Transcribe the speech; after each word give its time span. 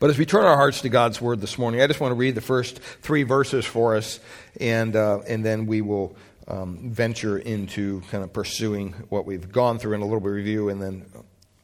But 0.00 0.10
as 0.10 0.18
we 0.18 0.26
turn 0.26 0.44
our 0.44 0.56
hearts 0.56 0.80
to 0.82 0.88
God's 0.88 1.20
Word 1.20 1.40
this 1.40 1.58
morning, 1.58 1.80
I 1.82 1.86
just 1.86 2.00
want 2.00 2.12
to 2.12 2.16
read 2.16 2.34
the 2.34 2.40
first 2.40 2.78
three 2.78 3.22
verses 3.22 3.64
for 3.64 3.96
us, 3.96 4.20
and, 4.60 4.96
uh, 4.96 5.20
and 5.28 5.44
then 5.44 5.66
we 5.66 5.80
will 5.80 6.16
um, 6.48 6.90
venture 6.90 7.38
into 7.38 8.00
kind 8.10 8.24
of 8.24 8.32
pursuing 8.32 8.92
what 9.08 9.26
we've 9.26 9.50
gone 9.50 9.78
through 9.78 9.94
in 9.94 10.00
a 10.00 10.04
little 10.04 10.20
bit 10.20 10.28
of 10.28 10.34
review, 10.34 10.68
and 10.68 10.80
then 10.80 11.04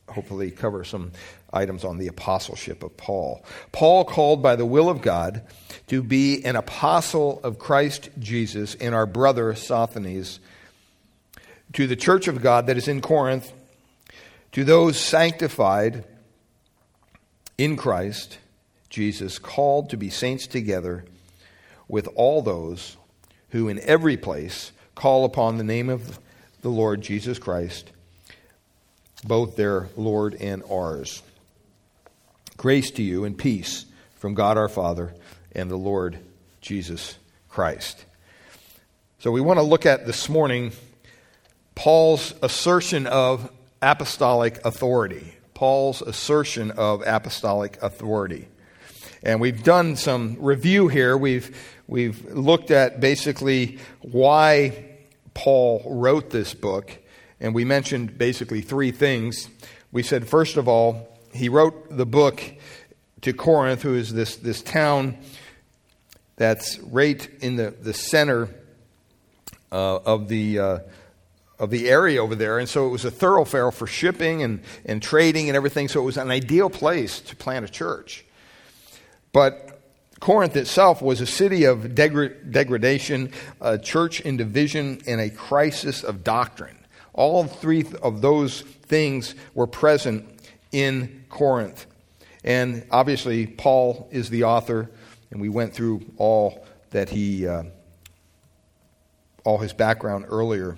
hopefully 0.09 0.51
cover 0.51 0.85
some 0.85 1.13
items 1.53 1.85
on 1.85 1.99
the 1.99 2.09
apostleship 2.09 2.83
of 2.83 2.97
Paul. 2.97 3.45
Paul, 3.73 4.05
called 4.05 4.43
by 4.43 4.57
the 4.57 4.67
will 4.67 4.89
of 4.89 5.01
God 5.01 5.43
to 5.87 6.03
be 6.03 6.45
an 6.45 6.57
apostle 6.57 7.41
of 7.43 7.59
Christ 7.59 8.11
Jesus, 8.19 8.75
and 8.75 8.95
our 8.95 9.07
brother 9.07 9.55
Sosthenes, 9.55 10.41
to 11.73 11.87
the 11.87 11.97
church 11.97 12.29
of 12.29 12.43
God 12.43 12.67
that 12.67 12.77
is 12.77 12.89
in 12.89 13.01
Corinth, 13.01 13.53
to 14.53 14.65
those 14.65 14.99
sanctified 14.99 16.05
in 17.59 17.77
Christ 17.77 18.39
Jesus, 18.89 19.39
called 19.39 19.91
to 19.91 19.97
be 19.97 20.11
saints 20.11 20.47
together 20.47 21.05
with 21.89 22.09
all 22.15 22.43
those 22.43 22.97
who 23.51 23.69
in 23.69 23.79
every 23.81 24.17
place 24.17 24.73
call 24.95 25.25
upon 25.25 25.57
the 25.57 25.65
name 25.65 25.89
of 25.89 26.19
the 26.63 26.69
Lord 26.69 27.03
Jesus 27.03 27.39
Christ, 27.39 27.91
both 29.25 29.57
their 29.57 29.89
Lord 29.97 30.35
and 30.35 30.63
ours. 30.71 31.23
Grace 32.57 32.91
to 32.93 33.03
you 33.03 33.25
and 33.25 33.39
peace 33.39 33.85
from 34.17 34.35
God 34.35 34.57
our 34.57 34.69
Father 34.69 35.15
and 35.53 35.71
the 35.71 35.77
Lord 35.77 36.19
Jesus 36.61 37.17
Christ. 37.49 38.05
So 39.21 39.31
we 39.31 39.41
want 39.41 39.59
to 39.59 39.63
look 39.65 39.87
at 39.87 40.07
this 40.07 40.29
morning 40.29 40.73
Paul's 41.75 42.35
assertion 42.43 43.07
of 43.07 43.53
apostolic 43.81 44.65
authority. 44.65 45.35
Paul's 45.59 46.03
assertion 46.03 46.71
of 46.71 47.03
apostolic 47.05 47.83
authority. 47.83 48.47
And 49.25 49.41
we've 49.41 49.65
done 49.65 49.97
some 49.97 50.37
review 50.39 50.87
here. 50.87 51.19
We've, 51.19 51.51
we've 51.89 52.25
looked 52.27 52.71
at 52.71 53.01
basically 53.01 53.81
why 54.01 54.87
Paul 55.35 55.83
wrote 55.85 56.31
this 56.31 56.55
book. 56.55 56.97
And 57.41 57.57
we 57.57 57.65
mentioned 57.65 58.17
basically 58.17 58.61
three 58.61 58.93
things. 58.93 59.49
We 59.91 60.05
said, 60.05 60.29
first 60.29 60.57
of 60.57 60.69
all, 60.69 61.19
he 61.35 61.49
wrote 61.49 61.89
the 61.91 62.07
book 62.07 62.41
to 63.23 63.33
Corinth, 63.33 63.83
who 63.83 63.97
is 63.97 64.15
this, 64.15 64.37
this 64.37 64.63
town 64.63 65.19
that's 66.37 66.79
right 66.79 67.29
in 67.41 67.57
the, 67.57 67.73
the 67.73 67.95
center 67.95 68.49
uh, 69.73 69.97
of 69.97 70.29
the. 70.29 70.61
Uh, 70.61 70.79
of 71.59 71.71
the 71.71 71.89
area 71.89 72.23
over 72.23 72.35
there. 72.35 72.59
And 72.59 72.69
so 72.69 72.87
it 72.87 72.91
was 72.91 73.05
a 73.05 73.11
thoroughfare 73.11 73.71
for 73.71 73.87
shipping 73.87 74.43
and, 74.43 74.61
and 74.85 75.03
trading 75.03 75.49
and 75.49 75.57
everything. 75.57 75.89
So 75.89 76.01
it 76.01 76.05
was 76.05 76.17
an 76.17 76.31
ideal 76.31 76.71
place 76.71 77.21
to 77.21 77.37
plant 77.37 77.65
a 77.65 77.69
church. 77.69 78.25
But 79.33 79.81
Corinth 80.21 80.57
itself 80.57 81.01
was 81.01 81.21
a 81.21 81.27
city 81.27 81.65
of 81.65 81.79
degra- 81.81 82.51
degradation, 82.51 83.33
a 83.61 83.79
church 83.79 84.21
in 84.21 84.37
division, 84.37 85.01
and 85.07 85.21
a 85.21 85.31
crisis 85.31 86.03
of 86.03 86.25
doctrine. 86.25 86.79
All 87.13 87.45
three 87.45 87.85
of 88.03 88.21
those 88.21 88.63
things 88.63 89.35
were 89.55 89.67
present 89.67 90.27
in 90.73 91.25
Corinth. 91.29 91.87
And 92.45 92.87
obviously, 92.91 93.47
Paul 93.47 94.09
is 94.11 94.31
the 94.31 94.45
author, 94.45 94.91
and 95.31 95.41
we 95.41 95.49
went 95.49 95.75
through 95.75 96.03
all 96.17 96.65
that 96.91 97.09
he, 97.11 97.47
uh, 97.47 97.65
all 99.45 99.59
his 99.59 99.73
background 99.73 100.27
earlier. 100.29 100.77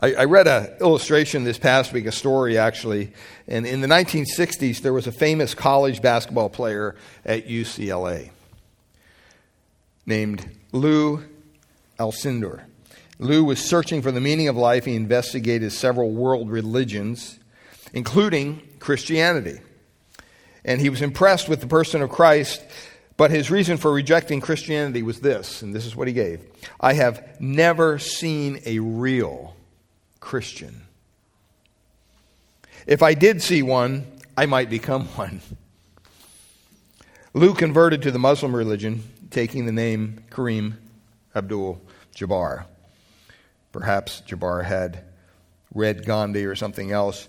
I, 0.00 0.14
I 0.14 0.24
read 0.26 0.46
an 0.46 0.76
illustration 0.80 1.42
this 1.42 1.58
past 1.58 1.92
week, 1.92 2.06
a 2.06 2.12
story 2.12 2.56
actually, 2.56 3.12
and 3.48 3.66
in 3.66 3.80
the 3.80 3.88
1960s, 3.88 4.80
there 4.80 4.92
was 4.92 5.08
a 5.08 5.12
famous 5.12 5.54
college 5.54 6.00
basketball 6.00 6.50
player 6.50 6.94
at 7.24 7.48
UCLA 7.48 8.30
named 10.06 10.48
Lou 10.70 11.24
Alcindor. 11.98 12.62
Lou 13.18 13.42
was 13.42 13.58
searching 13.58 14.00
for 14.00 14.12
the 14.12 14.20
meaning 14.20 14.46
of 14.46 14.56
life. 14.56 14.84
He 14.84 14.94
investigated 14.94 15.72
several 15.72 16.12
world 16.12 16.48
religions, 16.48 17.40
including 17.92 18.62
Christianity. 18.78 19.58
And 20.64 20.80
he 20.80 20.90
was 20.90 21.02
impressed 21.02 21.48
with 21.48 21.60
the 21.60 21.66
person 21.66 22.02
of 22.02 22.10
Christ, 22.10 22.64
but 23.16 23.32
his 23.32 23.50
reason 23.50 23.76
for 23.76 23.92
rejecting 23.92 24.40
Christianity 24.40 25.02
was 25.02 25.20
this, 25.20 25.60
and 25.60 25.74
this 25.74 25.86
is 25.86 25.96
what 25.96 26.06
he 26.06 26.14
gave 26.14 26.40
I 26.78 26.92
have 26.92 27.40
never 27.40 27.98
seen 27.98 28.60
a 28.64 28.78
real 28.78 29.56
Christian. 30.20 30.82
If 32.86 33.02
I 33.02 33.14
did 33.14 33.42
see 33.42 33.62
one, 33.62 34.06
I 34.36 34.46
might 34.46 34.70
become 34.70 35.06
one. 35.16 35.40
Lou 37.34 37.54
converted 37.54 38.02
to 38.02 38.10
the 38.10 38.18
Muslim 38.18 38.54
religion, 38.54 39.02
taking 39.30 39.66
the 39.66 39.72
name 39.72 40.24
Kareem 40.30 40.74
Abdul 41.34 41.80
Jabbar. 42.14 42.64
Perhaps 43.72 44.22
Jabbar 44.26 44.64
had 44.64 45.04
read 45.74 46.04
Gandhi 46.04 46.44
or 46.46 46.54
something 46.54 46.90
else. 46.90 47.28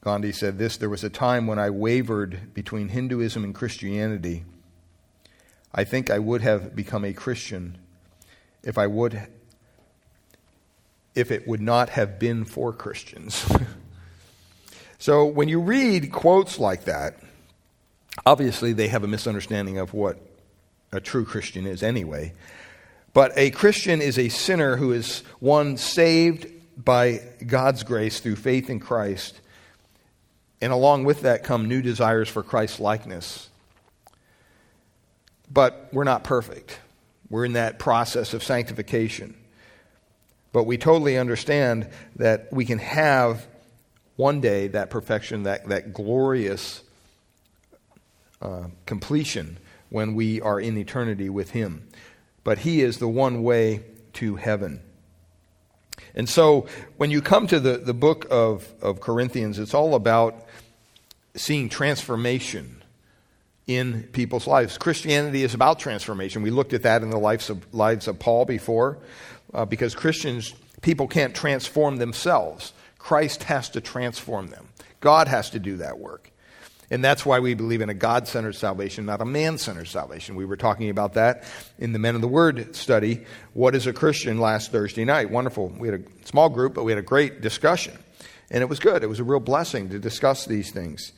Gandhi 0.00 0.32
said 0.32 0.58
this 0.58 0.76
There 0.76 0.88
was 0.88 1.04
a 1.04 1.10
time 1.10 1.46
when 1.46 1.58
I 1.58 1.70
wavered 1.70 2.54
between 2.54 2.88
Hinduism 2.88 3.44
and 3.44 3.54
Christianity. 3.54 4.44
I 5.74 5.84
think 5.84 6.10
I 6.10 6.18
would 6.18 6.40
have 6.40 6.74
become 6.74 7.04
a 7.04 7.12
Christian 7.12 7.76
if 8.62 8.78
I 8.78 8.86
would 8.86 9.20
if 11.16 11.30
it 11.30 11.48
would 11.48 11.60
not 11.60 11.88
have 11.88 12.18
been 12.18 12.44
for 12.44 12.72
Christians. 12.72 13.50
so 14.98 15.24
when 15.24 15.48
you 15.48 15.60
read 15.60 16.12
quotes 16.12 16.58
like 16.58 16.84
that, 16.84 17.18
obviously 18.24 18.72
they 18.72 18.88
have 18.88 19.02
a 19.02 19.08
misunderstanding 19.08 19.78
of 19.78 19.94
what 19.94 20.18
a 20.92 21.00
true 21.00 21.24
Christian 21.24 21.66
is 21.66 21.82
anyway. 21.82 22.34
But 23.12 23.32
a 23.36 23.50
Christian 23.50 24.02
is 24.02 24.18
a 24.18 24.28
sinner 24.28 24.76
who 24.76 24.92
is 24.92 25.20
one 25.40 25.78
saved 25.78 26.46
by 26.76 27.22
God's 27.44 27.82
grace 27.82 28.20
through 28.20 28.36
faith 28.36 28.68
in 28.68 28.78
Christ. 28.78 29.40
And 30.60 30.72
along 30.72 31.04
with 31.04 31.22
that 31.22 31.42
come 31.42 31.66
new 31.66 31.80
desires 31.80 32.28
for 32.28 32.42
Christ's 32.42 32.78
likeness. 32.78 33.48
But 35.50 35.88
we're 35.92 36.04
not 36.04 36.24
perfect. 36.24 36.78
We're 37.30 37.46
in 37.46 37.54
that 37.54 37.78
process 37.78 38.34
of 38.34 38.44
sanctification. 38.44 39.34
But 40.56 40.64
we 40.64 40.78
totally 40.78 41.18
understand 41.18 41.86
that 42.14 42.50
we 42.50 42.64
can 42.64 42.78
have 42.78 43.46
one 44.16 44.40
day 44.40 44.68
that 44.68 44.88
perfection, 44.88 45.42
that, 45.42 45.68
that 45.68 45.92
glorious 45.92 46.82
uh, 48.40 48.68
completion 48.86 49.58
when 49.90 50.14
we 50.14 50.40
are 50.40 50.58
in 50.58 50.78
eternity 50.78 51.28
with 51.28 51.50
Him. 51.50 51.86
But 52.42 52.60
He 52.60 52.80
is 52.80 52.96
the 52.96 53.06
one 53.06 53.42
way 53.42 53.82
to 54.14 54.36
heaven. 54.36 54.80
And 56.14 56.26
so 56.26 56.66
when 56.96 57.10
you 57.10 57.20
come 57.20 57.46
to 57.48 57.60
the, 57.60 57.76
the 57.76 57.92
book 57.92 58.26
of, 58.30 58.66
of 58.80 59.02
Corinthians, 59.02 59.58
it's 59.58 59.74
all 59.74 59.94
about 59.94 60.46
seeing 61.34 61.68
transformation 61.68 62.82
in 63.66 64.04
people's 64.04 64.46
lives. 64.46 64.78
Christianity 64.78 65.42
is 65.42 65.52
about 65.52 65.80
transformation. 65.80 66.40
We 66.40 66.48
looked 66.48 66.72
at 66.72 66.84
that 66.84 67.02
in 67.02 67.10
the 67.10 67.18
lives 67.18 67.50
of, 67.50 67.74
lives 67.74 68.08
of 68.08 68.18
Paul 68.18 68.46
before 68.46 68.96
uh, 69.56 69.64
because 69.64 69.94
Christians, 69.94 70.54
people 70.82 71.08
can't 71.08 71.34
transform 71.34 71.96
themselves. 71.96 72.74
Christ 72.98 73.44
has 73.44 73.70
to 73.70 73.80
transform 73.80 74.48
them. 74.48 74.68
God 75.00 75.28
has 75.28 75.50
to 75.50 75.58
do 75.58 75.78
that 75.78 75.98
work. 75.98 76.30
And 76.90 77.02
that's 77.02 77.26
why 77.26 77.40
we 77.40 77.54
believe 77.54 77.80
in 77.80 77.88
a 77.88 77.94
God 77.94 78.28
centered 78.28 78.54
salvation, 78.54 79.06
not 79.06 79.20
a 79.20 79.24
man 79.24 79.58
centered 79.58 79.88
salvation. 79.88 80.36
We 80.36 80.44
were 80.44 80.56
talking 80.56 80.90
about 80.90 81.14
that 81.14 81.44
in 81.78 81.92
the 81.92 81.98
Men 81.98 82.14
of 82.14 82.20
the 82.20 82.28
Word 82.28 82.76
study. 82.76 83.24
What 83.54 83.74
is 83.74 83.88
a 83.88 83.92
Christian 83.92 84.38
last 84.38 84.70
Thursday 84.70 85.04
night? 85.04 85.30
Wonderful. 85.30 85.68
We 85.68 85.88
had 85.88 86.00
a 86.00 86.26
small 86.26 86.48
group, 86.48 86.74
but 86.74 86.84
we 86.84 86.92
had 86.92 86.98
a 86.98 87.02
great 87.02 87.40
discussion. 87.40 87.98
And 88.50 88.62
it 88.62 88.68
was 88.68 88.78
good. 88.78 89.02
It 89.02 89.08
was 89.08 89.18
a 89.18 89.24
real 89.24 89.40
blessing 89.40 89.88
to 89.88 89.98
discuss 89.98 90.44
these 90.44 90.70
things. 90.70 91.12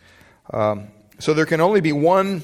Um, 0.50 0.88
so 1.18 1.34
there 1.34 1.44
can 1.44 1.60
only 1.60 1.82
be 1.82 1.92
one 1.92 2.42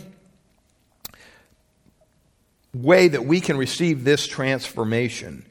way 2.75 3.09
that 3.09 3.25
we 3.25 3.41
can 3.41 3.57
receive 3.57 4.05
this 4.05 4.27
transformation. 4.27 5.47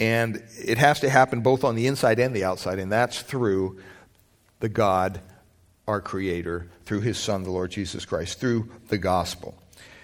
And 0.00 0.42
it 0.58 0.78
has 0.78 1.00
to 1.00 1.10
happen 1.10 1.42
both 1.42 1.62
on 1.62 1.76
the 1.76 1.86
inside 1.86 2.18
and 2.18 2.34
the 2.34 2.44
outside, 2.44 2.78
and 2.78 2.90
that's 2.90 3.20
through 3.20 3.78
the 4.60 4.70
God, 4.70 5.20
our 5.86 6.00
Creator, 6.00 6.70
through 6.84 7.02
His 7.02 7.18
Son, 7.18 7.42
the 7.42 7.50
Lord 7.50 7.70
Jesus 7.70 8.06
Christ, 8.06 8.40
through 8.40 8.70
the 8.88 8.98
gospel. 8.98 9.54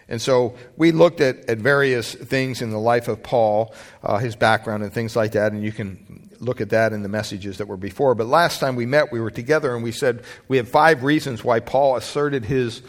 And 0.08 0.22
so 0.22 0.54
we 0.76 0.92
looked 0.92 1.20
at, 1.20 1.48
at 1.48 1.58
various 1.58 2.14
things 2.14 2.62
in 2.62 2.70
the 2.70 2.78
life 2.78 3.08
of 3.08 3.22
Paul, 3.22 3.74
uh, 4.02 4.18
his 4.18 4.36
background, 4.36 4.82
and 4.84 4.92
things 4.92 5.16
like 5.16 5.32
that, 5.32 5.52
and 5.52 5.64
you 5.64 5.72
can 5.72 6.30
look 6.38 6.60
at 6.60 6.70
that 6.70 6.92
in 6.92 7.02
the 7.02 7.08
messages 7.08 7.58
that 7.58 7.66
were 7.66 7.76
before. 7.76 8.14
But 8.14 8.26
last 8.26 8.60
time 8.60 8.76
we 8.76 8.86
met, 8.86 9.10
we 9.10 9.20
were 9.20 9.30
together, 9.30 9.74
and 9.74 9.82
we 9.82 9.92
said 9.92 10.22
we 10.46 10.58
have 10.58 10.68
five 10.68 11.02
reasons 11.02 11.42
why 11.42 11.60
Paul 11.60 11.96
asserted 11.96 12.44
his 12.44 12.82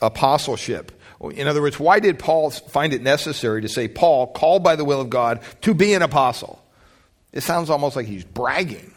apostleship. 0.00 0.99
In 1.20 1.46
other 1.46 1.60
words, 1.60 1.78
why 1.78 2.00
did 2.00 2.18
Paul 2.18 2.50
find 2.50 2.94
it 2.94 3.02
necessary 3.02 3.60
to 3.60 3.68
say, 3.68 3.88
Paul, 3.88 4.28
called 4.28 4.62
by 4.62 4.76
the 4.76 4.84
will 4.84 5.00
of 5.00 5.10
God 5.10 5.40
to 5.62 5.74
be 5.74 5.92
an 5.92 6.02
apostle? 6.02 6.64
It 7.32 7.42
sounds 7.42 7.68
almost 7.68 7.94
like 7.94 8.06
he's 8.06 8.24
bragging. 8.24 8.94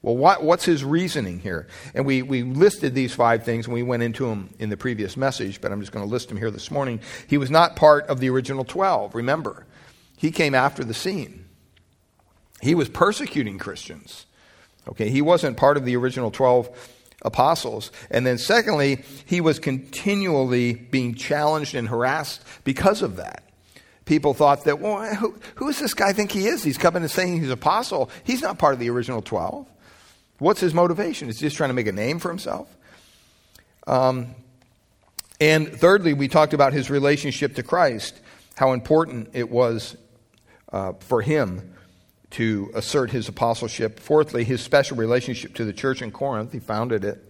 Well, 0.00 0.16
what, 0.16 0.44
what's 0.44 0.64
his 0.64 0.84
reasoning 0.84 1.40
here? 1.40 1.66
And 1.92 2.06
we, 2.06 2.22
we 2.22 2.44
listed 2.44 2.94
these 2.94 3.12
five 3.12 3.42
things 3.42 3.66
and 3.66 3.74
we 3.74 3.82
went 3.82 4.04
into 4.04 4.26
them 4.26 4.54
in 4.60 4.68
the 4.68 4.76
previous 4.76 5.16
message, 5.16 5.60
but 5.60 5.72
I'm 5.72 5.80
just 5.80 5.90
going 5.90 6.04
to 6.06 6.10
list 6.10 6.28
them 6.28 6.38
here 6.38 6.52
this 6.52 6.70
morning. 6.70 7.00
He 7.26 7.38
was 7.38 7.50
not 7.50 7.74
part 7.74 8.06
of 8.06 8.20
the 8.20 8.30
original 8.30 8.64
12, 8.64 9.16
remember. 9.16 9.66
He 10.16 10.30
came 10.30 10.54
after 10.54 10.84
the 10.84 10.94
scene. 10.94 11.46
He 12.60 12.76
was 12.76 12.88
persecuting 12.88 13.58
Christians. 13.58 14.26
Okay, 14.88 15.10
he 15.10 15.20
wasn't 15.20 15.56
part 15.56 15.76
of 15.76 15.84
the 15.84 15.96
original 15.96 16.30
12 16.30 16.95
apostles. 17.26 17.90
And 18.10 18.24
then, 18.24 18.38
secondly, 18.38 19.02
he 19.26 19.42
was 19.42 19.58
continually 19.58 20.74
being 20.74 21.14
challenged 21.14 21.74
and 21.74 21.88
harassed 21.88 22.42
because 22.64 23.02
of 23.02 23.16
that. 23.16 23.42
People 24.06 24.32
thought 24.32 24.64
that, 24.64 24.80
well, 24.80 25.14
who, 25.16 25.34
who 25.56 25.66
does 25.66 25.80
this 25.80 25.92
guy 25.92 26.12
think 26.12 26.30
he 26.30 26.46
is? 26.46 26.62
He's 26.62 26.78
coming 26.78 27.02
and 27.02 27.10
saying 27.10 27.40
he's 27.40 27.46
an 27.46 27.52
apostle. 27.52 28.08
He's 28.24 28.40
not 28.40 28.58
part 28.58 28.72
of 28.72 28.78
the 28.78 28.88
original 28.88 29.20
12. 29.20 29.66
What's 30.38 30.60
his 30.60 30.72
motivation? 30.72 31.28
Is 31.28 31.40
he 31.40 31.46
just 31.46 31.56
trying 31.56 31.70
to 31.70 31.74
make 31.74 31.88
a 31.88 31.92
name 31.92 32.20
for 32.20 32.28
himself? 32.28 32.74
Um, 33.86 34.28
and 35.40 35.68
thirdly, 35.68 36.14
we 36.14 36.28
talked 36.28 36.54
about 36.54 36.72
his 36.72 36.88
relationship 36.88 37.56
to 37.56 37.62
Christ, 37.62 38.20
how 38.54 38.72
important 38.72 39.30
it 39.32 39.50
was 39.50 39.96
uh, 40.72 40.92
for 41.00 41.20
him 41.20 41.74
to 42.30 42.70
assert 42.74 43.10
his 43.10 43.28
apostleship. 43.28 44.00
Fourthly, 44.00 44.44
his 44.44 44.60
special 44.60 44.96
relationship 44.96 45.54
to 45.54 45.64
the 45.64 45.72
church 45.72 46.02
in 46.02 46.10
Corinth. 46.10 46.52
He 46.52 46.58
founded 46.58 47.04
it 47.04 47.24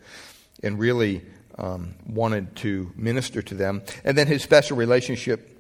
and 0.63 0.79
really 0.79 1.23
um, 1.59 1.95
wanted 2.07 2.57
to 2.57 2.93
minister 2.97 3.43
to 3.43 3.55
them. 3.55 3.83
And 4.05 4.17
then 4.17 4.27
his 4.27 4.43
special 4.43 4.77
relationship 4.77 5.53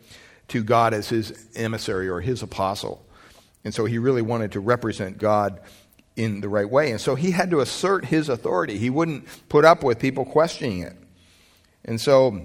to 0.48 0.62
God 0.62 0.94
as 0.94 1.08
his 1.08 1.48
emissary 1.54 2.08
or 2.08 2.20
his 2.20 2.42
apostle. 2.42 3.04
And 3.64 3.74
so 3.74 3.84
he 3.84 3.98
really 3.98 4.22
wanted 4.22 4.52
to 4.52 4.60
represent 4.60 5.18
God 5.18 5.60
in 6.14 6.40
the 6.40 6.48
right 6.48 6.68
way. 6.68 6.90
And 6.90 7.00
so 7.00 7.14
he 7.14 7.30
had 7.30 7.50
to 7.50 7.60
assert 7.60 8.04
his 8.04 8.28
authority. 8.28 8.78
He 8.78 8.90
wouldn't 8.90 9.26
put 9.48 9.64
up 9.64 9.82
with 9.82 9.98
people 9.98 10.24
questioning 10.24 10.80
it. 10.80 10.96
And 11.84 12.00
so, 12.00 12.40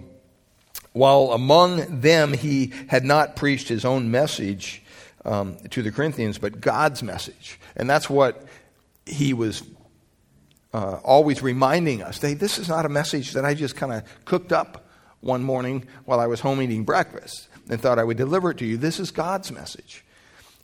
while 0.93 1.31
among 1.31 2.01
them 2.01 2.33
he 2.33 2.73
had 2.87 3.05
not 3.05 3.35
preached 3.35 3.69
his 3.69 3.85
own 3.85 4.11
message 4.11 4.80
um, 5.25 5.57
to 5.69 5.81
the 5.81 5.91
Corinthians, 5.91 6.37
but 6.37 6.61
God's 6.61 7.03
message. 7.03 7.59
And 7.75 7.89
that's 7.89 8.09
what 8.09 8.45
he 9.05 9.33
was 9.33 9.63
uh, 10.73 10.99
always 11.03 11.41
reminding 11.41 12.01
us. 12.01 12.19
Hey, 12.21 12.33
this 12.33 12.57
is 12.57 12.69
not 12.69 12.85
a 12.85 12.89
message 12.89 13.33
that 13.33 13.45
I 13.45 13.53
just 13.53 13.75
kind 13.75 13.93
of 13.93 14.03
cooked 14.25 14.51
up 14.51 14.87
one 15.19 15.43
morning 15.43 15.85
while 16.05 16.19
I 16.19 16.27
was 16.27 16.39
home 16.39 16.61
eating 16.61 16.83
breakfast 16.83 17.47
and 17.69 17.79
thought 17.79 17.99
I 17.99 18.03
would 18.03 18.17
deliver 18.17 18.51
it 18.51 18.57
to 18.59 18.65
you. 18.65 18.77
This 18.77 18.99
is 18.99 19.11
God's 19.11 19.51
message. 19.51 20.03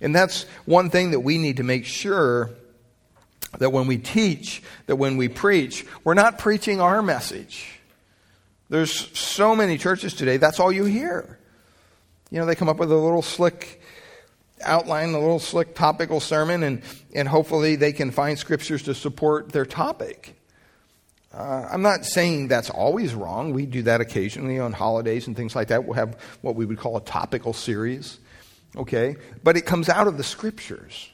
And 0.01 0.15
that's 0.15 0.43
one 0.65 0.89
thing 0.89 1.11
that 1.11 1.21
we 1.21 1.37
need 1.37 1.57
to 1.57 1.63
make 1.63 1.85
sure 1.85 2.51
that 3.59 3.71
when 3.71 3.87
we 3.87 3.97
teach, 3.97 4.61
that 4.87 4.95
when 4.97 5.17
we 5.17 5.27
preach, 5.27 5.85
we're 6.03 6.13
not 6.13 6.37
preaching 6.37 6.81
our 6.81 7.01
message. 7.01 7.79
There's 8.69 9.17
so 9.17 9.55
many 9.55 9.77
churches 9.77 10.13
today, 10.13 10.37
that's 10.37 10.59
all 10.59 10.71
you 10.71 10.85
hear. 10.85 11.39
You 12.29 12.39
know, 12.39 12.45
they 12.45 12.55
come 12.55 12.67
up 12.67 12.77
with 12.77 12.91
a 12.91 12.95
little 12.95 13.21
slick 13.21 13.76
outline, 14.63 15.09
a 15.09 15.19
little 15.19 15.39
slick 15.39 15.75
topical 15.75 16.19
sermon, 16.19 16.63
and, 16.63 16.81
and 17.13 17.27
hopefully 17.27 17.75
they 17.75 17.93
can 17.93 18.11
find 18.11 18.37
scriptures 18.37 18.83
to 18.83 18.93
support 18.93 19.51
their 19.51 19.65
topic. 19.65 20.35
Uh, 21.33 21.67
I'm 21.71 21.81
not 21.81 22.05
saying 22.05 22.47
that's 22.47 22.69
always 22.69 23.13
wrong. 23.13 23.53
We 23.53 23.65
do 23.65 23.83
that 23.83 24.01
occasionally 24.01 24.59
on 24.59 24.73
holidays 24.73 25.27
and 25.27 25.35
things 25.35 25.55
like 25.55 25.67
that. 25.67 25.85
We'll 25.85 25.93
have 25.93 26.17
what 26.41 26.55
we 26.55 26.65
would 26.65 26.79
call 26.79 26.97
a 26.97 27.01
topical 27.01 27.53
series, 27.53 28.19
okay? 28.75 29.17
But 29.43 29.57
it 29.57 29.65
comes 29.65 29.89
out 29.89 30.07
of 30.07 30.17
the 30.17 30.23
scriptures. 30.23 31.09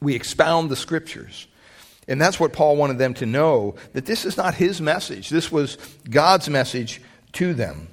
We 0.00 0.14
expound 0.14 0.70
the 0.70 0.76
scriptures. 0.76 1.46
And 2.08 2.20
that's 2.20 2.40
what 2.40 2.52
Paul 2.54 2.76
wanted 2.76 2.98
them 2.98 3.14
to 3.14 3.26
know 3.26 3.74
that 3.92 4.06
this 4.06 4.24
is 4.24 4.36
not 4.36 4.54
his 4.54 4.80
message, 4.80 5.28
this 5.28 5.52
was 5.52 5.76
God's 6.08 6.48
message 6.48 7.02
to 7.32 7.54
them. 7.54 7.88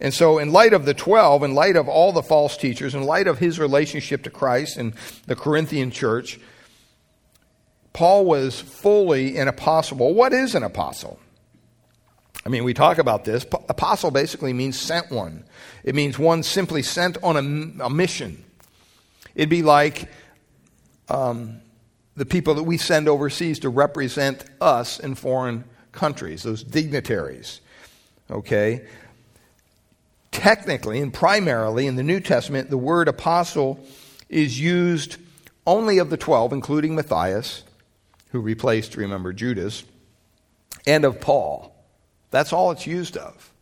And 0.00 0.12
so, 0.12 0.38
in 0.38 0.52
light 0.52 0.72
of 0.72 0.84
the 0.84 0.94
12, 0.94 1.44
in 1.44 1.54
light 1.54 1.76
of 1.76 1.88
all 1.88 2.12
the 2.12 2.22
false 2.22 2.56
teachers, 2.56 2.94
in 2.94 3.04
light 3.04 3.28
of 3.28 3.38
his 3.38 3.58
relationship 3.58 4.22
to 4.24 4.30
Christ 4.30 4.76
and 4.76 4.94
the 5.26 5.36
Corinthian 5.36 5.90
church, 5.90 6.40
Paul 7.92 8.24
was 8.24 8.60
fully 8.60 9.36
an 9.36 9.48
apostle. 9.48 9.98
Well, 9.98 10.14
what 10.14 10.32
is 10.32 10.54
an 10.54 10.62
apostle? 10.62 11.18
I 12.44 12.48
mean, 12.48 12.64
we 12.64 12.74
talk 12.74 12.98
about 12.98 13.24
this. 13.24 13.44
Apostle 13.44 14.10
basically 14.10 14.52
means 14.52 14.78
sent 14.78 15.10
one, 15.10 15.44
it 15.84 15.94
means 15.94 16.18
one 16.18 16.42
simply 16.42 16.82
sent 16.82 17.18
on 17.22 17.36
a, 17.36 17.84
a 17.84 17.90
mission. 17.90 18.44
It'd 19.34 19.48
be 19.48 19.62
like 19.62 20.10
um, 21.08 21.60
the 22.16 22.26
people 22.26 22.54
that 22.54 22.64
we 22.64 22.76
send 22.76 23.08
overseas 23.08 23.60
to 23.60 23.68
represent 23.68 24.44
us 24.60 24.98
in 24.98 25.14
foreign 25.14 25.64
countries, 25.92 26.42
those 26.42 26.62
dignitaries. 26.62 27.60
Okay? 28.30 28.86
Technically 30.32 31.00
and 31.00 31.14
primarily 31.14 31.86
in 31.86 31.96
the 31.96 32.02
New 32.02 32.18
Testament, 32.18 32.70
the 32.70 32.78
word 32.78 33.06
apostle 33.06 33.78
is 34.28 34.58
used 34.58 35.16
only 35.66 35.98
of 35.98 36.10
the 36.10 36.16
12, 36.16 36.52
including 36.52 36.96
Matthias, 36.96 37.62
who 38.30 38.40
replaced, 38.40 38.96
remember, 38.96 39.32
Judas, 39.32 39.84
and 40.86 41.04
of 41.04 41.20
Paul. 41.20 41.72
That's 42.30 42.52
all 42.52 42.70
it's 42.70 42.86
used 42.86 43.16
of. 43.16 43.52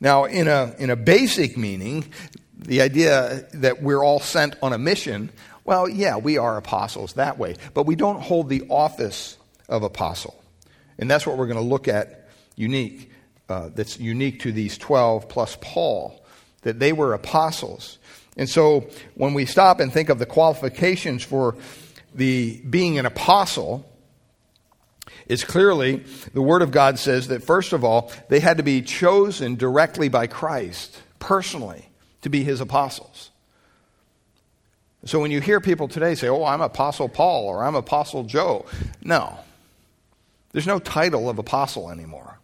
Now, 0.00 0.24
in 0.24 0.48
a, 0.48 0.74
in 0.78 0.90
a 0.90 0.96
basic 0.96 1.56
meaning, 1.56 2.12
the 2.58 2.82
idea 2.82 3.46
that 3.54 3.82
we're 3.82 4.02
all 4.02 4.20
sent 4.20 4.56
on 4.62 4.72
a 4.72 4.78
mission, 4.78 5.30
well, 5.64 5.88
yeah, 5.88 6.16
we 6.16 6.38
are 6.38 6.56
apostles 6.56 7.14
that 7.14 7.38
way, 7.38 7.56
but 7.74 7.86
we 7.86 7.94
don't 7.94 8.20
hold 8.20 8.48
the 8.48 8.66
office 8.68 9.38
of 9.68 9.82
apostle. 9.82 10.42
And 10.98 11.10
that's 11.10 11.26
what 11.26 11.38
we're 11.38 11.46
going 11.46 11.58
to 11.58 11.64
look 11.64 11.86
at 11.86 12.28
unique, 12.56 13.10
uh, 13.50 13.70
that's 13.74 13.98
unique 13.98 14.40
to 14.40 14.52
these 14.52 14.78
12 14.78 15.28
plus 15.28 15.58
Paul, 15.60 16.24
that 16.62 16.78
they 16.78 16.92
were 16.92 17.12
apostles. 17.12 17.98
And 18.36 18.48
so 18.48 18.88
when 19.14 19.34
we 19.34 19.44
stop 19.44 19.80
and 19.80 19.92
think 19.92 20.08
of 20.08 20.18
the 20.18 20.26
qualifications 20.26 21.22
for 21.22 21.56
the 22.14 22.60
being 22.62 22.98
an 22.98 23.06
apostle, 23.06 23.84
it's 25.26 25.44
clearly 25.44 26.04
the 26.32 26.42
Word 26.42 26.62
of 26.62 26.70
God 26.70 26.98
says 26.98 27.28
that, 27.28 27.42
first 27.42 27.72
of 27.72 27.84
all, 27.84 28.12
they 28.28 28.40
had 28.40 28.56
to 28.56 28.62
be 28.62 28.82
chosen 28.82 29.56
directly 29.56 30.08
by 30.08 30.26
Christ, 30.26 31.00
personally, 31.18 31.88
to 32.22 32.28
be 32.28 32.44
his 32.44 32.60
apostles. 32.60 33.30
So 35.04 35.18
when 35.18 35.30
you 35.30 35.40
hear 35.40 35.60
people 35.60 35.88
today 35.88 36.14
say, 36.14 36.28
oh, 36.28 36.44
I'm 36.44 36.60
Apostle 36.60 37.08
Paul 37.08 37.46
or 37.46 37.64
I'm 37.64 37.74
Apostle 37.74 38.24
Joe, 38.24 38.66
no. 39.02 39.38
There's 40.52 40.66
no 40.66 40.78
title 40.78 41.30
of 41.30 41.38
apostle 41.38 41.90
anymore. 41.90 42.39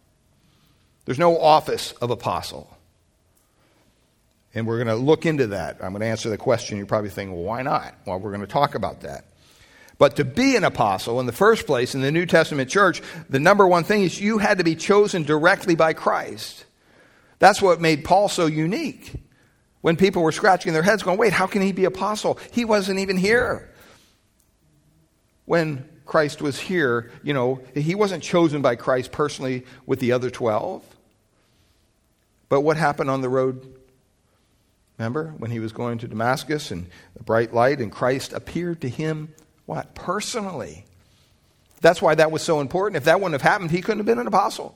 There's 1.07 1.17
no 1.17 1.39
office 1.39 1.93
of 1.93 2.09
apostle. 2.09 2.69
And 4.53 4.67
we're 4.67 4.83
going 4.83 4.87
to 4.87 5.01
look 5.01 5.25
into 5.25 5.47
that. 5.47 5.77
I'm 5.81 5.91
going 5.91 6.01
to 6.01 6.07
answer 6.07 6.29
the 6.29 6.37
question. 6.37 6.77
You're 6.77 6.85
probably 6.85 7.09
thinking, 7.09 7.33
well, 7.33 7.45
why 7.45 7.61
not? 7.61 7.95
Well, 8.05 8.19
we're 8.19 8.31
going 8.31 8.41
to 8.41 8.47
talk 8.47 8.75
about 8.75 9.01
that. 9.01 9.23
But 9.97 10.17
to 10.17 10.25
be 10.25 10.57
an 10.57 10.65
apostle 10.65 11.21
in 11.21 11.25
the 11.25 11.31
first 11.31 11.65
place 11.65 11.95
in 11.95 12.01
the 12.01 12.11
New 12.11 12.25
Testament 12.25 12.69
church, 12.69 13.01
the 13.29 13.39
number 13.39 13.65
one 13.65 13.85
thing 13.85 14.03
is 14.03 14.19
you 14.19 14.37
had 14.37 14.57
to 14.57 14.65
be 14.65 14.75
chosen 14.75 15.23
directly 15.23 15.75
by 15.75 15.93
Christ. 15.93 16.65
That's 17.39 17.61
what 17.61 17.79
made 17.79 18.03
Paul 18.03 18.27
so 18.27 18.45
unique. 18.45 19.13
When 19.79 19.95
people 19.95 20.23
were 20.23 20.33
scratching 20.33 20.73
their 20.73 20.83
heads, 20.83 21.03
going, 21.03 21.17
wait, 21.17 21.31
how 21.31 21.47
can 21.47 21.61
he 21.61 21.71
be 21.71 21.85
apostle? 21.85 22.37
He 22.51 22.65
wasn't 22.65 22.99
even 22.99 23.15
here. 23.15 23.73
When 25.45 25.87
Christ 26.05 26.41
was 26.41 26.59
here, 26.59 27.11
you 27.23 27.33
know, 27.33 27.61
he 27.73 27.95
wasn't 27.95 28.23
chosen 28.23 28.61
by 28.61 28.75
Christ 28.75 29.13
personally 29.13 29.65
with 29.85 30.01
the 30.01 30.11
other 30.11 30.29
12. 30.29 30.95
But 32.49 32.61
what 32.61 32.77
happened 32.77 33.09
on 33.09 33.21
the 33.21 33.29
road? 33.29 33.75
Remember 34.97 35.33
when 35.37 35.51
he 35.51 35.59
was 35.59 35.71
going 35.71 35.99
to 35.99 36.07
Damascus 36.07 36.71
and 36.71 36.87
a 37.19 37.23
bright 37.23 37.53
light 37.53 37.79
and 37.79 37.91
Christ 37.91 38.33
appeared 38.33 38.81
to 38.81 38.89
him 38.89 39.33
what? 39.67 39.93
Personally. 39.93 40.85
That's 41.81 42.01
why 42.01 42.15
that 42.15 42.31
was 42.31 42.41
so 42.41 42.61
important. 42.61 42.97
If 42.97 43.03
that 43.03 43.19
wouldn't 43.19 43.39
have 43.39 43.47
happened, 43.47 43.69
he 43.69 43.81
couldn't 43.81 43.99
have 43.99 44.05
been 44.07 44.17
an 44.17 44.27
apostle. 44.27 44.75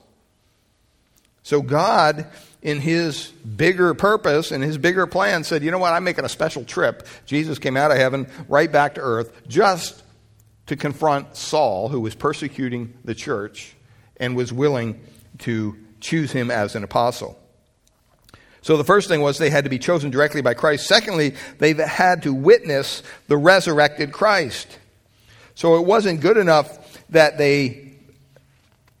So 1.42 1.60
God, 1.62 2.26
in 2.60 2.78
his 2.78 3.28
bigger 3.28 3.94
purpose 3.94 4.52
and 4.52 4.62
his 4.62 4.78
bigger 4.78 5.08
plan, 5.08 5.42
said, 5.42 5.64
you 5.64 5.72
know 5.72 5.78
what, 5.78 5.92
I'm 5.92 6.04
making 6.04 6.24
a 6.24 6.28
special 6.28 6.64
trip. 6.64 7.08
Jesus 7.26 7.58
came 7.58 7.76
out 7.76 7.90
of 7.90 7.96
heaven 7.96 8.28
right 8.48 8.70
back 8.70 8.94
to 8.94 9.00
earth 9.00 9.32
just 9.48 10.02
to 10.66 10.76
confront 10.76 11.36
Saul, 11.36 11.88
who 11.88 12.00
was 12.00 12.14
persecuting 12.14 12.94
the 13.04 13.14
church 13.14 13.74
and 14.18 14.36
was 14.36 14.52
willing 14.52 15.00
to 15.38 15.76
choose 16.00 16.30
him 16.30 16.50
as 16.50 16.76
an 16.76 16.84
apostle. 16.84 17.41
So 18.62 18.76
the 18.76 18.84
first 18.84 19.08
thing 19.08 19.20
was 19.20 19.38
they 19.38 19.50
had 19.50 19.64
to 19.64 19.70
be 19.70 19.78
chosen 19.78 20.10
directly 20.10 20.40
by 20.40 20.54
Christ. 20.54 20.86
Secondly, 20.86 21.34
they 21.58 21.74
had 21.74 22.22
to 22.22 22.32
witness 22.32 23.02
the 23.26 23.36
resurrected 23.36 24.12
Christ. 24.12 24.78
So 25.54 25.76
it 25.76 25.84
wasn't 25.84 26.20
good 26.20 26.36
enough 26.36 26.78
that 27.10 27.38
they 27.38 27.92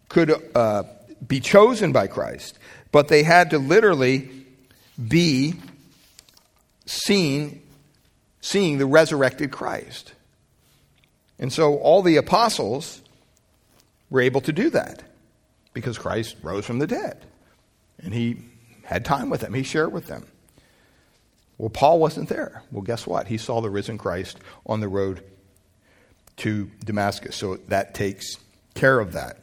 could 0.08 0.34
uh, 0.54 0.82
be 1.26 1.40
chosen 1.40 1.92
by 1.92 2.08
Christ, 2.08 2.58
but 2.90 3.08
they 3.08 3.22
had 3.22 3.50
to 3.50 3.58
literally 3.58 4.30
be 5.08 5.54
seen, 6.84 7.62
seeing 8.40 8.78
the 8.78 8.86
resurrected 8.86 9.52
Christ. 9.52 10.12
And 11.38 11.52
so 11.52 11.76
all 11.76 12.02
the 12.02 12.16
apostles 12.16 13.00
were 14.10 14.20
able 14.20 14.40
to 14.42 14.52
do 14.52 14.70
that 14.70 15.02
because 15.72 15.96
Christ 15.96 16.36
rose 16.42 16.66
from 16.66 16.78
the 16.78 16.86
dead. 16.86 17.24
And 18.02 18.12
he 18.12 18.36
had 18.84 19.04
time 19.04 19.30
with 19.30 19.40
them, 19.40 19.54
he 19.54 19.62
shared 19.62 19.92
with 19.92 20.06
them. 20.06 20.26
Well, 21.58 21.70
Paul 21.70 22.00
wasn't 22.00 22.28
there. 22.28 22.62
Well, 22.72 22.82
guess 22.82 23.06
what? 23.06 23.28
He 23.28 23.38
saw 23.38 23.60
the 23.60 23.70
risen 23.70 23.98
Christ 23.98 24.38
on 24.66 24.80
the 24.80 24.88
road 24.88 25.22
to 26.38 26.70
Damascus. 26.84 27.36
So 27.36 27.56
that 27.68 27.94
takes 27.94 28.36
care 28.74 28.98
of 28.98 29.12
that. 29.12 29.38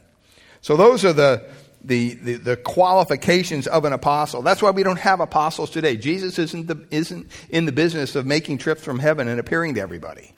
So 0.60 0.76
those 0.76 1.04
are 1.04 1.12
the, 1.12 1.46
the, 1.82 2.14
the, 2.14 2.34
the, 2.34 2.56
qualifications 2.56 3.66
of 3.66 3.84
an 3.84 3.92
apostle. 3.92 4.42
That's 4.42 4.60
why 4.60 4.70
we 4.70 4.82
don't 4.82 4.98
have 4.98 5.20
apostles 5.20 5.70
today. 5.70 5.96
Jesus 5.96 6.38
isn't, 6.38 6.66
the, 6.66 6.86
isn't 6.90 7.30
in 7.48 7.64
the 7.64 7.72
business 7.72 8.14
of 8.16 8.26
making 8.26 8.58
trips 8.58 8.84
from 8.84 8.98
heaven 8.98 9.28
and 9.28 9.40
appearing 9.40 9.74
to 9.76 9.80
everybody. 9.80 10.34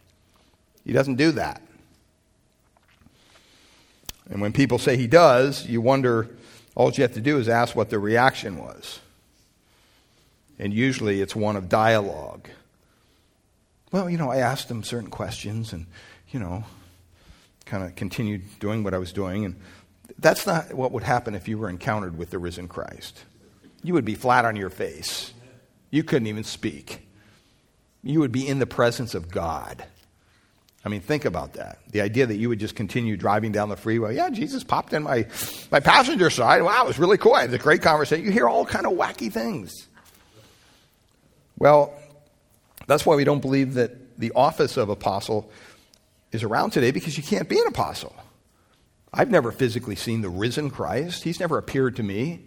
He 0.85 0.93
doesn't 0.93 1.17
do 1.17 1.33
that. 1.33 1.63
And 4.31 4.41
when 4.41 4.53
people 4.53 4.79
say 4.79 4.97
he 4.97 5.09
does, 5.09 5.67
you 5.67 5.81
wonder, 5.81 6.29
all 6.75 6.91
you 6.91 7.03
have 7.03 7.15
to 7.15 7.21
do 7.21 7.39
is 7.39 7.49
ask 7.49 7.77
what 7.77 7.91
the 7.91 7.99
reaction 7.99 8.59
was. 8.59 9.01
And 10.59 10.73
usually 10.73 11.21
it's 11.21 11.37
one 11.37 11.57
of 11.57 11.69
dialogue. 11.69 12.49
Well, 13.91 14.09
you 14.09 14.17
know, 14.17 14.31
I 14.31 14.39
asked 14.39 14.71
him 14.71 14.83
certain 14.83 15.11
questions 15.11 15.73
and, 15.73 15.87
you 16.31 16.41
know, 16.41 16.65
kind 17.67 17.85
of 17.85 17.95
continued 17.95 18.43
doing 18.59 18.85
what 18.85 18.95
I 18.95 18.99
was 18.99 19.13
doing. 19.13 19.45
And 19.45 19.57
that's 20.19 20.47
not 20.47 20.73
what 20.73 20.93
would 20.93 21.03
happen 21.03 21.35
if 21.35 21.49
you 21.49 21.59
were 21.59 21.69
encountered 21.69 22.17
with 22.17 22.31
the 22.31 22.39
risen 22.39 22.69
Christ. 22.69 23.25
You 23.83 23.95
would 23.95 24.05
be 24.05 24.15
flat 24.15 24.45
on 24.45 24.57
your 24.57 24.71
face. 24.71 25.33
You 25.91 26.05
couldn't 26.05 26.29
even 26.29 26.45
speak. 26.45 27.07
You 28.03 28.21
would 28.21 28.33
be 28.33 28.47
in 28.47 28.59
the 28.59 28.67
presence 28.67 29.15
of 29.15 29.31
God. 29.31 29.85
I 30.85 30.89
mean, 30.89 31.01
think 31.01 31.25
about 31.25 31.55
that. 31.55 31.79
The 31.91 32.01
idea 32.01 32.27
that 32.27 32.37
you 32.37 32.49
would 32.49 32.59
just 32.59 32.75
continue 32.75 33.17
driving 33.17 33.53
down 33.53 33.69
the 33.69 33.77
freeway. 33.77 34.17
Yeah, 34.17 34.31
Jesus 34.31 34.65
popped 34.65 34.93
in 34.93 35.05
my, 35.05 35.27
my 35.71 35.79
passenger 35.79 36.29
side. 36.29 36.63
Wow, 36.63 36.85
it 36.85 36.89
was 36.89 36.99
really 36.99 37.19
cool. 37.19 37.35
I 37.35 37.43
had 37.43 37.55
a 37.55 37.59
great 37.59 37.83
conversation. 37.83 38.25
You 38.25 38.33
hear 38.33 38.49
all 38.49 38.65
kind 38.65 38.87
of 38.87 38.93
wacky 38.93 39.33
things. 39.33 39.87
Well, 41.57 41.95
that's 42.89 43.07
why 43.07 43.15
we 43.15 43.23
don't 43.23 43.41
believe 43.41 43.75
that 43.75 44.19
the 44.19 44.33
office 44.35 44.77
of 44.77 44.89
apostle 44.89 45.51
is 46.33 46.43
around 46.43 46.71
today 46.71 46.91
because 46.91 47.17
you 47.17 47.23
can't 47.23 47.49
be 47.49 47.61
an 47.61 47.67
apostle. 47.69 48.15
I've 49.15 49.31
never 49.31 49.53
physically 49.53 49.95
seen 49.95 50.23
the 50.23 50.31
risen 50.31 50.71
Christ, 50.71 51.23
he's 51.23 51.39
never 51.39 51.59
appeared 51.59 51.97
to 51.97 52.03
me. 52.03 52.41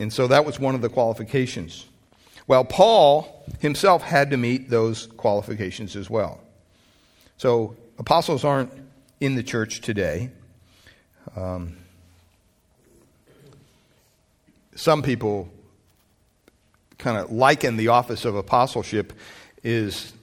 And 0.00 0.12
so 0.12 0.28
that 0.28 0.44
was 0.44 0.58
one 0.60 0.74
of 0.74 0.80
the 0.80 0.88
qualifications. 0.88 1.86
Well, 2.48 2.64
Paul 2.64 3.44
himself 3.60 4.02
had 4.02 4.30
to 4.30 4.38
meet 4.38 4.70
those 4.70 5.06
qualifications 5.18 5.94
as 5.94 6.08
well. 6.08 6.40
So 7.36 7.76
apostles 7.98 8.42
aren't 8.42 8.72
in 9.20 9.34
the 9.34 9.42
church 9.42 9.82
today. 9.82 10.30
Um, 11.36 11.76
some 14.74 15.02
people 15.02 15.50
kind 16.96 17.18
of 17.18 17.30
liken 17.30 17.76
the 17.76 17.88
office 17.88 18.24
of 18.24 18.34
apostleship 18.34 19.12
is 19.62 20.14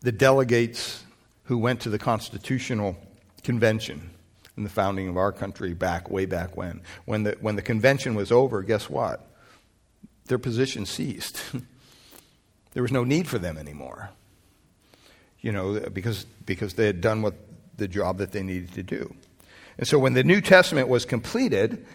the 0.00 0.10
delegates 0.12 1.04
who 1.44 1.58
went 1.58 1.80
to 1.82 1.90
the 1.90 1.98
Constitutional 1.98 2.96
Convention 3.44 4.10
in 4.56 4.64
the 4.64 4.68
founding 4.68 5.08
of 5.08 5.16
our 5.16 5.30
country 5.30 5.74
back 5.74 6.10
way 6.10 6.26
back 6.26 6.56
when. 6.56 6.80
When 7.04 7.22
the, 7.22 7.36
when 7.40 7.54
the 7.54 7.62
convention 7.62 8.16
was 8.16 8.32
over, 8.32 8.62
guess 8.62 8.90
what? 8.90 9.27
Their 10.28 10.38
position 10.38 10.86
ceased. 10.86 11.42
there 12.72 12.82
was 12.82 12.92
no 12.92 13.04
need 13.04 13.26
for 13.26 13.38
them 13.38 13.58
anymore. 13.58 14.10
You 15.40 15.52
know, 15.52 15.80
because, 15.92 16.24
because 16.46 16.74
they 16.74 16.86
had 16.86 17.00
done 17.00 17.22
what 17.22 17.34
the 17.76 17.88
job 17.88 18.18
that 18.18 18.32
they 18.32 18.42
needed 18.42 18.72
to 18.74 18.82
do. 18.82 19.14
And 19.78 19.86
so 19.86 19.98
when 19.98 20.14
the 20.14 20.24
New 20.24 20.40
Testament 20.40 20.88
was 20.88 21.04
completed, 21.04 21.86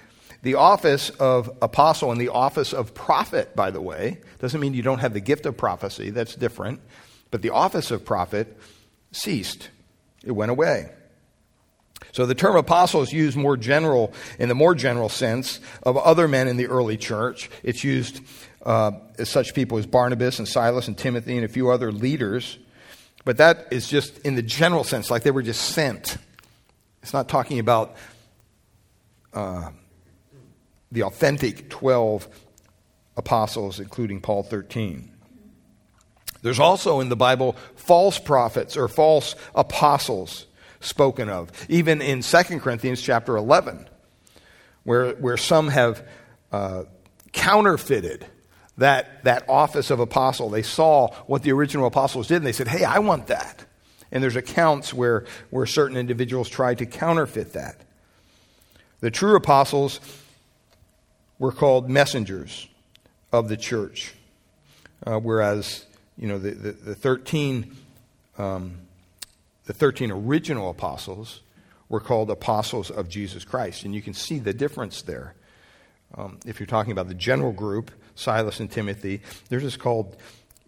the 0.42 0.56
office 0.56 1.10
of 1.12 1.50
apostle 1.62 2.12
and 2.12 2.20
the 2.20 2.30
office 2.30 2.74
of 2.74 2.94
prophet, 2.94 3.56
by 3.56 3.72
the 3.72 3.82
way, 3.82 4.20
doesn't 4.40 4.60
mean 4.60 4.74
you 4.74 4.82
don't 4.82 5.00
have 5.00 5.14
the 5.14 5.22
gift 5.22 5.46
of 5.46 5.58
prophecy, 5.58 6.10
that's 6.10 6.36
different. 6.36 6.82
But 7.32 7.42
the 7.42 7.50
office 7.50 7.92
of 7.92 8.06
prophet 8.06 8.58
ceased, 9.12 9.70
it 10.24 10.32
went 10.32 10.52
away. 10.52 10.92
So 12.12 12.26
the 12.26 12.36
term 12.36 12.56
apostle 12.56 13.02
is 13.02 13.14
used 13.14 13.38
more 13.38 13.58
general, 13.58 14.14
in 14.38 14.50
the 14.50 14.56
more 14.56 14.76
general 14.76 15.10
sense 15.10 15.60
of 15.84 15.98
other 15.98 16.28
men 16.28 16.48
in 16.48 16.58
the 16.58 16.68
early 16.68 16.98
church. 16.98 17.50
It's 17.64 17.84
used 17.84 18.22
uh, 18.66 18.92
as 19.18 19.30
such 19.30 19.54
people 19.54 19.78
as 19.78 19.86
Barnabas 19.86 20.40
and 20.40 20.48
Silas 20.48 20.88
and 20.88 20.98
Timothy 20.98 21.36
and 21.36 21.46
a 21.46 21.50
few 21.50 21.70
other 21.70 21.92
leaders. 21.92 22.58
But 23.26 23.38
that 23.38 23.68
is 23.72 23.88
just 23.88 24.20
in 24.20 24.36
the 24.36 24.42
general 24.42 24.84
sense, 24.84 25.10
like 25.10 25.24
they 25.24 25.32
were 25.32 25.42
just 25.42 25.62
sent. 25.62 26.18
It's 27.02 27.14
not 27.14 27.30
talking 27.30 27.60
about 27.60 27.96
uh, 29.34 29.70
the 30.92 31.04
authentic 31.04 31.70
12 31.70 32.28
apostles, 33.18 33.80
including 33.80 34.22
Paul 34.22 34.44
13. 34.44 35.10
There's 36.42 36.60
also 36.60 37.00
in 37.00 37.10
the 37.10 37.16
Bible 37.16 37.56
false 37.76 38.20
prophets 38.20 38.76
or 38.76 38.88
false 38.88 39.36
apostles 39.56 40.46
spoken 40.86 41.30
of, 41.30 41.52
even 41.70 42.02
in 42.02 42.22
2 42.22 42.60
Corinthians 42.60 43.02
chapter 43.02 43.36
11, 43.36 43.88
where, 44.84 45.12
where 45.16 45.38
some 45.38 45.70
have 45.70 46.06
uh, 46.52 46.84
counterfeited 47.32 48.26
that, 48.78 49.24
that 49.24 49.48
office 49.50 49.90
of 49.90 50.00
apostle. 50.00 50.50
They 50.50 50.64
saw 50.64 51.14
what 51.26 51.44
the 51.44 51.52
original 51.52 51.88
apostles 51.88 52.28
did 52.28 52.38
and 52.38 52.46
they 52.46 52.52
said, 52.52 52.68
hey, 52.68 52.84
I 52.84 53.00
want 53.00 53.28
that. 53.28 53.66
And 54.12 54.24
there's 54.24 54.36
accounts 54.36 54.94
where, 54.94 55.26
where 55.50 55.66
certain 55.66 55.98
individuals 55.98 56.50
tried 56.50 56.78
to 56.80 56.86
counterfeit 56.86 57.54
that. 57.54 57.78
The 59.00 59.12
true 59.12 59.36
apostles 59.36 60.00
were 61.40 61.52
called 61.52 61.90
messengers 61.90 62.68
of 63.32 63.50
the 63.50 63.58
church, 63.58 64.14
uh, 65.06 65.18
whereas 65.18 65.86
you 66.18 66.28
know, 66.28 66.38
the, 66.38 66.52
the, 66.52 66.72
the 66.72 66.96
13, 66.96 67.76
um, 68.38 68.78
the 69.66 69.74
13 69.74 70.12
original 70.12 70.70
apostles 70.70 71.42
were 71.90 72.00
called 72.00 72.30
apostles 72.30 72.90
of 72.90 73.10
Jesus 73.10 73.46
Christ. 73.46 73.84
And 73.84 73.94
you 73.94 74.02
can 74.02 74.14
see 74.14 74.40
the 74.40 74.54
difference 74.54 75.02
there. 75.04 75.36
Um, 76.16 76.40
if 76.46 76.60
you're 76.60 76.68
talking 76.68 76.92
about 76.92 77.08
the 77.08 77.14
general 77.14 77.52
group, 77.52 77.92
Silas 78.16 78.60
and 78.60 78.70
Timothy, 78.70 79.22
they're 79.50 79.60
just 79.60 79.80
called, 79.80 80.18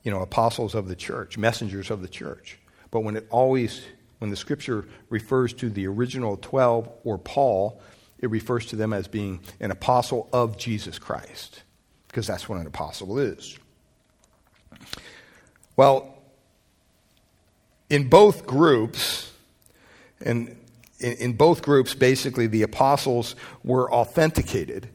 you 0.04 0.12
know, 0.12 0.22
apostles 0.22 0.76
of 0.76 0.88
the 0.88 0.96
church, 0.96 1.38
messengers 1.38 1.92
of 1.92 2.02
the 2.02 2.08
church. 2.08 2.58
But 2.92 3.02
when 3.02 3.16
it 3.16 3.28
always, 3.30 3.84
when 4.20 4.32
the 4.32 4.38
scripture 4.38 4.86
refers 5.10 5.54
to 5.56 5.70
the 5.70 5.88
original 5.88 6.38
12 6.38 6.90
or 7.04 7.18
Paul, 7.18 7.82
it 8.20 8.30
refers 8.30 8.66
to 8.68 8.76
them 8.76 8.94
as 8.94 9.08
being 9.08 9.42
an 9.60 9.72
apostle 9.72 10.30
of 10.32 10.58
Jesus 10.58 10.98
Christ, 10.98 11.64
because 12.08 12.26
that's 12.26 12.48
what 12.48 12.60
an 12.60 12.68
apostle 12.68 13.20
is. 13.20 13.60
Well, 15.76 16.15
in 17.90 18.10
both 18.10 18.46
groups, 18.46 19.32
and 20.22 20.56
in, 21.00 21.34
both 21.34 21.62
groups, 21.62 21.94
basically, 21.94 22.48
the 22.48 22.64
apostles 22.64 23.36
were 23.64 23.92
authenticated, 23.92 24.90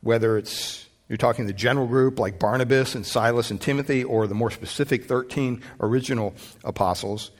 whether 0.00 0.38
it's 0.38 0.86
you're 1.08 1.18
talking 1.18 1.46
the 1.46 1.52
general 1.52 1.86
group 1.86 2.18
like 2.18 2.38
Barnabas 2.38 2.94
and 2.94 3.04
Silas 3.04 3.50
and 3.50 3.60
Timothy, 3.60 4.04
or 4.04 4.26
the 4.26 4.34
more 4.34 4.50
specific 4.50 5.04
13 5.04 5.62
original 5.80 6.34
apostles. 6.64 7.30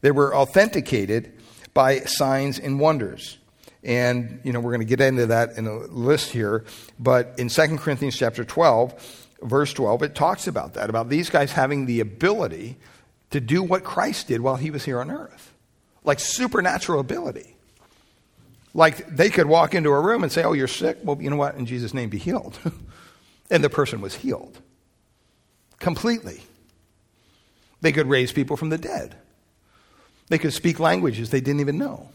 They 0.00 0.10
were 0.10 0.34
authenticated 0.34 1.32
by 1.74 2.00
signs 2.00 2.58
and 2.58 2.80
wonders. 2.80 3.38
And, 3.84 4.40
you 4.44 4.52
know, 4.52 4.60
we're 4.60 4.70
going 4.70 4.80
to 4.80 4.86
get 4.86 5.00
into 5.00 5.26
that 5.26 5.58
in 5.58 5.66
a 5.66 5.74
list 5.74 6.30
here. 6.30 6.64
But 6.98 7.34
in 7.38 7.48
2 7.48 7.76
Corinthians 7.78 8.16
chapter 8.16 8.44
12, 8.44 9.28
verse 9.42 9.72
12, 9.72 10.02
it 10.04 10.14
talks 10.14 10.46
about 10.46 10.74
that, 10.74 10.88
about 10.88 11.08
these 11.08 11.28
guys 11.28 11.52
having 11.52 11.86
the 11.86 12.00
ability 12.00 12.76
to 13.32 13.40
do 13.40 13.62
what 13.62 13.84
Christ 13.84 14.28
did 14.28 14.40
while 14.40 14.56
he 14.56 14.70
was 14.70 14.84
here 14.84 15.00
on 15.00 15.10
earth. 15.10 15.52
Like 16.04 16.20
supernatural 16.20 17.00
ability. 17.00 17.56
Like 18.74 19.14
they 19.14 19.28
could 19.28 19.46
walk 19.46 19.74
into 19.74 19.90
a 19.90 20.00
room 20.00 20.22
and 20.22 20.32
say, 20.32 20.42
Oh, 20.42 20.52
you're 20.52 20.68
sick? 20.68 20.98
Well, 21.02 21.20
you 21.20 21.28
know 21.28 21.36
what? 21.36 21.56
In 21.56 21.66
Jesus' 21.66 21.92
name, 21.92 22.08
be 22.08 22.18
healed. 22.18 22.58
and 23.50 23.62
the 23.62 23.70
person 23.70 24.00
was 24.00 24.14
healed 24.14 24.58
completely. 25.78 26.40
They 27.82 27.92
could 27.92 28.06
raise 28.06 28.32
people 28.32 28.56
from 28.56 28.70
the 28.70 28.78
dead, 28.78 29.14
they 30.28 30.38
could 30.38 30.54
speak 30.54 30.80
languages 30.80 31.30
they 31.30 31.40
didn't 31.40 31.60
even 31.60 31.76
know. 31.76 32.08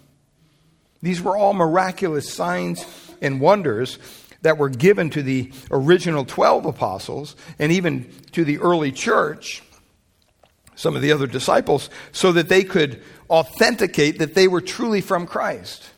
These 1.04 1.22
were 1.22 1.38
all 1.38 1.54
miraculous 1.54 2.34
signs 2.34 2.84
and 3.22 3.40
wonders 3.40 4.00
that 4.42 4.58
were 4.58 4.70
given 4.70 5.12
to 5.12 5.22
the 5.22 5.52
original 5.70 6.26
12 6.26 6.66
apostles 6.66 7.36
and 7.60 7.72
even 7.72 8.12
to 8.32 8.44
the 8.44 8.58
early 8.58 8.92
church, 8.92 9.62
some 10.78 10.96
of 10.96 11.02
the 11.02 11.12
other 11.12 11.28
disciples, 11.28 11.90
so 12.14 12.32
that 12.32 12.48
they 12.48 12.64
could 12.64 13.02
authenticate 13.30 14.20
that 14.20 14.36
they 14.36 14.48
were 14.48 14.62
truly 14.62 15.02
from 15.02 15.28
Christ. 15.28 15.90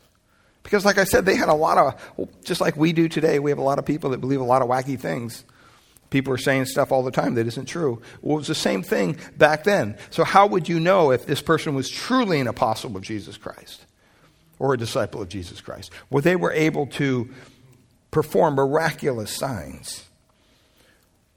Because, 0.64 0.84
like 0.84 0.98
I 0.98 1.04
said, 1.04 1.26
they 1.26 1.36
had 1.36 1.48
a 1.48 1.54
lot 1.54 1.78
of, 1.78 2.44
just 2.44 2.60
like 2.60 2.76
we 2.76 2.92
do 2.92 3.08
today, 3.08 3.38
we 3.38 3.50
have 3.50 3.58
a 3.58 3.62
lot 3.62 3.78
of 3.78 3.84
people 3.84 4.10
that 4.10 4.20
believe 4.20 4.40
a 4.40 4.44
lot 4.44 4.62
of 4.62 4.68
wacky 4.68 4.98
things. 4.98 5.44
People 6.08 6.32
are 6.32 6.38
saying 6.38 6.64
stuff 6.64 6.90
all 6.90 7.02
the 7.02 7.10
time 7.10 7.34
that 7.34 7.46
isn't 7.46 7.66
true. 7.66 8.00
Well, 8.22 8.36
it 8.36 8.38
was 8.40 8.46
the 8.48 8.54
same 8.54 8.82
thing 8.82 9.18
back 9.36 9.64
then. 9.64 9.96
So, 10.08 10.24
how 10.24 10.46
would 10.46 10.68
you 10.68 10.80
know 10.80 11.12
if 11.12 11.26
this 11.26 11.42
person 11.42 11.74
was 11.74 11.88
truly 11.88 12.40
an 12.40 12.48
apostle 12.48 12.96
of 12.96 13.02
Jesus 13.02 13.36
Christ 13.36 13.84
or 14.58 14.72
a 14.74 14.78
disciple 14.78 15.20
of 15.20 15.28
Jesus 15.28 15.60
Christ? 15.60 15.92
Well, 16.08 16.22
they 16.22 16.36
were 16.36 16.52
able 16.52 16.86
to 16.86 17.28
perform 18.10 18.54
miraculous 18.54 19.30
signs 19.30 20.04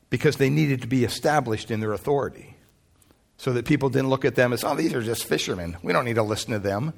because 0.09 0.37
they 0.37 0.49
needed 0.49 0.81
to 0.81 0.87
be 0.87 1.03
established 1.03 1.69
in 1.69 1.81
their 1.81 1.91
authority 1.91 2.53
so 3.37 3.53
that 3.53 3.65
people 3.65 3.89
didn't 3.89 4.09
look 4.09 4.25
at 4.25 4.35
them 4.35 4.53
as, 4.53 4.63
oh, 4.63 4.75
these 4.75 4.93
are 4.93 5.01
just 5.01 5.25
fishermen. 5.25 5.77
We 5.83 5.93
don't 5.93 6.05
need 6.05 6.15
to 6.15 6.23
listen 6.23 6.51
to 6.51 6.59
them. 6.59 6.93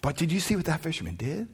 But 0.00 0.16
did 0.16 0.32
you 0.32 0.40
see 0.40 0.56
what 0.56 0.64
that 0.66 0.80
fisherman 0.80 1.16
did? 1.16 1.48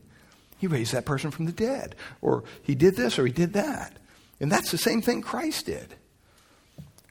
He 0.58 0.66
raised 0.66 0.92
that 0.92 1.04
person 1.04 1.30
from 1.30 1.46
the 1.46 1.52
dead, 1.52 1.94
or 2.20 2.44
he 2.62 2.74
did 2.74 2.96
this, 2.96 3.18
or 3.18 3.26
he 3.26 3.32
did 3.32 3.52
that. 3.52 3.96
And 4.40 4.50
that's 4.50 4.70
the 4.70 4.78
same 4.78 5.02
thing 5.02 5.22
Christ 5.22 5.66
did. 5.66 5.94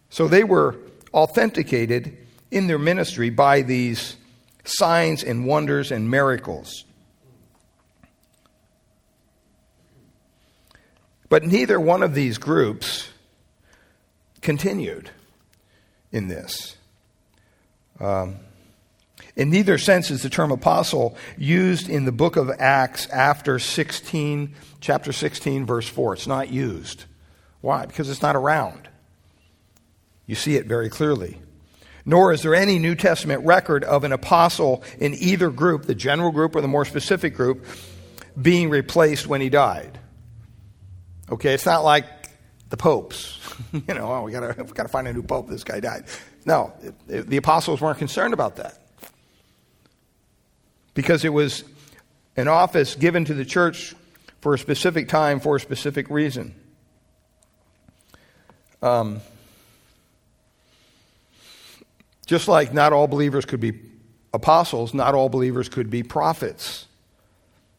So 0.10 0.28
they 0.28 0.44
were 0.44 0.78
authenticated 1.14 2.18
in 2.52 2.68
their 2.68 2.80
ministry 2.80 3.30
by 3.30 3.62
these 3.62 4.16
signs 4.64 5.24
and 5.24 5.46
wonders 5.46 5.92
and 5.92 6.10
miracles. 6.10 6.86
But 11.30 11.44
neither 11.44 11.80
one 11.80 12.04
of 12.04 12.14
these 12.14 12.38
groups 12.38 13.10
continued 14.42 15.10
in 16.12 16.30
this. 16.30 16.77
Um, 18.00 18.38
in 19.36 19.50
neither 19.50 19.78
sense 19.78 20.10
is 20.12 20.24
the 20.24 20.30
term 20.30 20.52
apostle 20.52 21.18
used 21.38 21.90
in 21.90 22.06
the 22.06 22.12
book 22.12 22.36
of 22.36 22.50
Acts 22.60 23.08
after 23.08 23.60
16, 23.60 24.54
chapter 24.82 25.12
16, 25.12 25.66
verse 25.66 25.88
4. 25.88 26.14
It's 26.14 26.28
not 26.28 26.50
used. 26.50 27.06
Why? 27.62 27.86
Because 27.86 28.10
it's 28.10 28.22
not 28.22 28.36
around. 28.36 28.90
You 30.26 30.36
see 30.36 30.56
it 30.56 30.66
very 30.66 30.90
clearly. 30.90 31.40
Nor 32.06 32.32
is 32.32 32.42
there 32.42 32.56
any 32.56 32.80
New 32.80 32.96
Testament 32.96 33.46
record 33.46 33.84
of 33.84 34.04
an 34.04 34.12
apostle 34.12 34.84
in 34.98 35.14
either 35.16 35.50
group, 35.50 35.84
the 35.84 35.96
general 35.96 36.32
group 36.32 36.56
or 36.56 36.62
the 36.62 36.68
more 36.68 36.86
specific 36.86 37.36
group, 37.36 37.66
being 38.42 38.70
replaced 38.70 39.28
when 39.28 39.42
he 39.42 39.50
died. 39.50 40.00
Okay, 41.30 41.54
it's 41.54 41.66
not 41.66 41.84
like 41.84 42.06
the 42.70 42.78
popes. 42.78 43.40
you 43.74 43.94
know, 43.94 44.14
oh, 44.14 44.24
we 44.24 44.32
got 44.32 44.58
we 44.58 44.64
to 44.64 44.88
find 44.88 45.08
a 45.08 45.14
new 45.14 45.24
pope. 45.24 45.50
This 45.50 45.64
guy 45.64 45.80
died. 45.80 46.06
No, 46.48 46.72
it, 46.82 46.96
it, 47.10 47.30
the 47.30 47.36
apostles 47.36 47.82
weren't 47.82 47.98
concerned 48.00 48.34
about 48.34 48.56
that 48.56 48.80
because 50.94 51.26
it 51.26 51.34
was 51.34 51.66
an 52.38 52.48
office 52.48 52.96
given 52.96 53.26
to 53.26 53.34
the 53.34 53.44
church 53.44 53.94
for 54.40 54.54
a 54.54 54.58
specific 54.58 55.10
time 55.10 55.42
for 55.42 55.58
a 55.58 55.60
specific 55.60 56.10
reason. 56.10 56.56
Um, 58.82 59.20
just 62.26 62.48
like 62.48 62.74
not 62.74 62.94
all 62.94 63.08
believers 63.08 63.44
could 63.44 63.60
be 63.60 63.74
apostles, 64.34 64.94
not 64.94 65.16
all 65.16 65.28
believers 65.28 65.68
could 65.68 65.90
be 65.90 66.02
prophets. 66.02 66.88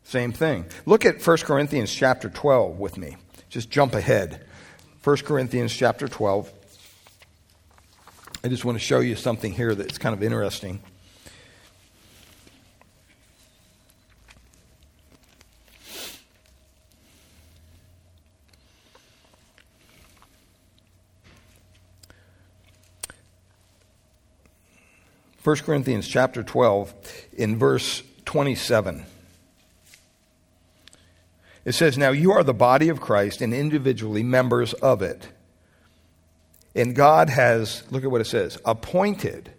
Same 0.04 0.32
thing. 0.32 0.66
Look 0.84 1.06
at 1.06 1.26
1 1.26 1.36
Corinthians 1.38 1.92
chapter 1.94 2.28
12 2.28 2.78
with 2.78 2.98
me. 2.98 3.16
Just 3.48 3.70
jump 3.70 3.94
ahead. 3.94 4.44
1 5.04 5.16
Corinthians 5.18 5.72
chapter 5.72 6.06
12. 6.06 6.52
I 8.44 8.48
just 8.48 8.64
want 8.64 8.76
to 8.76 8.84
show 8.84 9.00
you 9.00 9.16
something 9.16 9.52
here 9.52 9.74
that's 9.74 9.98
kind 9.98 10.14
of 10.14 10.22
interesting. 10.22 10.80
1 25.48 25.56
Corinthians 25.60 26.06
chapter 26.06 26.42
12 26.42 26.92
in 27.38 27.56
verse 27.56 28.02
27. 28.26 29.06
It 31.64 31.72
says, 31.72 31.96
Now 31.96 32.10
you 32.10 32.32
are 32.32 32.44
the 32.44 32.52
body 32.52 32.90
of 32.90 33.00
Christ 33.00 33.40
and 33.40 33.54
individually 33.54 34.22
members 34.22 34.74
of 34.74 35.00
it. 35.00 35.28
And 36.78 36.94
God 36.94 37.28
has, 37.28 37.82
look 37.90 38.04
at 38.04 38.10
what 38.10 38.20
it 38.20 38.26
says, 38.26 38.56
appointed, 38.64 39.50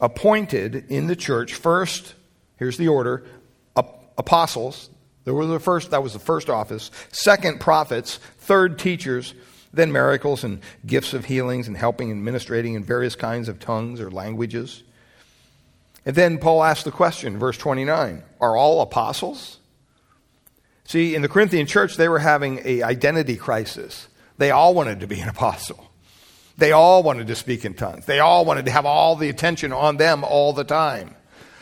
appointed 0.00 0.90
in 0.90 1.06
the 1.06 1.14
church 1.14 1.54
first, 1.54 2.14
here's 2.56 2.76
the 2.76 2.88
order, 2.88 3.24
apostles, 3.76 4.90
there 5.24 5.32
were 5.32 5.46
the 5.46 5.60
first, 5.60 5.92
that 5.92 6.02
was 6.02 6.12
the 6.12 6.18
first 6.18 6.50
office, 6.50 6.90
second 7.12 7.60
prophets, 7.60 8.16
third 8.38 8.80
teachers, 8.80 9.32
then 9.72 9.92
miracles 9.92 10.42
and 10.42 10.60
gifts 10.84 11.14
of 11.14 11.26
healings 11.26 11.68
and 11.68 11.76
helping 11.76 12.10
and 12.10 12.18
administrating 12.18 12.74
in 12.74 12.82
various 12.82 13.14
kinds 13.14 13.48
of 13.48 13.60
tongues 13.60 14.00
or 14.00 14.10
languages. 14.10 14.82
And 16.04 16.16
then 16.16 16.38
Paul 16.38 16.64
asks 16.64 16.82
the 16.82 16.90
question, 16.90 17.38
verse 17.38 17.56
29 17.56 18.24
Are 18.40 18.56
all 18.56 18.80
apostles? 18.80 19.58
See, 20.82 21.14
in 21.14 21.22
the 21.22 21.28
Corinthian 21.28 21.66
church, 21.66 21.96
they 21.96 22.08
were 22.08 22.18
having 22.18 22.58
an 22.58 22.82
identity 22.82 23.36
crisis. 23.36 24.08
They 24.40 24.52
all 24.52 24.72
wanted 24.72 25.00
to 25.00 25.06
be 25.06 25.20
an 25.20 25.28
apostle. 25.28 25.86
They 26.56 26.72
all 26.72 27.02
wanted 27.02 27.26
to 27.26 27.36
speak 27.36 27.66
in 27.66 27.74
tongues. 27.74 28.06
They 28.06 28.20
all 28.20 28.46
wanted 28.46 28.64
to 28.64 28.70
have 28.70 28.86
all 28.86 29.14
the 29.14 29.28
attention 29.28 29.70
on 29.70 29.98
them 29.98 30.24
all 30.24 30.54
the 30.54 30.64
time. 30.64 31.14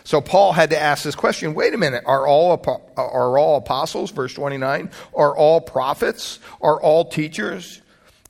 So 0.04 0.20
Paul 0.20 0.52
had 0.52 0.70
to 0.70 0.80
ask 0.80 1.02
this 1.02 1.16
question 1.16 1.54
wait 1.54 1.74
a 1.74 1.76
minute, 1.76 2.04
are 2.06 2.24
all, 2.24 2.52
are 2.96 3.36
all 3.36 3.56
apostles, 3.56 4.12
verse 4.12 4.32
29? 4.32 4.92
Are 5.12 5.36
all 5.36 5.60
prophets? 5.60 6.38
Are 6.60 6.80
all 6.80 7.06
teachers? 7.06 7.82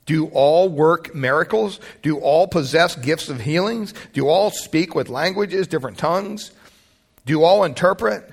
Do 0.06 0.28
all 0.28 0.70
work 0.70 1.14
miracles? 1.14 1.78
Do 2.00 2.18
all 2.18 2.48
possess 2.48 2.96
gifts 2.96 3.28
of 3.28 3.42
healings? 3.42 3.92
Do 4.14 4.28
all 4.28 4.50
speak 4.50 4.94
with 4.94 5.10
languages, 5.10 5.66
different 5.66 5.98
tongues? 5.98 6.52
Do 7.26 7.42
all 7.42 7.64
interpret? 7.64 8.26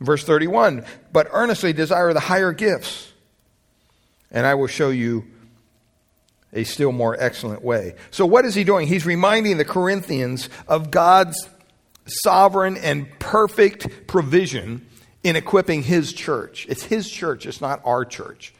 Verse 0.00 0.24
31 0.24 0.86
But 1.12 1.28
earnestly 1.30 1.74
desire 1.74 2.14
the 2.14 2.20
higher 2.20 2.52
gifts, 2.52 3.12
and 4.30 4.46
I 4.46 4.54
will 4.54 4.66
show 4.66 4.90
you 4.90 5.24
a 6.52 6.64
still 6.64 6.92
more 6.92 7.16
excellent 7.18 7.62
way. 7.62 7.94
So, 8.10 8.26
what 8.26 8.44
is 8.44 8.54
he 8.54 8.64
doing? 8.64 8.86
He's 8.86 9.06
reminding 9.06 9.58
the 9.58 9.64
Corinthians 9.64 10.48
of 10.66 10.90
God's 10.90 11.48
sovereign 12.06 12.76
and 12.76 13.06
perfect 13.18 14.06
provision 14.06 14.86
in 15.22 15.36
equipping 15.36 15.82
his 15.82 16.12
church. 16.12 16.66
It's 16.68 16.84
his 16.84 17.10
church, 17.10 17.46
it's 17.46 17.60
not 17.60 17.80
our 17.84 18.04
church. 18.04 18.54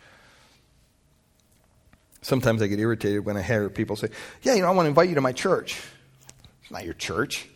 Sometimes 2.23 2.61
I 2.61 2.67
get 2.67 2.81
irritated 2.81 3.25
when 3.25 3.37
I 3.37 3.43
hear 3.43 3.71
people 3.71 3.95
say, 3.95 4.09
Yeah, 4.43 4.55
you 4.55 4.63
know, 4.63 4.69
I 4.69 4.73
want 4.73 4.87
to 4.87 4.89
invite 4.89 5.09
you 5.09 5.15
to 5.15 5.21
my 5.21 5.33
church. 5.33 5.81
It's 6.63 6.73
not 6.73 6.85
your 6.85 6.95
church. 6.95 7.49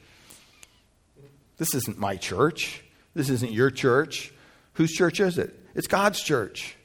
This 1.59 1.75
isn't 1.75 1.99
my 1.99 2.17
church. 2.17 2.85
This 3.13 3.29
isn't 3.29 3.51
your 3.51 3.71
church. 3.71 4.33
Whose 4.75 4.93
church 4.93 5.19
is 5.19 5.39
it? 5.39 5.59
It's 5.75 5.89
God's 5.89 6.23
church, 6.23 6.77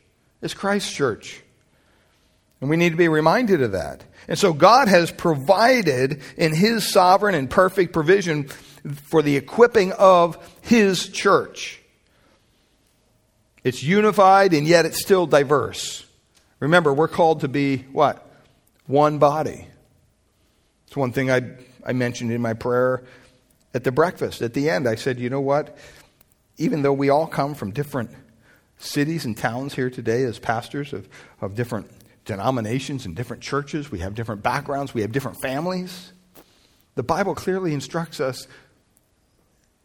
it's 0.45 0.53
Christ's 0.53 0.93
church. 0.93 1.41
And 2.61 2.69
we 2.69 2.77
need 2.77 2.91
to 2.91 2.97
be 2.97 3.07
reminded 3.07 3.63
of 3.63 3.71
that. 3.71 4.03
And 4.27 4.37
so 4.37 4.53
God 4.53 4.87
has 4.87 5.11
provided 5.11 6.21
in 6.37 6.53
His 6.53 6.87
sovereign 6.87 7.33
and 7.33 7.49
perfect 7.49 7.93
provision 7.93 8.47
for 8.93 9.23
the 9.23 9.37
equipping 9.37 9.91
of 9.93 10.37
His 10.61 11.09
church. 11.09 11.81
It's 13.63 13.81
unified 13.81 14.53
and 14.53 14.67
yet 14.67 14.85
it's 14.85 15.01
still 15.01 15.25
diverse. 15.25 16.05
Remember, 16.59 16.93
we're 16.93 17.07
called 17.07 17.41
to 17.41 17.47
be 17.47 17.77
what? 17.91 18.23
One 18.85 19.17
body. 19.17 19.67
It's 20.85 20.95
one 20.95 21.11
thing 21.11 21.31
I, 21.31 21.41
I 21.83 21.93
mentioned 21.93 22.31
in 22.31 22.41
my 22.43 22.53
prayer 22.53 23.03
at 23.73 23.83
the 23.83 23.91
breakfast. 23.91 24.43
At 24.43 24.53
the 24.53 24.69
end, 24.69 24.87
I 24.87 24.93
said, 24.93 25.19
you 25.19 25.31
know 25.31 25.41
what? 25.41 25.75
Even 26.59 26.83
though 26.83 26.93
we 26.93 27.09
all 27.09 27.25
come 27.25 27.55
from 27.55 27.71
different 27.71 28.11
cities 28.77 29.25
and 29.25 29.37
towns 29.37 29.73
here 29.73 29.89
today 29.89 30.23
as 30.23 30.39
pastors 30.39 30.93
of, 30.93 31.07
of 31.41 31.55
different 31.55 31.89
denominations 32.25 33.05
and 33.05 33.15
different 33.15 33.43
churches, 33.43 33.91
we 33.91 33.99
have 33.99 34.15
different 34.15 34.43
backgrounds, 34.43 34.93
we 34.93 35.01
have 35.01 35.11
different 35.11 35.39
families. 35.39 36.11
The 36.95 37.03
Bible 37.03 37.35
clearly 37.35 37.73
instructs 37.73 38.19
us 38.19 38.47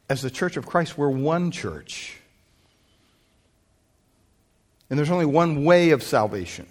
as 0.08 0.22
the 0.22 0.30
church 0.30 0.56
of 0.56 0.66
Christ, 0.66 0.98
we're 0.98 1.08
one 1.08 1.50
church. 1.52 2.18
And 4.88 4.98
there's 4.98 5.10
only 5.10 5.26
one 5.26 5.64
way 5.64 5.90
of 5.90 6.02
salvation. 6.02 6.66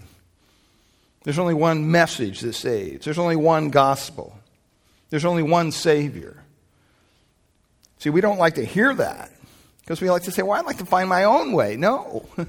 There's 1.23 1.39
only 1.39 1.53
one 1.53 1.89
message 1.89 2.41
that 2.41 2.53
saves. 2.53 3.05
There's 3.05 3.17
only 3.17 3.37
one 3.37 3.69
gospel. 3.69 4.37
There's 5.09 5.25
only 5.25 5.43
one 5.43 5.71
Savior. 5.71 6.43
See, 7.99 8.09
we 8.09 8.21
don't 8.21 8.39
like 8.39 8.55
to 8.55 8.65
hear 8.65 8.93
that 8.95 9.31
because 9.89 10.01
we 10.01 10.11
like 10.11 10.21
to 10.21 10.31
say, 10.31 10.43
well, 10.43 10.59
I'd 10.59 10.67
like 10.67 10.77
to 10.77 10.85
find 10.85 11.09
my 11.09 11.23
own 11.23 11.51
way. 11.51 11.75
No. 11.75 12.29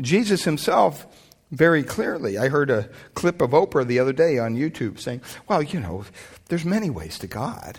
Jesus 0.00 0.42
himself, 0.42 1.06
very 1.52 1.84
clearly, 1.84 2.36
I 2.36 2.48
heard 2.48 2.68
a 2.68 2.88
clip 3.14 3.40
of 3.40 3.50
Oprah 3.50 3.86
the 3.86 4.00
other 4.00 4.12
day 4.12 4.40
on 4.40 4.56
YouTube 4.56 4.98
saying, 4.98 5.20
well, 5.46 5.62
you 5.62 5.78
know, 5.78 6.04
there's 6.48 6.64
many 6.64 6.90
ways 6.90 7.16
to 7.20 7.28
God, 7.28 7.78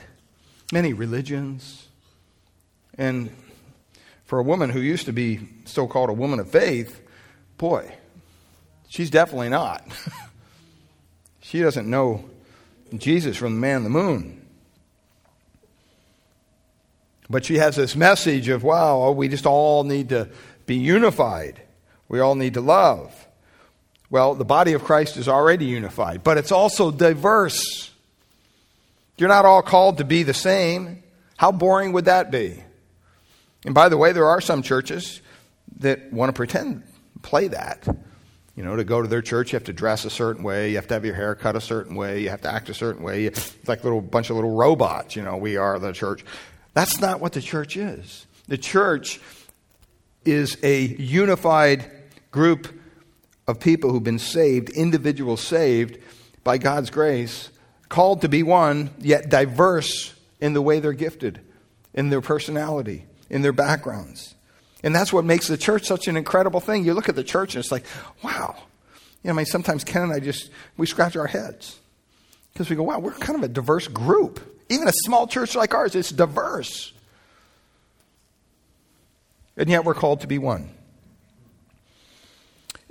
many 0.71 0.93
religions. 0.93 1.89
And 2.97 3.31
for 4.23 4.39
a 4.39 4.43
woman 4.43 4.69
who 4.69 4.79
used 4.79 5.07
to 5.07 5.13
be 5.13 5.41
so 5.65 5.85
called 5.85 6.09
a 6.09 6.13
woman 6.13 6.39
of 6.39 6.49
faith, 6.49 7.01
boy, 7.57 7.93
She's 8.87 9.11
definitely 9.11 9.49
not. 9.49 9.85
she 11.41 11.59
doesn't 11.59 11.87
know 11.87 12.27
Jesus 12.97 13.35
from 13.35 13.55
the 13.55 13.59
man 13.59 13.77
in 13.77 13.83
the 13.83 13.89
moon. 13.89 14.38
But 17.29 17.45
she 17.45 17.55
has 17.55 17.75
this 17.75 17.95
message 17.95 18.49
of, 18.49 18.63
wow, 18.63 19.11
we 19.11 19.27
just 19.27 19.45
all 19.45 19.83
need 19.83 20.09
to 20.09 20.29
be 20.65 20.75
unified. 20.75 21.61
We 22.07 22.19
all 22.19 22.35
need 22.35 22.55
to 22.55 22.61
love. 22.61 23.27
Well, 24.09 24.33
the 24.33 24.45
body 24.45 24.73
of 24.73 24.83
Christ 24.83 25.17
is 25.17 25.27
already 25.27 25.65
unified, 25.65 26.23
but 26.23 26.37
it's 26.39 26.51
also 26.51 26.89
diverse. 26.89 27.91
You're 29.17 29.29
not 29.29 29.45
all 29.45 29.61
called 29.61 29.99
to 29.99 30.03
be 30.03 30.23
the 30.23 30.33
same. 30.33 31.03
How 31.37 31.51
boring 31.51 31.93
would 31.93 32.05
that 32.05 32.31
be? 32.31 32.63
And 33.65 33.75
by 33.75 33.89
the 33.89 33.97
way, 33.97 34.11
there 34.13 34.27
are 34.27 34.41
some 34.41 34.63
churches 34.63 35.21
that 35.79 36.11
want 36.11 36.29
to 36.29 36.33
pretend, 36.33 36.83
play 37.21 37.49
that. 37.49 37.87
You 38.55 38.63
know, 38.63 38.75
to 38.75 38.83
go 38.83 39.01
to 39.01 39.07
their 39.07 39.21
church, 39.21 39.53
you 39.53 39.57
have 39.57 39.65
to 39.65 39.73
dress 39.73 40.03
a 40.03 40.09
certain 40.09 40.43
way, 40.43 40.71
you 40.71 40.75
have 40.77 40.87
to 40.87 40.93
have 40.95 41.05
your 41.05 41.15
hair 41.15 41.35
cut 41.35 41.55
a 41.55 41.61
certain 41.61 41.95
way, 41.95 42.21
you 42.21 42.29
have 42.29 42.41
to 42.41 42.51
act 42.51 42.69
a 42.69 42.73
certain 42.73 43.03
way. 43.03 43.25
It's 43.25 43.55
like 43.67 43.81
a 43.81 43.83
little 43.83 44.01
bunch 44.01 44.29
of 44.29 44.35
little 44.35 44.55
robots, 44.55 45.15
you 45.15 45.21
know, 45.21 45.37
we 45.37 45.55
are 45.55 45.77
the 45.79 45.93
church. 45.93 46.25
That's 46.79 47.01
not 47.01 47.19
what 47.19 47.33
the 47.33 47.41
church 47.41 47.75
is. 47.75 48.25
The 48.47 48.57
church 48.57 49.19
is 50.23 50.55
a 50.63 50.79
unified 50.79 51.91
group 52.31 52.73
of 53.49 53.59
people 53.59 53.91
who've 53.91 54.01
been 54.01 54.17
saved, 54.17 54.69
individuals 54.69 55.41
saved 55.41 55.97
by 56.45 56.57
God's 56.57 56.89
grace, 56.89 57.49
called 57.89 58.21
to 58.21 58.29
be 58.29 58.43
one, 58.43 58.91
yet 58.97 59.27
diverse 59.27 60.13
in 60.39 60.53
the 60.53 60.61
way 60.61 60.79
they're 60.79 60.93
gifted, 60.93 61.41
in 61.93 62.11
their 62.11 62.21
personality, 62.21 63.07
in 63.29 63.41
their 63.41 63.51
backgrounds. 63.51 64.33
And 64.81 64.95
that's 64.95 65.11
what 65.11 65.25
makes 65.25 65.49
the 65.49 65.57
church 65.57 65.85
such 65.85 66.07
an 66.07 66.15
incredible 66.15 66.61
thing. 66.61 66.85
You 66.85 66.93
look 66.93 67.09
at 67.09 67.15
the 67.17 67.25
church 67.25 67.55
and 67.55 67.61
it's 67.61 67.73
like, 67.73 67.83
wow. 68.23 68.55
You 69.21 69.27
know, 69.27 69.33
I 69.33 69.35
mean, 69.35 69.47
sometimes 69.47 69.83
Ken 69.83 70.03
and 70.03 70.13
I 70.13 70.21
just, 70.21 70.49
we 70.77 70.87
scratch 70.87 71.17
our 71.17 71.27
heads. 71.27 71.77
Because 72.53 72.69
we 72.69 72.77
go, 72.77 72.83
wow, 72.83 72.99
we're 72.99 73.11
kind 73.11 73.37
of 73.37 73.43
a 73.43 73.49
diverse 73.49 73.89
group. 73.89 74.39
Even 74.69 74.87
a 74.87 74.93
small 75.03 75.27
church 75.27 75.55
like 75.55 75.73
ours, 75.73 75.95
it's 75.95 76.11
diverse. 76.11 76.93
And 79.57 79.69
yet 79.69 79.83
we're 79.83 79.95
called 79.95 80.21
to 80.21 80.27
be 80.27 80.37
one. 80.37 80.69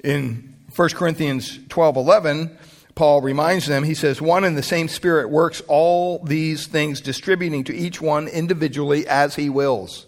In 0.05 0.55
1 0.75 0.89
Corinthians 0.91 1.59
12 1.69 1.97
11, 1.97 2.59
Paul 2.95 3.23
reminds 3.23 3.67
them, 3.67 3.85
he 3.85 3.95
says, 3.95 4.21
One 4.21 4.43
and 4.43 4.57
the 4.57 4.63
same 4.63 4.89
Spirit 4.89 5.31
works 5.31 5.63
all 5.69 6.19
these 6.25 6.67
things, 6.67 7.01
distributing 7.01 7.63
to 7.65 7.75
each 7.75 8.01
one 8.01 8.27
individually 8.27 9.07
as 9.07 9.37
he 9.37 9.49
wills. 9.49 10.08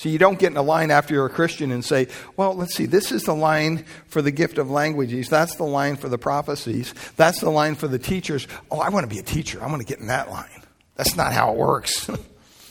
So 0.00 0.08
you 0.08 0.16
don't 0.16 0.38
get 0.38 0.50
in 0.50 0.56
a 0.56 0.62
line 0.62 0.90
after 0.90 1.12
you're 1.12 1.26
a 1.26 1.28
Christian 1.28 1.70
and 1.70 1.84
say, 1.84 2.08
well, 2.34 2.54
let's 2.54 2.74
see, 2.74 2.86
this 2.86 3.12
is 3.12 3.24
the 3.24 3.34
line 3.34 3.84
for 4.06 4.22
the 4.22 4.30
gift 4.30 4.56
of 4.56 4.70
languages. 4.70 5.28
That's 5.28 5.56
the 5.56 5.64
line 5.64 5.96
for 5.96 6.08
the 6.08 6.16
prophecies. 6.16 6.94
That's 7.18 7.40
the 7.40 7.50
line 7.50 7.74
for 7.74 7.86
the 7.86 7.98
teachers. 7.98 8.48
Oh, 8.70 8.78
I 8.78 8.88
want 8.88 9.04
to 9.04 9.14
be 9.14 9.20
a 9.20 9.22
teacher. 9.22 9.62
I'm 9.62 9.68
going 9.68 9.82
to 9.82 9.86
get 9.86 9.98
in 9.98 10.06
that 10.06 10.30
line. 10.30 10.62
That's 10.96 11.16
not 11.16 11.34
how 11.34 11.52
it 11.52 11.58
works. 11.58 12.08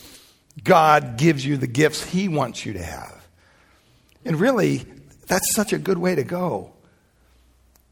God 0.64 1.18
gives 1.18 1.46
you 1.46 1.56
the 1.56 1.68
gifts 1.68 2.02
He 2.02 2.26
wants 2.26 2.66
you 2.66 2.72
to 2.72 2.82
have. 2.82 3.24
And 4.24 4.40
really, 4.40 4.84
that's 5.28 5.54
such 5.54 5.72
a 5.72 5.78
good 5.78 5.98
way 5.98 6.16
to 6.16 6.24
go. 6.24 6.72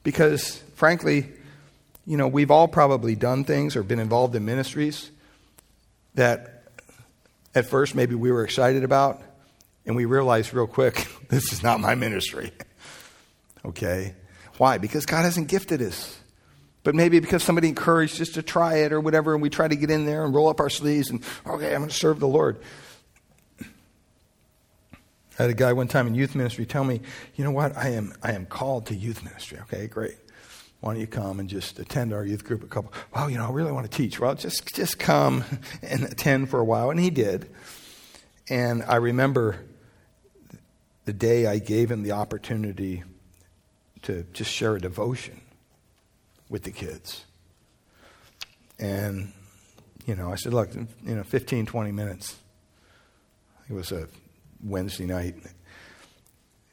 Because, 0.02 0.56
frankly, 0.74 1.28
you 2.08 2.16
know, 2.16 2.26
we've 2.26 2.50
all 2.50 2.66
probably 2.66 3.14
done 3.14 3.44
things 3.44 3.76
or 3.76 3.84
been 3.84 4.00
involved 4.00 4.34
in 4.34 4.44
ministries 4.44 5.12
that 6.16 6.64
at 7.54 7.66
first 7.66 7.94
maybe 7.94 8.16
we 8.16 8.32
were 8.32 8.42
excited 8.42 8.82
about, 8.82 9.22
and 9.88 9.96
we 9.96 10.04
realized 10.04 10.52
real 10.52 10.66
quick, 10.66 11.08
this 11.28 11.52
is 11.52 11.62
not 11.62 11.80
my 11.80 11.96
ministry. 11.96 12.52
okay? 13.64 14.14
Why? 14.58 14.78
Because 14.78 15.06
God 15.06 15.22
hasn't 15.22 15.48
gifted 15.48 15.82
us. 15.82 16.18
But 16.84 16.94
maybe 16.94 17.18
because 17.20 17.42
somebody 17.42 17.68
encouraged 17.68 18.20
us 18.20 18.28
to 18.30 18.42
try 18.42 18.76
it 18.76 18.92
or 18.92 19.00
whatever, 19.00 19.34
and 19.34 19.42
we 19.42 19.50
try 19.50 19.66
to 19.66 19.74
get 19.74 19.90
in 19.90 20.04
there 20.04 20.24
and 20.24 20.34
roll 20.34 20.48
up 20.48 20.60
our 20.60 20.70
sleeves 20.70 21.10
and, 21.10 21.24
okay, 21.46 21.74
I'm 21.74 21.80
going 21.80 21.88
to 21.88 21.94
serve 21.94 22.20
the 22.20 22.28
Lord. 22.28 22.58
I 23.60 25.42
had 25.42 25.50
a 25.50 25.54
guy 25.54 25.72
one 25.72 25.88
time 25.88 26.06
in 26.06 26.14
youth 26.14 26.34
ministry 26.34 26.66
tell 26.66 26.84
me, 26.84 27.00
you 27.34 27.44
know 27.44 27.50
what, 27.50 27.76
I 27.76 27.90
am, 27.90 28.12
I 28.22 28.32
am 28.32 28.46
called 28.46 28.86
to 28.86 28.94
youth 28.94 29.22
ministry. 29.24 29.58
Okay, 29.62 29.86
great. 29.86 30.16
Why 30.80 30.92
don't 30.92 31.00
you 31.00 31.06
come 31.06 31.40
and 31.40 31.48
just 31.48 31.78
attend 31.78 32.12
our 32.12 32.24
youth 32.24 32.44
group 32.44 32.62
a 32.62 32.66
couple? 32.66 32.92
Well, 33.14 33.30
you 33.30 33.38
know, 33.38 33.46
I 33.46 33.50
really 33.50 33.72
want 33.72 33.90
to 33.90 33.96
teach. 33.96 34.20
Well, 34.20 34.34
just, 34.34 34.74
just 34.74 34.98
come 34.98 35.44
and 35.82 36.04
attend 36.04 36.50
for 36.50 36.60
a 36.60 36.64
while. 36.64 36.90
And 36.90 37.00
he 37.00 37.10
did. 37.10 37.48
And 38.50 38.82
I 38.82 38.96
remember 38.96 39.60
the 41.08 41.14
day 41.14 41.46
I 41.46 41.58
gave 41.58 41.90
him 41.90 42.02
the 42.02 42.12
opportunity 42.12 43.02
to 44.02 44.26
just 44.34 44.52
share 44.52 44.76
a 44.76 44.78
devotion 44.78 45.40
with 46.50 46.64
the 46.64 46.70
kids. 46.70 47.24
And, 48.78 49.32
you 50.04 50.14
know, 50.14 50.30
I 50.30 50.34
said, 50.34 50.52
look, 50.52 50.74
you 50.74 51.14
know, 51.14 51.22
15, 51.22 51.64
20 51.64 51.92
minutes. 51.92 52.36
It 53.70 53.72
was 53.72 53.90
a 53.90 54.06
Wednesday 54.62 55.06
night 55.06 55.36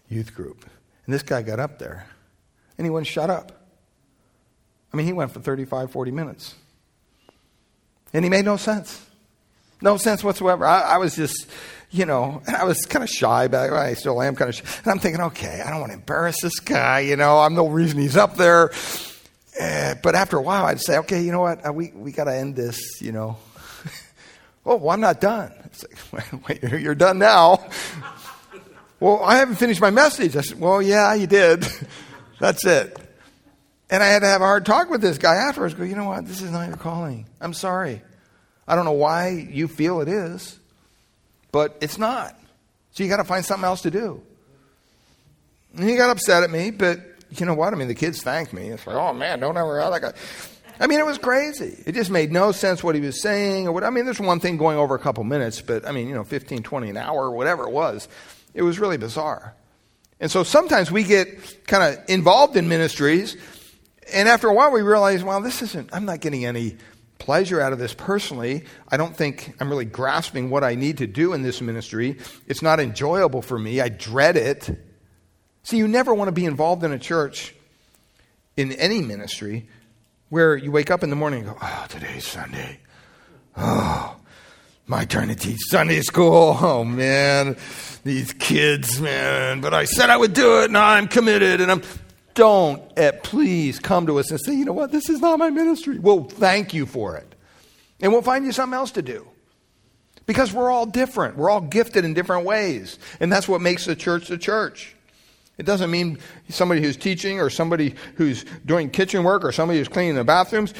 youth 0.09 0.35
group. 0.35 0.65
And 1.05 1.13
this 1.13 1.23
guy 1.23 1.41
got 1.41 1.61
up 1.61 1.79
there 1.79 2.05
and 2.77 2.85
he 2.85 2.91
wouldn't 2.91 3.07
shut 3.07 3.29
up. 3.29 3.53
I 4.91 4.97
mean, 4.97 5.05
he 5.05 5.13
went 5.13 5.31
for 5.31 5.39
35, 5.39 5.91
40 5.91 6.11
minutes. 6.11 6.55
And 8.11 8.25
he 8.25 8.29
made 8.29 8.43
no 8.43 8.57
sense. 8.57 9.01
No 9.81 9.95
sense 9.95 10.25
whatsoever. 10.25 10.65
I, 10.65 10.81
I 10.81 10.97
was 10.97 11.15
just, 11.15 11.47
you 11.91 12.05
know, 12.05 12.41
and 12.45 12.55
I 12.55 12.63
was 12.63 12.85
kind 12.85 13.03
of 13.03 13.09
shy 13.09 13.47
back. 13.47 13.71
I 13.71 13.93
still 13.93 14.21
am 14.21 14.35
kind 14.35 14.49
of 14.49 14.55
shy. 14.55 14.63
And 14.83 14.91
I'm 14.91 14.99
thinking, 14.99 15.21
okay, 15.21 15.61
I 15.65 15.69
don't 15.69 15.79
want 15.79 15.91
to 15.91 15.97
embarrass 15.97 16.41
this 16.41 16.59
guy. 16.59 17.01
You 17.01 17.15
know, 17.15 17.39
I'm 17.39 17.55
no 17.55 17.67
reason 17.67 17.99
he's 17.99 18.17
up 18.17 18.35
there. 18.35 18.71
Uh, 19.59 19.95
but 20.03 20.15
after 20.15 20.37
a 20.37 20.41
while, 20.41 20.65
I'd 20.65 20.81
say, 20.81 20.97
okay, 20.99 21.21
you 21.21 21.31
know 21.31 21.41
what? 21.41 21.65
Uh, 21.65 21.71
we 21.71 21.91
we 21.95 22.11
got 22.11 22.25
to 22.25 22.35
end 22.35 22.55
this. 22.55 23.01
You 23.01 23.11
know. 23.13 23.37
oh, 24.65 24.75
well, 24.75 24.89
I'm 24.89 24.99
not 24.99 25.21
done. 25.21 25.53
It's 25.65 25.85
like, 26.11 26.31
wait, 26.47 26.61
wait, 26.63 26.81
you're 26.81 26.95
done 26.95 27.19
now. 27.19 27.65
well, 28.99 29.21
I 29.23 29.37
haven't 29.37 29.55
finished 29.55 29.81
my 29.81 29.91
message. 29.91 30.35
I 30.35 30.41
said, 30.41 30.59
well, 30.59 30.81
yeah, 30.81 31.13
you 31.13 31.27
did. 31.27 31.65
That's 32.39 32.65
it. 32.65 32.97
And 33.89 34.01
I 34.01 34.07
had 34.07 34.19
to 34.19 34.27
have 34.27 34.41
a 34.41 34.45
hard 34.45 34.65
talk 34.65 34.89
with 34.89 35.01
this 35.01 35.17
guy 35.17 35.35
afterwards. 35.35 35.75
Go, 35.75 35.83
you 35.83 35.95
know 35.95 36.05
what? 36.05 36.25
This 36.25 36.41
is 36.41 36.51
not 36.51 36.67
your 36.67 36.77
calling. 36.77 37.27
I'm 37.39 37.53
sorry. 37.53 38.01
I 38.67 38.75
don't 38.75 38.85
know 38.85 38.93
why 38.93 39.29
you 39.29 39.67
feel 39.67 40.01
it 40.01 40.07
is 40.07 40.59
but 41.55 41.77
it's 41.79 41.97
not. 41.97 42.37
So 42.91 43.01
you 43.01 43.09
got 43.09 43.15
to 43.15 43.23
find 43.23 43.45
something 43.45 43.63
else 43.63 43.83
to 43.83 43.89
do. 43.89 44.21
And 45.73 45.87
he 45.89 45.95
got 45.95 46.09
upset 46.09 46.43
at 46.43 46.51
me, 46.51 46.69
but 46.69 46.99
you 47.29 47.45
know 47.45 47.53
what? 47.53 47.71
I 47.73 47.77
mean, 47.77 47.87
the 47.87 47.95
kids 47.95 48.21
thanked 48.21 48.51
me. 48.51 48.67
It's 48.67 48.85
like, 48.85 48.97
oh 48.97 49.13
man, 49.13 49.39
don't 49.39 49.55
ever. 49.55 49.81
I 49.81 50.87
mean, 50.87 50.99
it 50.99 51.05
was 51.05 51.17
crazy. 51.17 51.81
It 51.85 51.93
just 51.93 52.11
made 52.11 52.33
no 52.33 52.51
sense 52.51 52.83
what 52.83 52.93
he 52.93 52.99
was 52.99 53.21
saying 53.21 53.69
or 53.69 53.71
what. 53.71 53.85
I 53.85 53.89
mean, 53.89 54.03
there's 54.03 54.19
one 54.19 54.41
thing 54.41 54.57
going 54.57 54.77
over 54.77 54.95
a 54.95 54.99
couple 54.99 55.23
minutes, 55.23 55.61
but 55.61 55.87
I 55.87 55.93
mean, 55.93 56.09
you 56.09 56.13
know, 56.13 56.25
15, 56.25 56.61
20 56.61 56.89
an 56.89 56.97
hour 56.97 57.23
or 57.23 57.31
whatever 57.31 57.63
it 57.63 57.71
was. 57.71 58.09
It 58.53 58.63
was 58.63 58.77
really 58.77 58.97
bizarre. 58.97 59.53
And 60.19 60.29
so 60.29 60.43
sometimes 60.43 60.91
we 60.91 61.05
get 61.05 61.67
kind 61.67 61.97
of 61.97 62.03
involved 62.09 62.57
in 62.57 62.67
ministries, 62.67 63.37
and 64.13 64.27
after 64.27 64.49
a 64.49 64.53
while 64.53 64.73
we 64.73 64.81
realize, 64.81 65.23
well, 65.23 65.39
this 65.39 65.61
isn't, 65.61 65.89
I'm 65.93 66.03
not 66.03 66.19
getting 66.19 66.43
any 66.43 66.75
pleasure 67.17 67.62
out 67.62 67.73
of 67.73 67.80
this 67.80 67.93
personally. 67.93 68.65
I 68.89 68.97
don't 68.97 69.15
think 69.15 69.56
I'm 69.60 69.69
really 69.69 69.86
grasping 69.86 70.49
what 70.49 70.63
I 70.63 70.75
need 70.75 70.97
to 70.99 71.08
do 71.08 71.34
in 71.34 71.41
this 71.41 71.62
ministry. 71.62 72.17
It's 72.47 72.62
not 72.62 72.80
enjoyable 72.80 73.41
for 73.41 73.58
me. 73.58 73.82
I 73.82 73.89
dread 73.89 74.38
it. 74.38 74.69
See, 75.63 75.78
you 75.78 75.88
never 75.88 76.13
want 76.13 76.28
to 76.28 76.32
be 76.32 76.45
involved 76.45 76.84
in 76.84 76.91
a 76.91 76.99
church, 76.99 77.56
in 78.56 78.71
any 78.73 79.01
ministry, 79.01 79.67
where 80.30 80.56
you 80.56 80.71
wake 80.71 80.91
up 80.91 81.04
in 81.04 81.10
the 81.10 81.15
morning 81.15 81.39
and 81.39 81.49
go, 81.49 81.58
oh, 81.62 81.86
today's 81.89 82.28
Sunday. 82.28 82.80
Oh, 83.58 84.17
my 84.86 85.06
turn 85.06 85.30
to 85.30 85.36
teach 85.36 85.60
Sunday 85.69 86.01
school. 86.01 86.58
Oh, 86.60 86.84
man, 86.84 87.58
these 88.04 88.34
kids, 88.34 89.01
man. 89.01 89.62
But 89.62 89.73
I 89.73 89.86
said 89.86 90.10
I 90.10 90.17
would 90.17 90.34
do 90.34 90.62
it, 90.62 90.65
and 90.65 90.78
I'm 90.78 91.08
committed, 91.08 91.62
and 91.62 91.71
I'm 91.71 91.82
don't 92.35 92.81
uh, 92.99 93.13
please 93.23 93.79
come 93.79 94.05
to 94.07 94.19
us 94.19 94.29
and 94.29 94.39
say, 94.39 94.53
you 94.53 94.65
know 94.65 94.73
what, 94.73 94.91
this 94.91 95.09
is 95.09 95.19
not 95.19 95.39
my 95.39 95.49
ministry. 95.49 95.97
We'll 95.97 96.25
thank 96.25 96.73
you 96.73 96.85
for 96.85 97.17
it. 97.17 97.33
And 98.01 98.11
we'll 98.11 98.21
find 98.21 98.45
you 98.45 98.51
something 98.51 98.75
else 98.75 98.91
to 98.91 99.01
do. 99.01 99.27
Because 100.25 100.51
we're 100.51 100.69
all 100.69 100.85
different. 100.85 101.37
We're 101.37 101.49
all 101.49 101.61
gifted 101.61 102.03
in 102.03 102.13
different 102.13 102.45
ways. 102.45 102.99
And 103.19 103.31
that's 103.31 103.47
what 103.47 103.61
makes 103.61 103.85
the 103.85 103.95
church 103.95 104.27
the 104.27 104.37
church. 104.37 104.95
It 105.57 105.65
doesn't 105.65 105.89
mean 105.89 106.19
somebody 106.49 106.81
who's 106.81 106.97
teaching 106.97 107.39
or 107.39 107.49
somebody 107.49 107.95
who's 108.15 108.43
doing 108.65 108.89
kitchen 108.89 109.23
work 109.23 109.45
or 109.45 109.51
somebody 109.51 109.79
who's 109.79 109.87
cleaning 109.87 110.15
the 110.15 110.23
bathrooms. 110.23 110.73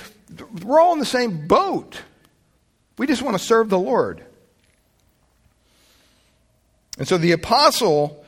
We're 0.63 0.81
all 0.81 0.93
in 0.93 0.99
the 0.99 1.05
same 1.05 1.47
boat. 1.47 2.01
We 2.97 3.07
just 3.07 3.21
want 3.21 3.37
to 3.37 3.43
serve 3.43 3.69
the 3.69 3.79
Lord. 3.79 4.23
And 6.97 7.07
so 7.07 7.17
the 7.17 7.31
apostle 7.31 8.24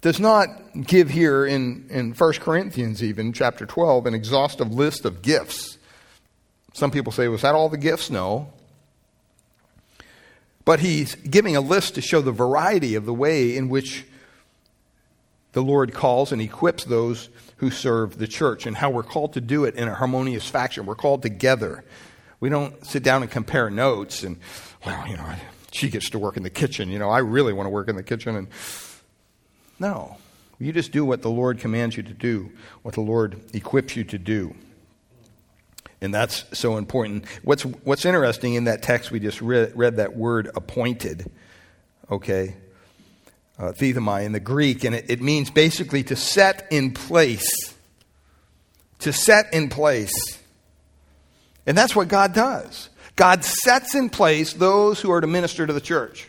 does 0.00 0.20
not 0.20 0.48
give 0.86 1.10
here 1.10 1.44
in, 1.44 1.86
in 1.90 2.12
1 2.12 2.32
Corinthians, 2.34 3.02
even, 3.02 3.32
chapter 3.32 3.66
12, 3.66 4.06
an 4.06 4.14
exhaustive 4.14 4.72
list 4.72 5.04
of 5.04 5.22
gifts. 5.22 5.78
Some 6.72 6.90
people 6.90 7.12
say, 7.12 7.26
was 7.28 7.42
that 7.42 7.54
all 7.54 7.68
the 7.68 7.78
gifts? 7.78 8.08
No. 8.08 8.52
But 10.64 10.80
he's 10.80 11.14
giving 11.16 11.56
a 11.56 11.60
list 11.60 11.96
to 11.96 12.00
show 12.00 12.20
the 12.20 12.30
variety 12.30 12.94
of 12.94 13.06
the 13.06 13.14
way 13.14 13.56
in 13.56 13.68
which 13.68 14.04
the 15.52 15.62
Lord 15.62 15.92
calls 15.92 16.30
and 16.30 16.40
equips 16.40 16.84
those 16.84 17.30
who 17.56 17.70
serve 17.70 18.18
the 18.18 18.28
church 18.28 18.66
and 18.66 18.76
how 18.76 18.90
we're 18.90 19.02
called 19.02 19.32
to 19.32 19.40
do 19.40 19.64
it 19.64 19.74
in 19.74 19.88
a 19.88 19.94
harmonious 19.94 20.48
fashion. 20.48 20.86
We're 20.86 20.94
called 20.94 21.22
together. 21.22 21.84
We 22.38 22.50
don't 22.50 22.86
sit 22.86 23.02
down 23.02 23.22
and 23.22 23.30
compare 23.30 23.70
notes 23.70 24.22
and, 24.22 24.38
well, 24.86 25.08
you 25.08 25.16
know, 25.16 25.34
she 25.72 25.88
gets 25.88 26.10
to 26.10 26.18
work 26.18 26.36
in 26.36 26.44
the 26.44 26.50
kitchen. 26.50 26.90
You 26.90 27.00
know, 27.00 27.10
I 27.10 27.18
really 27.18 27.52
want 27.52 27.66
to 27.66 27.70
work 27.70 27.88
in 27.88 27.96
the 27.96 28.04
kitchen. 28.04 28.36
And 28.36 28.48
no, 29.78 30.16
you 30.58 30.72
just 30.72 30.92
do 30.92 31.04
what 31.04 31.22
the 31.22 31.30
Lord 31.30 31.58
commands 31.58 31.96
you 31.96 32.02
to 32.02 32.12
do, 32.12 32.50
what 32.82 32.94
the 32.94 33.00
Lord 33.00 33.40
equips 33.54 33.96
you 33.96 34.04
to 34.04 34.18
do. 34.18 34.54
And 36.00 36.14
that's 36.14 36.44
so 36.56 36.76
important. 36.76 37.24
What's, 37.42 37.62
what's 37.62 38.04
interesting 38.04 38.54
in 38.54 38.64
that 38.64 38.82
text 38.82 39.10
we 39.10 39.20
just 39.20 39.40
read, 39.40 39.72
read 39.74 39.96
that 39.96 40.16
word 40.16 40.50
appointed, 40.54 41.30
okay? 42.10 42.54
Uh, 43.58 43.72
in 43.80 44.32
the 44.32 44.40
Greek, 44.40 44.84
and 44.84 44.94
it, 44.94 45.06
it 45.08 45.20
means 45.20 45.50
basically 45.50 46.04
to 46.04 46.14
set 46.14 46.68
in 46.70 46.92
place. 46.92 47.74
To 49.00 49.12
set 49.12 49.52
in 49.52 49.68
place. 49.68 50.38
And 51.66 51.76
that's 51.76 51.94
what 51.96 52.06
God 52.06 52.32
does. 52.32 52.88
God 53.16 53.44
sets 53.44 53.96
in 53.96 54.10
place 54.10 54.52
those 54.52 55.00
who 55.00 55.10
are 55.10 55.20
to 55.20 55.26
minister 55.26 55.66
to 55.66 55.72
the 55.72 55.80
church. 55.80 56.28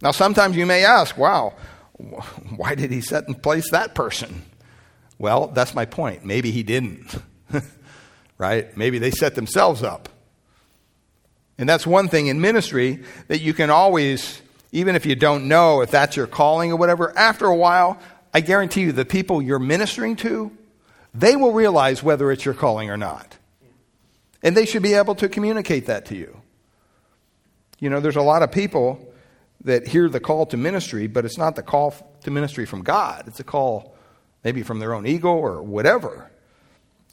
Now, 0.00 0.12
sometimes 0.12 0.56
you 0.56 0.66
may 0.66 0.84
ask, 0.84 1.18
wow, 1.18 1.54
why 2.56 2.74
did 2.74 2.90
he 2.90 3.00
set 3.00 3.28
in 3.28 3.34
place 3.34 3.70
that 3.70 3.94
person? 3.94 4.42
Well, 5.18 5.48
that's 5.48 5.74
my 5.74 5.84
point. 5.84 6.24
Maybe 6.24 6.50
he 6.50 6.62
didn't. 6.62 7.16
right? 8.38 8.74
Maybe 8.76 8.98
they 8.98 9.10
set 9.10 9.34
themselves 9.34 9.82
up. 9.82 10.08
And 11.58 11.68
that's 11.68 11.86
one 11.86 12.08
thing 12.08 12.28
in 12.28 12.40
ministry 12.40 13.02
that 13.26 13.40
you 13.40 13.52
can 13.52 13.68
always, 13.68 14.40
even 14.70 14.94
if 14.94 15.04
you 15.04 15.16
don't 15.16 15.48
know 15.48 15.80
if 15.80 15.90
that's 15.90 16.16
your 16.16 16.28
calling 16.28 16.70
or 16.70 16.76
whatever, 16.76 17.16
after 17.18 17.46
a 17.46 17.56
while, 17.56 17.98
I 18.32 18.40
guarantee 18.40 18.82
you 18.82 18.92
the 18.92 19.04
people 19.04 19.42
you're 19.42 19.58
ministering 19.58 20.14
to, 20.16 20.56
they 21.12 21.34
will 21.34 21.52
realize 21.52 22.02
whether 22.02 22.30
it's 22.30 22.44
your 22.44 22.54
calling 22.54 22.90
or 22.90 22.96
not. 22.96 23.36
And 24.40 24.56
they 24.56 24.66
should 24.66 24.84
be 24.84 24.94
able 24.94 25.16
to 25.16 25.28
communicate 25.28 25.86
that 25.86 26.06
to 26.06 26.16
you. 26.16 26.40
You 27.80 27.90
know, 27.90 27.98
there's 27.98 28.16
a 28.16 28.22
lot 28.22 28.42
of 28.42 28.52
people 28.52 29.07
that 29.62 29.88
hear 29.88 30.08
the 30.08 30.20
call 30.20 30.46
to 30.46 30.56
ministry, 30.56 31.06
but 31.06 31.24
it's 31.24 31.38
not 31.38 31.56
the 31.56 31.62
call 31.62 31.94
to 32.22 32.30
ministry 32.30 32.64
from 32.64 32.82
God. 32.82 33.24
It's 33.26 33.40
a 33.40 33.44
call 33.44 33.96
maybe 34.44 34.62
from 34.62 34.78
their 34.78 34.94
own 34.94 35.06
ego 35.06 35.28
or 35.28 35.62
whatever. 35.62 36.30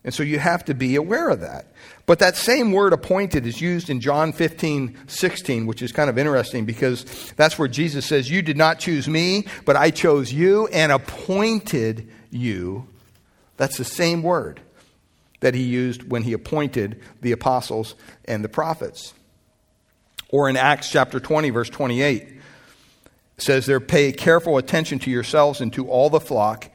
And 0.03 0.13
so 0.13 0.21
you 0.21 0.37
have 0.37 0.63
to 0.65 0.75
be 0.75 0.95
aware 0.95 1.29
of 1.29 1.39
that. 1.39 1.65
But 2.05 2.19
that 2.19 2.37
same 2.37 2.71
word 2.71 2.93
appointed 2.93 3.47
is 3.47 3.59
used 3.59 3.89
in 3.89 4.01
John 4.01 4.33
15, 4.33 4.95
16, 5.07 5.65
which 5.65 5.81
is 5.81 5.91
kind 5.91 6.11
of 6.11 6.19
interesting 6.19 6.65
because 6.65 7.33
that's 7.35 7.57
where 7.57 7.67
Jesus 7.67 8.05
says, 8.05 8.29
You 8.29 8.43
did 8.43 8.55
not 8.55 8.77
choose 8.77 9.07
me, 9.07 9.47
but 9.65 9.75
I 9.75 9.89
chose 9.89 10.31
you 10.31 10.67
and 10.67 10.91
appointed 10.91 12.07
you. 12.29 12.87
That's 13.57 13.77
the 13.77 13.83
same 13.83 14.21
word 14.21 14.61
that 15.39 15.55
he 15.55 15.63
used 15.63 16.07
when 16.09 16.21
he 16.21 16.33
appointed 16.33 17.01
the 17.21 17.31
apostles 17.31 17.95
and 18.25 18.43
the 18.43 18.49
prophets. 18.49 19.15
Or 20.29 20.49
in 20.49 20.57
Acts 20.57 20.91
chapter 20.91 21.19
20, 21.19 21.49
verse 21.49 21.69
28, 21.69 22.34
says 23.37 23.65
there, 23.65 23.79
Pay 23.79 24.11
careful 24.11 24.57
attention 24.57 24.99
to 24.99 25.11
yourselves 25.11 25.61
and 25.61 25.71
to 25.73 25.87
all 25.89 26.09
the 26.09 26.19
flock 26.19 26.69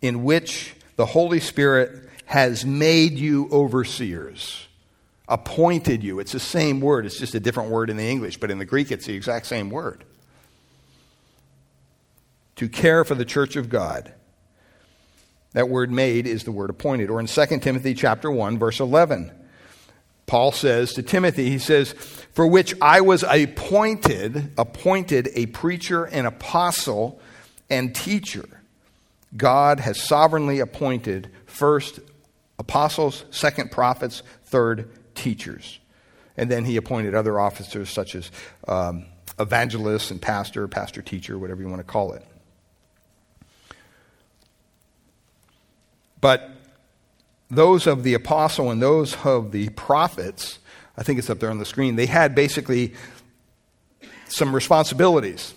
in 0.00 0.24
which 0.24 0.74
the 0.96 1.06
Holy 1.06 1.40
Spirit 1.40 2.08
has 2.26 2.64
made 2.64 3.12
you 3.12 3.48
overseers, 3.50 4.66
appointed 5.28 6.02
you. 6.02 6.20
It's 6.20 6.32
the 6.32 6.40
same 6.40 6.80
word, 6.80 7.06
it's 7.06 7.18
just 7.18 7.34
a 7.34 7.40
different 7.40 7.70
word 7.70 7.90
in 7.90 7.96
the 7.96 8.08
English, 8.08 8.38
but 8.38 8.50
in 8.50 8.58
the 8.58 8.64
Greek 8.64 8.90
it's 8.90 9.06
the 9.06 9.14
exact 9.14 9.46
same 9.46 9.70
word. 9.70 10.04
To 12.56 12.68
care 12.68 13.04
for 13.04 13.14
the 13.14 13.24
church 13.24 13.56
of 13.56 13.68
God. 13.68 14.12
That 15.52 15.68
word 15.68 15.90
made 15.90 16.26
is 16.26 16.44
the 16.44 16.52
word 16.52 16.70
appointed. 16.70 17.10
Or 17.10 17.20
in 17.20 17.26
2 17.26 17.46
Timothy 17.60 17.94
chapter 17.94 18.30
1 18.30 18.58
verse 18.58 18.80
11, 18.80 19.30
Paul 20.26 20.52
says 20.52 20.92
to 20.94 21.02
Timothy, 21.02 21.50
he 21.50 21.58
says, 21.58 21.92
"For 22.32 22.46
which 22.46 22.74
I 22.80 23.00
was 23.00 23.22
appointed, 23.22 24.52
appointed 24.56 25.28
a 25.34 25.46
preacher 25.46 26.04
and 26.04 26.26
apostle 26.26 27.20
and 27.68 27.94
teacher. 27.94 28.44
God 29.36 29.80
has 29.80 30.00
sovereignly 30.00 30.60
appointed 30.60 31.30
first 31.46 32.00
apostles, 32.58 33.24
second 33.30 33.70
prophets, 33.70 34.22
third 34.44 34.90
teachers. 35.14 35.78
And 36.36 36.50
then 36.50 36.64
he 36.64 36.76
appointed 36.76 37.14
other 37.14 37.40
officers 37.40 37.90
such 37.90 38.14
as 38.14 38.30
um, 38.68 39.06
evangelists 39.38 40.10
and 40.10 40.20
pastor, 40.20 40.68
pastor 40.68 41.02
teacher, 41.02 41.38
whatever 41.38 41.62
you 41.62 41.68
want 41.68 41.80
to 41.80 41.84
call 41.84 42.12
it. 42.12 42.24
But 46.20 46.50
those 47.52 47.86
of 47.86 48.02
the 48.02 48.14
apostle 48.14 48.70
and 48.70 48.80
those 48.80 49.14
of 49.24 49.52
the 49.52 49.68
prophets, 49.70 50.58
I 50.96 51.02
think 51.02 51.18
it's 51.18 51.28
up 51.28 51.38
there 51.38 51.50
on 51.50 51.58
the 51.58 51.66
screen, 51.66 51.96
they 51.96 52.06
had 52.06 52.34
basically 52.34 52.94
some 54.26 54.54
responsibilities. 54.54 55.52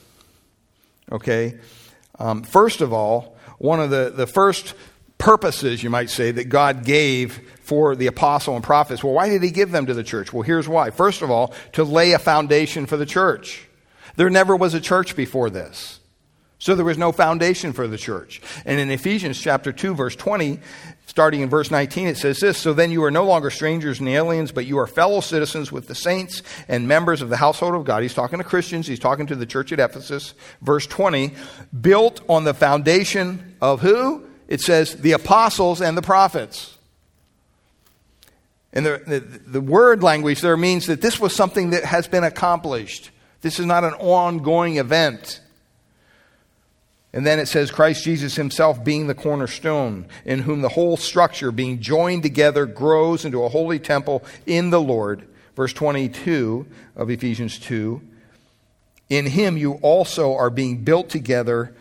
Okay? 1.09 1.57
Um, 2.19 2.43
first 2.43 2.81
of 2.81 2.91
all, 2.91 3.37
one 3.59 3.79
of 3.79 3.89
the, 3.89 4.11
the 4.13 4.27
first 4.27 4.73
purposes, 5.17 5.81
you 5.83 5.89
might 5.89 6.09
say, 6.09 6.31
that 6.31 6.49
God 6.49 6.83
gave 6.83 7.39
for 7.61 7.95
the 7.95 8.07
apostle 8.07 8.55
and 8.55 8.63
prophets. 8.63 9.01
Well, 9.01 9.13
why 9.13 9.29
did 9.29 9.41
he 9.41 9.49
give 9.49 9.71
them 9.71 9.85
to 9.85 9.93
the 9.93 10.03
church? 10.03 10.33
Well, 10.33 10.43
here's 10.43 10.67
why. 10.67 10.89
First 10.89 11.21
of 11.21 11.31
all, 11.31 11.53
to 11.73 11.85
lay 11.85 12.11
a 12.11 12.19
foundation 12.19 12.85
for 12.85 12.97
the 12.97 13.05
church. 13.05 13.65
There 14.17 14.29
never 14.29 14.55
was 14.55 14.73
a 14.73 14.81
church 14.81 15.15
before 15.15 15.49
this. 15.49 16.01
So 16.59 16.75
there 16.75 16.85
was 16.85 16.97
no 16.97 17.11
foundation 17.11 17.73
for 17.73 17.87
the 17.87 17.97
church. 17.97 18.41
And 18.65 18.79
in 18.79 18.89
Ephesians 18.89 19.39
chapter 19.39 19.71
2 19.71 19.93
verse 19.93 20.15
20, 20.15 20.59
starting 21.05 21.41
in 21.41 21.49
verse 21.49 21.71
19, 21.71 22.07
it 22.07 22.17
says 22.17 22.39
this, 22.39 22.57
So 22.57 22.73
then 22.73 22.91
you 22.91 23.03
are 23.03 23.11
no 23.11 23.25
longer 23.25 23.49
strangers 23.49 23.99
and 23.99 24.09
aliens, 24.09 24.51
but 24.51 24.65
you 24.65 24.77
are 24.79 24.87
fellow 24.87 25.21
citizens 25.21 25.71
with 25.71 25.87
the 25.87 25.95
saints 25.95 26.41
and 26.67 26.87
members 26.87 27.21
of 27.21 27.29
the 27.29 27.37
household 27.37 27.75
of 27.75 27.85
God. 27.85 28.03
He's 28.03 28.13
talking 28.13 28.37
to 28.39 28.43
Christians. 28.43 28.87
He's 28.87 28.99
talking 28.99 29.27
to 29.27 29.35
the 29.35 29.45
church 29.45 29.71
at 29.71 29.79
Ephesus. 29.79 30.33
Verse 30.61 30.87
20, 30.87 31.33
built 31.79 32.21
on 32.29 32.43
the 32.43 32.53
foundation 32.53 33.55
of 33.61 33.81
who? 33.81 34.25
it 34.47 34.61
says 34.61 34.95
the 34.97 35.13
apostles 35.13 35.81
and 35.81 35.97
the 35.97 36.01
prophets. 36.01 36.77
And 38.73 38.85
the, 38.85 39.01
the, 39.05 39.19
the, 39.19 39.61
word 39.61 40.03
language 40.03 40.41
there 40.41 40.57
means 40.57 40.87
that 40.87 41.01
this 41.01 41.19
was 41.19 41.33
something 41.33 41.69
that 41.69 41.85
has 41.85 42.07
been 42.07 42.25
accomplished. 42.25 43.09
This 43.41 43.57
is 43.57 43.65
not 43.65 43.85
an 43.85 43.93
ongoing 43.93 44.77
event. 44.77 45.39
And 47.15 47.25
then 47.25 47.39
it 47.39 47.47
says, 47.47 47.71
Christ 47.71 48.03
Jesus 48.03 48.35
himself 48.35 48.83
being 48.83 49.07
the 49.07 49.15
cornerstone, 49.15 50.05
in 50.25 50.39
whom 50.39 50.61
the 50.61 50.69
whole 50.69 50.97
structure, 50.97 51.51
being 51.51 51.79
joined 51.79 52.21
together, 52.21 52.67
grows 52.67 53.25
into 53.25 53.43
a 53.43 53.49
holy 53.49 53.79
temple 53.79 54.23
in 54.45 54.69
the 54.69 54.81
Lord. 54.81 55.27
Verse 55.55 55.73
22 55.73 56.67
of 56.95 57.09
Ephesians 57.09 57.57
2. 57.57 58.01
In 59.09 59.25
him 59.25 59.57
you 59.57 59.73
also 59.75 60.35
are 60.35 60.49
being 60.49 60.83
built 60.83 61.09
together 61.09 61.73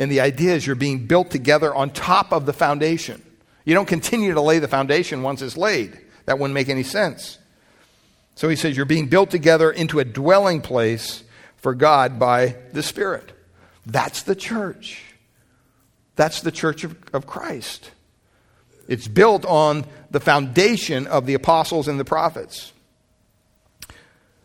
and 0.00 0.10
the 0.10 0.20
idea 0.20 0.54
is 0.54 0.66
you're 0.66 0.76
being 0.76 1.06
built 1.06 1.30
together 1.30 1.74
on 1.74 1.90
top 1.90 2.32
of 2.32 2.46
the 2.46 2.54
foundation. 2.54 3.22
You 3.66 3.74
don't 3.74 3.86
continue 3.86 4.32
to 4.32 4.40
lay 4.40 4.58
the 4.58 4.66
foundation 4.66 5.22
once 5.22 5.42
it's 5.42 5.58
laid. 5.58 5.98
That 6.24 6.38
wouldn't 6.38 6.54
make 6.54 6.70
any 6.70 6.84
sense. 6.84 7.38
So 8.34 8.48
he 8.48 8.56
says 8.56 8.78
you're 8.78 8.86
being 8.86 9.08
built 9.08 9.30
together 9.30 9.70
into 9.70 9.98
a 9.98 10.04
dwelling 10.06 10.62
place 10.62 11.22
for 11.58 11.74
God 11.74 12.18
by 12.18 12.56
the 12.72 12.82
Spirit. 12.82 13.32
That's 13.90 14.22
the 14.22 14.36
church. 14.36 15.02
That's 16.14 16.42
the 16.42 16.52
church 16.52 16.84
of, 16.84 16.96
of 17.12 17.26
Christ. 17.26 17.90
It's 18.86 19.08
built 19.08 19.44
on 19.44 19.84
the 20.10 20.20
foundation 20.20 21.06
of 21.06 21.26
the 21.26 21.34
apostles 21.34 21.88
and 21.88 21.98
the 21.98 22.04
prophets. 22.04 22.72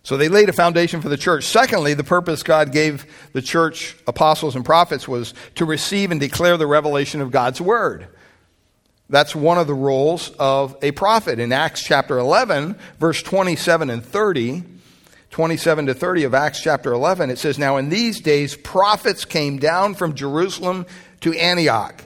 So 0.02 0.18
they 0.18 0.30
laid 0.30 0.50
a 0.50 0.54
foundation 0.54 1.02
for 1.02 1.10
the 1.10 1.18
church. 1.18 1.46
Secondly, 1.46 1.94
the 1.94 2.04
purpose 2.04 2.44
God 2.44 2.72
gave 2.72 3.06
the 3.34 3.42
church, 3.42 3.96
apostles, 4.08 4.56
and 4.56 4.64
prophets 4.64 5.08
was 5.08 5.34
to 5.56 5.66
receive 5.66 6.12
and 6.12 6.20
declare 6.20 6.58
the 6.58 6.68
revelation 6.68 7.22
of 7.22 7.32
God's 7.32 7.62
word. 7.62 8.08
That's 9.10 9.36
one 9.36 9.58
of 9.60 9.68
the 9.68 9.74
roles 9.76 10.32
of 10.40 10.76
a 10.82 10.92
prophet. 10.92 11.40
In 11.40 11.52
Acts 11.52 11.84
chapter 11.84 12.18
11, 12.18 12.78
verse 13.00 13.22
27 13.22 13.92
and 13.92 14.04
30, 14.04 14.64
27 15.36 15.88
to 15.88 15.94
30 15.94 16.24
of 16.24 16.34
Acts 16.34 16.62
chapter 16.62 16.94
11, 16.94 17.30
it 17.30 17.38
says, 17.38 17.60
Now 17.60 17.76
in 17.76 17.90
these 17.90 18.22
days 18.22 18.56
prophets 18.56 19.26
came 19.26 19.58
down 19.58 19.94
from 19.94 20.16
Jerusalem 20.16 20.86
to 21.20 21.34
Antioch. 21.34 22.02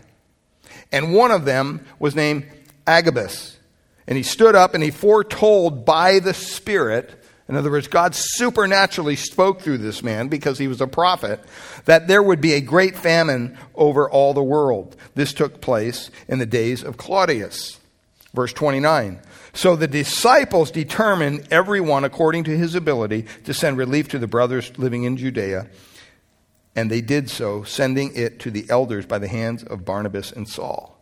And 0.91 1.13
one 1.13 1.29
of 1.29 1.45
them 1.45 1.85
was 1.99 2.15
named 2.15 2.47
Agabus. 2.87 3.55
And 4.07 4.17
he 4.17 4.23
stood 4.23 4.55
up 4.55 4.73
and 4.73 4.83
he 4.83 4.89
foretold 4.89 5.85
by 5.85 6.17
the 6.17 6.33
Spirit 6.33 7.23
in 7.47 7.55
other 7.55 7.71
words, 7.71 7.87
God 7.87 8.13
supernaturally 8.13 9.15
spoke 9.15 9.61
through 9.61 9.79
this 9.79 10.03
man 10.03 10.27
because 10.27 10.59
he 10.59 10.67
was 10.67 10.81
a 10.81 10.87
prophet 10.87 11.39
that 11.85 12.07
there 12.07 12.21
would 12.21 12.41
be 12.41 12.53
a 12.53 12.61
great 12.61 12.95
famine 12.95 13.57
over 13.73 14.07
all 14.07 14.35
the 14.35 14.43
world. 14.43 14.95
This 15.15 15.33
took 15.33 15.59
place 15.59 16.11
in 16.27 16.37
the 16.37 16.45
days 16.45 16.83
of 16.83 16.97
Claudius. 16.97 17.78
Verse 18.33 18.53
29. 18.53 19.19
So 19.53 19.75
the 19.75 19.87
disciples 19.87 20.71
determined, 20.71 21.47
everyone 21.51 22.03
according 22.03 22.43
to 22.45 22.57
his 22.57 22.75
ability, 22.75 23.25
to 23.45 23.53
send 23.53 23.77
relief 23.77 24.09
to 24.09 24.19
the 24.19 24.27
brothers 24.27 24.71
living 24.77 25.03
in 25.03 25.17
Judea 25.17 25.67
And 26.75 26.91
they 26.91 27.01
did 27.01 27.29
so, 27.29 27.63
sending 27.63 28.15
it 28.15 28.39
to 28.41 28.51
the 28.51 28.65
elders 28.69 29.05
by 29.05 29.17
the 29.17 29.27
hands 29.27 29.63
of 29.63 29.83
Barnabas 29.85 30.31
and 30.31 30.47
Saul. 30.47 30.95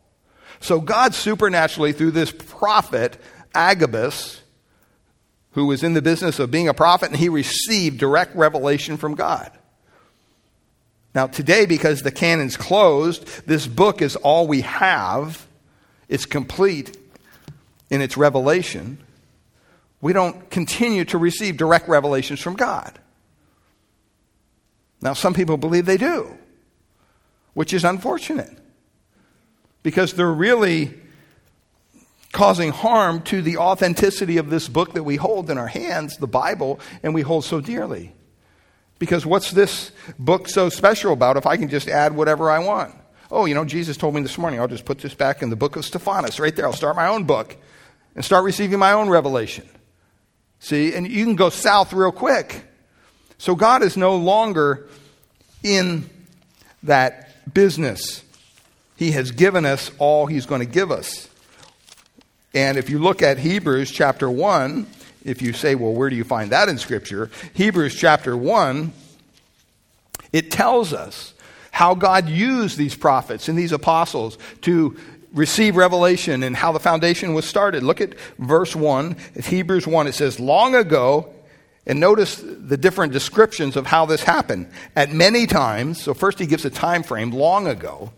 So 0.60 0.80
God 0.80 1.14
supernaturally, 1.14 1.92
through 1.92 2.12
this 2.12 2.32
prophet, 2.32 3.18
Agabus, 3.54 4.42
who 5.52 5.66
was 5.66 5.84
in 5.84 5.94
the 5.94 6.02
business 6.02 6.40
of 6.40 6.50
being 6.50 6.68
a 6.68 6.74
prophet, 6.74 7.10
and 7.10 7.18
he 7.20 7.30
received 7.30 8.00
direct 8.00 8.36
revelation 8.36 8.98
from 8.98 9.16
God. 9.16 9.52
Now, 11.14 11.28
today, 11.28 11.66
because 11.66 12.02
the 12.02 12.12
canon's 12.12 12.58
closed, 12.58 13.48
this 13.48 13.68
book 13.68 14.02
is 14.02 14.16
all 14.16 14.48
we 14.48 14.62
have. 14.62 15.48
It's 16.08 16.26
complete 16.26 16.96
in 17.90 18.02
its 18.02 18.18
revelation. 18.18 18.98
We 20.02 20.14
don't 20.14 20.50
continue 20.50 21.06
to 21.06 21.18
receive 21.18 21.58
direct 21.58 21.88
revelations 21.88 22.40
from 22.40 22.56
God. 22.56 23.00
Now, 25.02 25.14
some 25.14 25.34
people 25.34 25.58
believe 25.58 25.86
they 25.86 25.98
do, 25.98 26.38
which 27.54 27.74
is 27.74 27.84
unfortunate 27.84 28.58
because 29.84 30.14
they're 30.14 30.32
really 30.32 30.94
causing 32.32 32.72
harm 32.72 33.22
to 33.22 33.42
the 33.42 33.58
authenticity 33.58 34.38
of 34.38 34.50
this 34.50 34.68
book 34.68 34.94
that 34.94 35.04
we 35.04 35.16
hold 35.16 35.50
in 35.50 35.58
our 35.58 35.68
hands, 35.68 36.18
the 36.18 36.28
Bible, 36.28 36.80
and 37.02 37.14
we 37.14 37.22
hold 37.22 37.46
so 37.46 37.62
dearly. 37.62 38.14
Because 39.00 39.26
what's 39.26 39.52
this 39.52 39.92
book 40.18 40.50
so 40.50 40.70
special 40.70 41.14
about 41.14 41.38
if 41.38 41.46
I 41.46 41.58
can 41.58 41.70
just 41.70 41.88
add 41.88 42.16
whatever 42.16 42.50
I 42.50 42.60
want? 42.60 42.96
Oh, 43.30 43.46
you 43.46 43.54
know, 43.54 43.66
Jesus 43.66 43.98
told 43.98 44.16
me 44.16 44.22
this 44.22 44.38
morning, 44.38 44.60
I'll 44.60 44.68
just 44.68 44.86
put 44.86 45.00
this 45.00 45.14
back 45.14 45.42
in 45.42 45.50
the 45.50 45.56
book 45.56 45.76
of 45.76 45.86
Stephanus 45.86 46.40
right 46.40 46.56
there. 46.56 46.66
I'll 46.66 46.74
start 46.74 46.96
my 46.96 47.08
own 47.08 47.26
book 47.26 47.56
and 48.18 48.26
start 48.26 48.44
receiving 48.44 48.80
my 48.80 48.94
own 48.94 49.10
revelation. 49.10 49.70
See, 50.60 50.94
and 50.96 51.08
you 51.08 51.24
can 51.24 51.36
go 51.36 51.50
south 51.50 51.94
real 51.94 52.12
quick. 52.12 52.64
So 53.38 53.56
God 53.56 53.84
is 53.84 53.96
no 53.96 54.16
longer 54.16 54.90
in 55.62 56.10
that 56.82 57.54
business. 57.54 58.24
He 58.96 59.12
has 59.12 59.30
given 59.30 59.66
us 59.66 59.92
all 60.00 60.26
He's 60.26 60.48
going 60.48 60.62
to 60.62 60.66
give 60.66 60.92
us. 60.92 61.30
And 62.56 62.76
if 62.76 62.90
you 62.90 62.98
look 62.98 63.22
at 63.22 63.38
Hebrews 63.38 63.92
chapter 63.92 64.32
1, 64.32 64.88
if 65.24 65.44
you 65.44 65.54
say, 65.54 65.76
well, 65.76 65.94
where 65.94 66.10
do 66.10 66.16
you 66.16 66.24
find 66.24 66.52
that 66.52 66.70
in 66.70 66.80
Scripture? 66.80 67.30
Hebrews 67.54 67.94
chapter 67.94 68.36
1, 68.36 68.94
it 70.34 70.50
tells 70.50 70.92
us 70.92 71.36
how 71.70 71.94
God 71.94 72.28
used 72.28 72.80
these 72.80 72.96
prophets 72.96 73.48
and 73.48 73.56
these 73.56 73.72
apostles 73.72 74.40
to 74.62 74.98
receive 75.34 75.76
revelation 75.76 76.44
and 76.44 76.56
how 76.56 76.72
the 76.72 76.80
foundation 76.80 77.34
was 77.34 77.46
started. 77.46 77.84
Look 77.84 78.02
at 78.02 78.16
verse 78.40 78.76
1. 78.76 79.16
It's 79.36 79.48
Hebrews 79.48 79.88
1. 79.88 80.08
It 80.08 80.14
says, 80.14 80.40
Long 80.40 80.76
ago, 80.76 81.34
and 81.86 82.00
notice 82.00 82.44
the 82.44 82.78
different 82.78 83.14
descriptions 83.14 83.78
of 83.78 83.86
how 83.86 84.06
this 84.06 84.24
happened. 84.24 84.70
At 84.96 85.12
many 85.12 85.48
times, 85.48 86.02
so 86.02 86.14
first 86.14 86.38
he 86.38 86.46
gives 86.46 86.66
a 86.66 86.70
time 86.70 87.02
frame, 87.02 87.32
long 87.32 87.68
ago, 87.68 88.12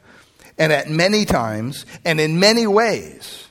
and 0.57 0.73
at 0.73 0.89
many 0.89 1.23
times, 1.25 1.85
and 2.03 2.19
in 2.19 2.39
many 2.39 2.65
ways. 2.65 3.45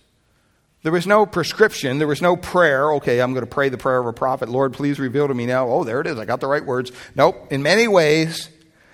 There 0.83 0.93
was 0.93 1.07
no 1.07 1.27
prescription. 1.27 1.99
There 1.99 2.09
was 2.09 2.23
no 2.23 2.37
prayer. 2.37 2.93
Okay, 2.95 3.21
I'm 3.21 3.33
going 3.33 3.45
to 3.45 3.51
pray 3.51 3.69
the 3.69 3.79
prayer 3.79 3.99
of 3.99 4.07
a 4.07 4.13
prophet. 4.13 4.49
Lord, 4.49 4.73
please 4.73 4.99
reveal 4.99 5.29
to 5.29 5.35
me 5.35 5.47
now. 5.47 5.69
Oh, 5.69 5.85
there 5.85 6.01
it 6.01 6.07
is. 6.07 6.19
I 6.19 6.25
got 6.25 6.41
the 6.41 6.47
right 6.47 6.65
words. 6.65 6.93
Nope. 7.15 7.53
In 7.53 7.63
many 7.63 7.89
ways, 7.89 8.49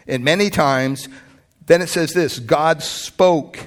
in 0.07 0.25
many 0.25 0.51
times, 0.51 1.09
then 1.67 1.83
it 1.83 1.89
says 1.89 2.13
this 2.13 2.39
God 2.39 2.83
spoke. 2.83 3.59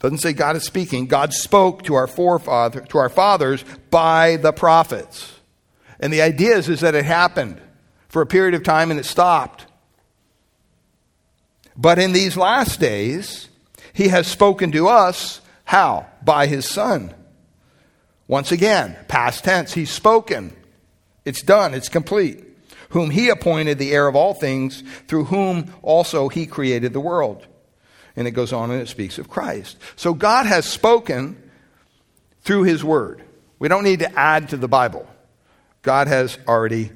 Doesn't 0.00 0.18
say 0.18 0.32
God 0.32 0.56
is 0.56 0.64
speaking. 0.64 1.06
God 1.06 1.32
spoke 1.32 1.82
to 1.84 1.94
our 1.94 2.06
forefather, 2.06 2.80
to 2.82 2.98
our 2.98 3.08
fathers 3.08 3.64
by 3.90 4.36
the 4.36 4.52
prophets. 4.52 5.34
And 5.98 6.12
the 6.12 6.22
idea 6.22 6.56
is, 6.56 6.68
is 6.68 6.80
that 6.80 6.94
it 6.94 7.04
happened 7.04 7.60
for 8.08 8.22
a 8.22 8.26
period 8.26 8.54
of 8.54 8.62
time 8.62 8.90
and 8.90 9.00
it 9.00 9.04
stopped. 9.04 9.66
But 11.76 11.98
in 11.98 12.12
these 12.12 12.36
last 12.36 12.80
days, 12.80 13.48
he 13.92 14.08
has 14.08 14.26
spoken 14.26 14.72
to 14.72 14.88
us 14.88 15.40
how? 15.64 16.06
By 16.24 16.46
his 16.46 16.66
Son. 16.66 17.12
Once 18.26 18.52
again, 18.52 18.96
past 19.08 19.44
tense, 19.44 19.74
he's 19.74 19.90
spoken. 19.90 20.54
It's 21.24 21.42
done, 21.42 21.74
it's 21.74 21.88
complete. 21.88 22.44
Whom 22.90 23.10
he 23.10 23.28
appointed 23.28 23.78
the 23.78 23.92
heir 23.92 24.06
of 24.06 24.16
all 24.16 24.34
things, 24.34 24.82
through 25.08 25.24
whom 25.24 25.74
also 25.82 26.28
he 26.28 26.46
created 26.46 26.92
the 26.92 27.00
world. 27.00 27.46
And 28.18 28.26
it 28.26 28.32
goes 28.32 28.52
on 28.52 28.72
and 28.72 28.82
it 28.82 28.88
speaks 28.88 29.18
of 29.18 29.30
Christ. 29.30 29.76
So 29.94 30.12
God 30.12 30.46
has 30.46 30.66
spoken 30.66 31.40
through 32.42 32.64
his 32.64 32.82
word. 32.82 33.22
We 33.60 33.68
don't 33.68 33.84
need 33.84 34.00
to 34.00 34.18
add 34.18 34.48
to 34.48 34.56
the 34.56 34.66
Bible. 34.66 35.06
God 35.82 36.08
has 36.08 36.36
already 36.48 36.90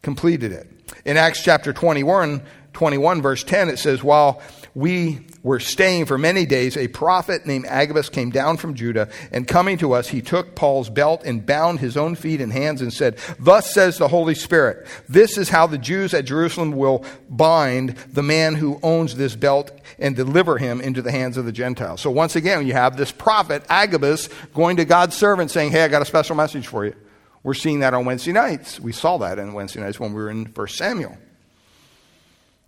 completed 0.00 0.52
it. 0.52 0.66
In 1.04 1.18
Acts 1.18 1.44
chapter 1.44 1.74
21, 1.74 2.40
21 2.72 3.20
verse 3.20 3.44
10, 3.44 3.68
it 3.68 3.78
says, 3.78 4.02
While 4.02 4.40
we 4.74 5.26
were 5.42 5.60
staying 5.60 6.06
for 6.06 6.18
many 6.18 6.46
days, 6.46 6.76
a 6.76 6.88
prophet 6.88 7.46
named 7.46 7.66
Agabus 7.66 8.08
came 8.08 8.30
down 8.30 8.56
from 8.56 8.74
Judah, 8.74 9.08
and 9.32 9.48
coming 9.48 9.78
to 9.78 9.92
us, 9.92 10.08
he 10.08 10.22
took 10.22 10.54
Paul's 10.54 10.90
belt 10.90 11.22
and 11.24 11.44
bound 11.44 11.80
his 11.80 11.96
own 11.96 12.14
feet 12.14 12.40
and 12.40 12.52
hands 12.52 12.80
and 12.80 12.92
said, 12.92 13.18
Thus 13.38 13.72
says 13.72 13.98
the 13.98 14.08
Holy 14.08 14.34
Spirit, 14.34 14.86
this 15.08 15.38
is 15.38 15.48
how 15.48 15.66
the 15.66 15.78
Jews 15.78 16.14
at 16.14 16.24
Jerusalem 16.24 16.72
will 16.72 17.04
bind 17.28 17.90
the 18.12 18.22
man 18.22 18.54
who 18.54 18.78
owns 18.82 19.16
this 19.16 19.34
belt 19.34 19.72
and 19.98 20.14
deliver 20.14 20.58
him 20.58 20.80
into 20.80 21.02
the 21.02 21.12
hands 21.12 21.36
of 21.36 21.44
the 21.44 21.52
Gentiles. 21.52 22.00
So 22.00 22.10
once 22.10 22.36
again, 22.36 22.66
you 22.66 22.72
have 22.72 22.96
this 22.96 23.12
prophet, 23.12 23.64
Agabus, 23.68 24.28
going 24.54 24.76
to 24.76 24.84
God's 24.84 25.16
servant 25.16 25.50
saying, 25.50 25.72
Hey, 25.72 25.84
I 25.84 25.88
got 25.88 26.02
a 26.02 26.06
special 26.06 26.36
message 26.36 26.66
for 26.66 26.84
you. 26.84 26.94
We're 27.42 27.54
seeing 27.54 27.80
that 27.80 27.94
on 27.94 28.04
Wednesday 28.04 28.32
nights. 28.32 28.78
We 28.78 28.92
saw 28.92 29.18
that 29.18 29.38
on 29.38 29.54
Wednesday 29.54 29.80
nights 29.80 29.98
when 29.98 30.12
we 30.12 30.20
were 30.20 30.30
in 30.30 30.46
1 30.46 30.68
Samuel. 30.68 31.16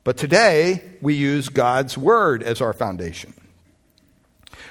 But 0.04 0.16
today, 0.16 0.82
we 1.00 1.14
use 1.14 1.48
God's 1.48 1.96
Word 1.96 2.42
as 2.42 2.60
our 2.60 2.72
foundation. 2.72 3.34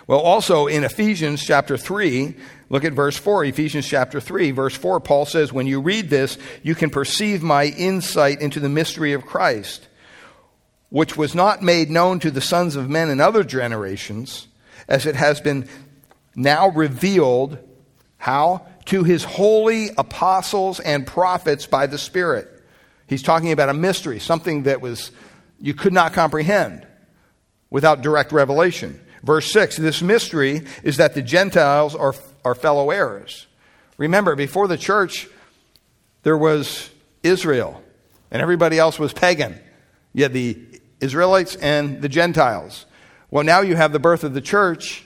Well, 0.08 0.20
also 0.20 0.68
in 0.68 0.84
Ephesians 0.84 1.42
chapter 1.42 1.78
3, 1.78 2.36
look 2.70 2.84
at 2.84 2.92
verse 2.92 3.16
4. 3.16 3.46
Ephesians 3.46 3.88
chapter 3.88 4.20
3, 4.20 4.52
verse 4.52 4.76
4, 4.76 5.00
Paul 5.00 5.26
says, 5.26 5.54
When 5.54 5.68
you 5.68 5.80
read 5.80 6.10
this, 6.10 6.38
you 6.64 6.76
can 6.76 6.90
perceive 6.90 7.42
my 7.42 7.66
insight 7.66 8.42
into 8.42 8.60
the 8.60 8.68
mystery 8.68 9.14
of 9.14 9.26
Christ, 9.26 9.88
which 10.90 11.16
was 11.16 11.34
not 11.34 11.62
made 11.62 11.90
known 11.90 12.20
to 12.20 12.32
the 12.32 12.42
sons 12.42 12.76
of 12.76 12.90
men 12.90 13.10
in 13.10 13.22
other 13.22 13.46
generations, 13.46 14.48
as 14.90 15.06
it 15.06 15.16
has 15.16 15.40
been 15.40 15.70
now 16.36 16.70
revealed. 16.70 17.58
How? 18.18 18.68
To 18.88 19.06
his 19.06 19.24
holy 19.24 19.92
apostles 19.98 20.82
and 20.82 21.08
prophets 21.08 21.68
by 21.68 21.88
the 21.88 21.98
Spirit. 21.98 22.51
He's 23.12 23.22
talking 23.22 23.52
about 23.52 23.68
a 23.68 23.74
mystery, 23.74 24.22
something 24.22 24.64
that 24.64 24.80
was 24.80 25.12
you 25.60 25.74
could 25.74 25.92
not 25.92 26.14
comprehend 26.14 26.88
without 27.70 28.02
direct 28.02 28.32
revelation. 28.32 29.02
Verse 29.22 29.52
6 29.52 29.76
this 29.76 30.02
mystery 30.02 30.62
is 30.82 30.96
that 30.96 31.14
the 31.14 31.22
Gentiles 31.22 31.94
are, 31.94 32.16
are 32.46 32.56
fellow 32.56 32.90
heirs. 32.90 33.48
Remember, 33.98 34.38
before 34.38 34.70
the 34.70 34.78
church, 34.78 35.28
there 36.24 36.38
was 36.38 36.90
Israel, 37.22 37.84
and 38.32 38.42
everybody 38.42 38.80
else 38.80 38.98
was 38.98 39.12
pagan. 39.12 39.60
You 40.14 40.24
had 40.24 40.32
the 40.32 40.58
Israelites 41.02 41.58
and 41.58 42.02
the 42.02 42.08
Gentiles. 42.08 42.86
Well, 43.30 43.44
now 43.44 43.60
you 43.60 43.76
have 43.76 43.92
the 43.92 44.00
birth 44.00 44.24
of 44.24 44.34
the 44.34 44.40
church, 44.40 45.04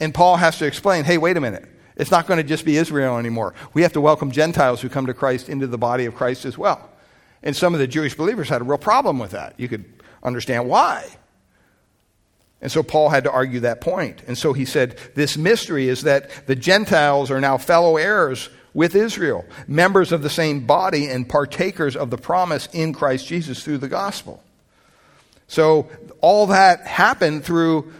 and 0.00 0.14
Paul 0.14 0.38
has 0.38 0.56
to 0.56 0.64
explain 0.64 1.04
hey, 1.04 1.18
wait 1.18 1.36
a 1.36 1.40
minute. 1.42 1.68
It's 1.96 2.10
not 2.10 2.26
going 2.26 2.38
to 2.38 2.44
just 2.44 2.64
be 2.64 2.78
Israel 2.78 3.18
anymore. 3.18 3.52
We 3.74 3.82
have 3.82 3.92
to 3.92 4.00
welcome 4.00 4.30
Gentiles 4.30 4.80
who 4.80 4.88
come 4.88 5.04
to 5.04 5.12
Christ 5.12 5.50
into 5.50 5.66
the 5.66 5.76
body 5.76 6.06
of 6.06 6.14
Christ 6.14 6.46
as 6.46 6.56
well. 6.56 6.88
And 7.42 7.56
some 7.56 7.74
of 7.74 7.80
the 7.80 7.86
Jewish 7.86 8.14
believers 8.14 8.48
had 8.48 8.60
a 8.60 8.64
real 8.64 8.78
problem 8.78 9.18
with 9.18 9.32
that. 9.32 9.54
You 9.58 9.68
could 9.68 9.84
understand 10.22 10.68
why. 10.68 11.06
And 12.60 12.70
so 12.70 12.84
Paul 12.84 13.08
had 13.08 13.24
to 13.24 13.32
argue 13.32 13.60
that 13.60 13.80
point. 13.80 14.22
And 14.28 14.38
so 14.38 14.52
he 14.52 14.64
said, 14.64 14.96
This 15.16 15.36
mystery 15.36 15.88
is 15.88 16.02
that 16.02 16.30
the 16.46 16.54
Gentiles 16.54 17.30
are 17.30 17.40
now 17.40 17.58
fellow 17.58 17.96
heirs 17.96 18.48
with 18.72 18.94
Israel, 18.94 19.44
members 19.66 20.12
of 20.12 20.22
the 20.22 20.30
same 20.30 20.64
body, 20.64 21.08
and 21.08 21.28
partakers 21.28 21.96
of 21.96 22.10
the 22.10 22.16
promise 22.16 22.68
in 22.72 22.92
Christ 22.92 23.26
Jesus 23.26 23.62
through 23.62 23.78
the 23.78 23.88
gospel. 23.88 24.42
So 25.48 25.90
all 26.20 26.46
that 26.46 26.86
happened 26.86 27.44
through 27.44 27.92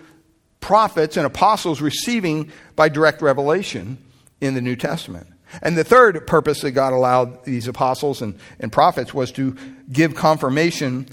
prophets 0.61 1.17
and 1.17 1.27
apostles 1.27 1.83
receiving 1.83 2.51
by 2.77 2.89
direct 2.89 3.21
revelation 3.21 3.99
in 4.41 4.55
the 4.55 4.63
New 4.63 4.77
Testament. 4.77 5.27
And 5.61 5.77
the 5.77 5.85
third 5.85 6.27
purpose 6.27 6.61
that 6.63 6.71
God 6.71 6.93
allowed 6.93 7.45
these 7.45 7.69
apostles 7.69 8.23
and, 8.23 8.39
and 8.59 8.73
prophets 8.73 9.13
was 9.13 9.33
to 9.33 9.57
give 9.91 10.15
confirmation 10.15 11.09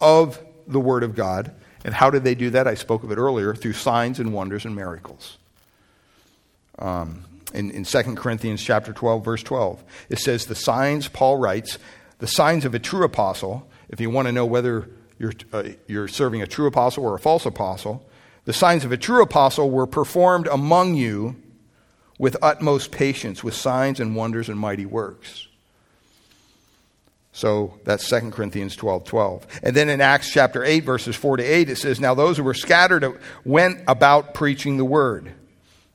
of 0.00 0.42
the 0.66 0.80
Word 0.80 1.02
of 1.02 1.14
God. 1.14 1.52
And 1.84 1.94
how 1.94 2.10
did 2.10 2.24
they 2.24 2.34
do 2.34 2.50
that? 2.50 2.66
I 2.66 2.74
spoke 2.74 3.04
of 3.04 3.12
it 3.12 3.18
earlier 3.18 3.54
through 3.54 3.74
signs 3.74 4.18
and 4.18 4.32
wonders 4.32 4.64
and 4.64 4.74
miracles. 4.74 5.38
Um, 6.78 7.24
in, 7.54 7.70
in 7.70 7.84
2 7.84 8.02
Corinthians 8.14 8.62
chapter 8.62 8.92
12, 8.92 9.24
verse 9.24 9.42
12, 9.42 9.82
it 10.10 10.18
says, 10.18 10.46
The 10.46 10.54
signs, 10.54 11.08
Paul 11.08 11.36
writes, 11.36 11.78
the 12.18 12.26
signs 12.26 12.64
of 12.64 12.74
a 12.74 12.78
true 12.78 13.04
apostle, 13.04 13.68
if 13.88 14.00
you 14.00 14.10
want 14.10 14.26
to 14.26 14.32
know 14.32 14.44
whether 14.44 14.90
you're, 15.18 15.32
uh, 15.52 15.64
you're 15.86 16.08
serving 16.08 16.42
a 16.42 16.46
true 16.46 16.66
apostle 16.66 17.04
or 17.04 17.14
a 17.14 17.18
false 17.18 17.46
apostle, 17.46 18.04
the 18.44 18.52
signs 18.52 18.84
of 18.84 18.92
a 18.92 18.96
true 18.96 19.22
apostle 19.22 19.70
were 19.70 19.86
performed 19.86 20.46
among 20.48 20.94
you 20.94 21.36
with 22.18 22.36
utmost 22.42 22.90
patience, 22.90 23.42
with 23.44 23.54
signs 23.54 24.00
and 24.00 24.14
wonders 24.16 24.48
and 24.48 24.58
mighty 24.58 24.86
works. 24.86 25.46
So 27.32 27.78
that's 27.84 28.08
2 28.08 28.32
Corinthians 28.32 28.74
12 28.74 29.04
12. 29.04 29.46
And 29.62 29.76
then 29.76 29.88
in 29.88 30.00
Acts 30.00 30.32
chapter 30.32 30.64
8, 30.64 30.80
verses 30.80 31.14
4 31.14 31.36
to 31.36 31.44
8, 31.44 31.70
it 31.70 31.76
says, 31.76 32.00
Now 32.00 32.14
those 32.14 32.36
who 32.36 32.42
were 32.42 32.52
scattered 32.52 33.20
went 33.44 33.80
about 33.86 34.34
preaching 34.34 34.76
the 34.76 34.84
word. 34.84 35.32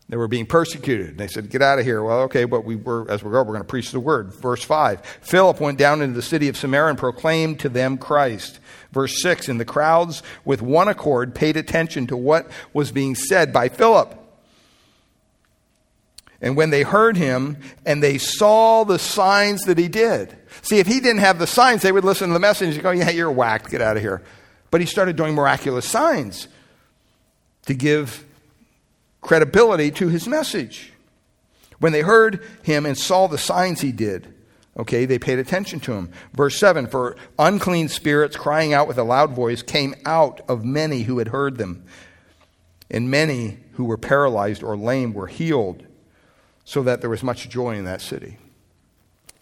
They 0.08 0.16
were 0.16 0.30
being 0.30 0.46
persecuted. 0.46 1.18
They 1.18 1.28
said, 1.28 1.50
Get 1.50 1.62
out 1.62 1.80
of 1.80 1.86
here. 1.86 2.02
Well, 2.02 2.22
okay, 2.22 2.46
but 2.46 2.64
we 2.64 2.78
were, 2.78 3.10
as 3.10 3.24
we 3.24 3.32
go, 3.32 3.40
we're 3.40 3.54
going 3.54 3.60
to 3.60 3.66
preach 3.66 3.92
the 3.92 4.00
word. 4.00 4.34
Verse 4.34 4.64
5 4.64 5.02
Philip 5.22 5.60
went 5.60 5.78
down 5.78 6.02
into 6.02 6.16
the 6.16 6.22
city 6.22 6.48
of 6.48 6.56
Samaria 6.56 6.92
and 6.92 6.98
proclaimed 6.98 7.60
to 7.60 7.68
them 7.68 7.98
Christ. 7.98 8.60
Verse 8.94 9.22
6 9.22 9.50
And 9.50 9.60
the 9.60 9.66
crowds 9.66 10.24
with 10.46 10.62
one 10.62 10.88
accord 10.88 11.36
paid 11.36 11.58
attention 11.58 12.08
to 12.08 12.16
what 12.16 12.50
was 12.72 12.92
being 12.94 13.16
said 13.16 13.52
by 13.52 13.68
Philip. 13.68 14.23
And 16.44 16.58
when 16.58 16.72
they 16.72 16.84
heard 16.84 17.16
him 17.16 17.58
and 17.86 18.04
they 18.04 18.18
saw 18.18 18.84
the 18.84 19.00
signs 19.00 19.62
that 19.62 19.78
he 19.78 19.88
did, 19.88 20.38
See, 20.62 20.78
if 20.78 20.88
he 20.88 21.00
didn't 21.00 21.20
have 21.20 21.40
the 21.40 21.48
signs, 21.48 21.82
they 21.82 21.92
would 21.92 22.04
listen 22.04 22.28
to 22.28 22.34
the 22.34 22.40
message 22.40 22.76
and 22.76 22.84
go, 22.84 22.92
Yeah, 22.92 23.10
you're 23.10 23.32
whacked, 23.32 23.72
get 23.72 23.82
out 23.82 23.96
of 23.96 24.04
here. 24.04 24.22
But 24.70 24.82
he 24.82 24.88
started 24.88 25.16
doing 25.16 25.36
miraculous 25.36 25.88
signs 25.88 26.50
to 27.66 27.74
give 27.74 28.26
credibility 29.22 29.90
to 29.92 30.10
his 30.10 30.28
message. 30.28 30.92
When 31.80 31.94
they 31.94 32.02
heard 32.02 32.46
him 32.62 32.86
and 32.86 32.98
saw 32.98 33.28
the 33.28 33.38
signs 33.38 33.80
he 33.80 33.94
did, 33.94 34.34
okay, 34.78 35.06
they 35.06 35.20
paid 35.20 35.40
attention 35.40 35.80
to 35.82 35.94
him. 35.94 36.12
Verse 36.34 36.60
7 36.60 36.88
For 36.88 37.16
unclean 37.40 37.88
spirits 37.88 38.36
crying 38.36 38.74
out 38.74 38.88
with 38.88 38.98
a 38.98 39.04
loud 39.04 39.32
voice 39.32 39.62
came 39.62 39.96
out 40.06 40.42
of 40.50 40.66
many 40.66 41.04
who 41.04 41.20
had 41.20 41.30
heard 41.30 41.58
them, 41.58 41.86
and 42.92 43.10
many 43.10 43.60
who 43.74 43.86
were 43.86 43.98
paralyzed 43.98 44.62
or 44.62 44.76
lame 44.76 45.14
were 45.14 45.28
healed, 45.28 45.86
so 46.66 46.84
that 46.84 47.02
there 47.02 47.10
was 47.10 47.24
much 47.24 47.50
joy 47.50 47.76
in 47.76 47.86
that 47.86 48.02
city. 48.02 48.38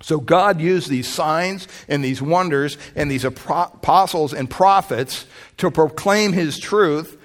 So 0.01 0.19
God 0.19 0.59
used 0.59 0.89
these 0.89 1.07
signs 1.07 1.67
and 1.88 2.03
these 2.03 2.22
wonders 2.22 2.78
and 2.95 3.09
these 3.09 3.24
apostles 3.24 4.34
and 4.34 4.49
prophets 4.49 5.26
to 5.57 5.69
proclaim 5.69 6.34
his 6.34 6.57
truth. 6.57 7.17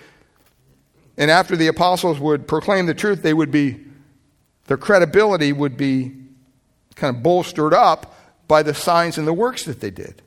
And 1.16 1.30
after 1.30 1.56
the 1.56 1.68
apostles 1.68 2.20
would 2.20 2.46
proclaim 2.46 2.86
the 2.86 2.94
truth, 2.94 3.22
they 3.22 3.32
would 3.32 3.50
be 3.50 3.80
their 4.66 4.76
credibility 4.76 5.52
would 5.52 5.76
be 5.76 6.12
kind 6.96 7.16
of 7.16 7.22
bolstered 7.22 7.72
up 7.72 8.14
by 8.48 8.62
the 8.62 8.74
signs 8.74 9.16
and 9.18 9.26
the 9.26 9.32
works 9.32 9.64
that 9.64 9.80
they 9.80 9.90
did. 9.90 10.22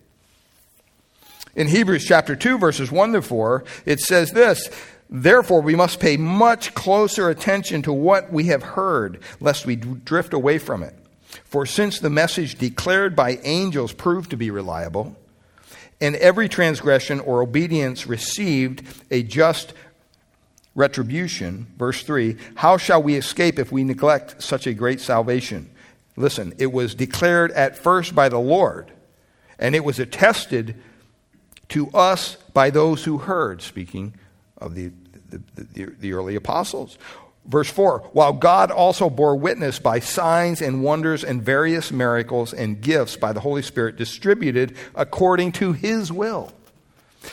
In 1.55 1.67
Hebrews 1.67 2.05
chapter 2.05 2.35
2 2.35 2.57
verses 2.57 2.91
1 2.91 3.13
to 3.13 3.21
4, 3.21 3.63
it 3.85 3.99
says 3.99 4.31
this, 4.31 4.69
Therefore, 5.09 5.61
we 5.61 5.75
must 5.75 5.99
pay 5.99 6.17
much 6.17 6.75
closer 6.75 7.29
attention 7.29 7.81
to 7.83 7.93
what 7.93 8.31
we 8.31 8.45
have 8.45 8.61
heard, 8.61 9.21
lest 9.39 9.65
we 9.65 9.75
drift 9.75 10.33
away 10.33 10.59
from 10.59 10.83
it. 10.83 10.95
For 11.43 11.65
since 11.65 11.99
the 11.99 12.09
message 12.09 12.55
declared 12.55 13.15
by 13.15 13.39
angels 13.43 13.91
proved 13.91 14.29
to 14.31 14.37
be 14.37 14.51
reliable, 14.51 15.15
and 15.99 16.15
every 16.15 16.47
transgression 16.47 17.19
or 17.19 17.41
obedience 17.41 18.07
received 18.07 18.83
a 19.11 19.23
just 19.23 19.73
retribution, 20.75 21.67
verse 21.77 22.03
3, 22.03 22.37
how 22.55 22.77
shall 22.77 23.01
we 23.01 23.15
escape 23.15 23.59
if 23.59 23.71
we 23.71 23.83
neglect 23.83 24.41
such 24.41 24.67
a 24.67 24.73
great 24.73 25.01
salvation? 25.01 25.69
Listen, 26.15 26.53
it 26.57 26.71
was 26.71 26.95
declared 26.95 27.51
at 27.51 27.77
first 27.77 28.13
by 28.13 28.29
the 28.29 28.39
Lord, 28.39 28.91
and 29.57 29.75
it 29.75 29.83
was 29.83 29.99
attested 29.99 30.75
to 31.69 31.89
us 31.91 32.35
by 32.53 32.69
those 32.69 33.03
who 33.03 33.17
heard, 33.19 33.61
speaking 33.61 34.13
of 34.57 34.75
the, 34.75 34.91
the, 35.29 35.41
the, 35.55 35.85
the 35.99 36.13
early 36.13 36.35
apostles. 36.35 36.97
Verse 37.45 37.69
4 37.69 37.99
While 38.13 38.33
God 38.33 38.71
also 38.71 39.09
bore 39.09 39.35
witness 39.35 39.79
by 39.79 39.99
signs 39.99 40.61
and 40.61 40.83
wonders 40.83 41.23
and 41.23 41.41
various 41.41 41.91
miracles 41.91 42.53
and 42.53 42.79
gifts 42.79 43.17
by 43.17 43.33
the 43.33 43.39
Holy 43.39 43.61
Spirit 43.61 43.97
distributed 43.97 44.75
according 44.95 45.53
to 45.53 45.73
his 45.73 46.11
will. 46.11 46.53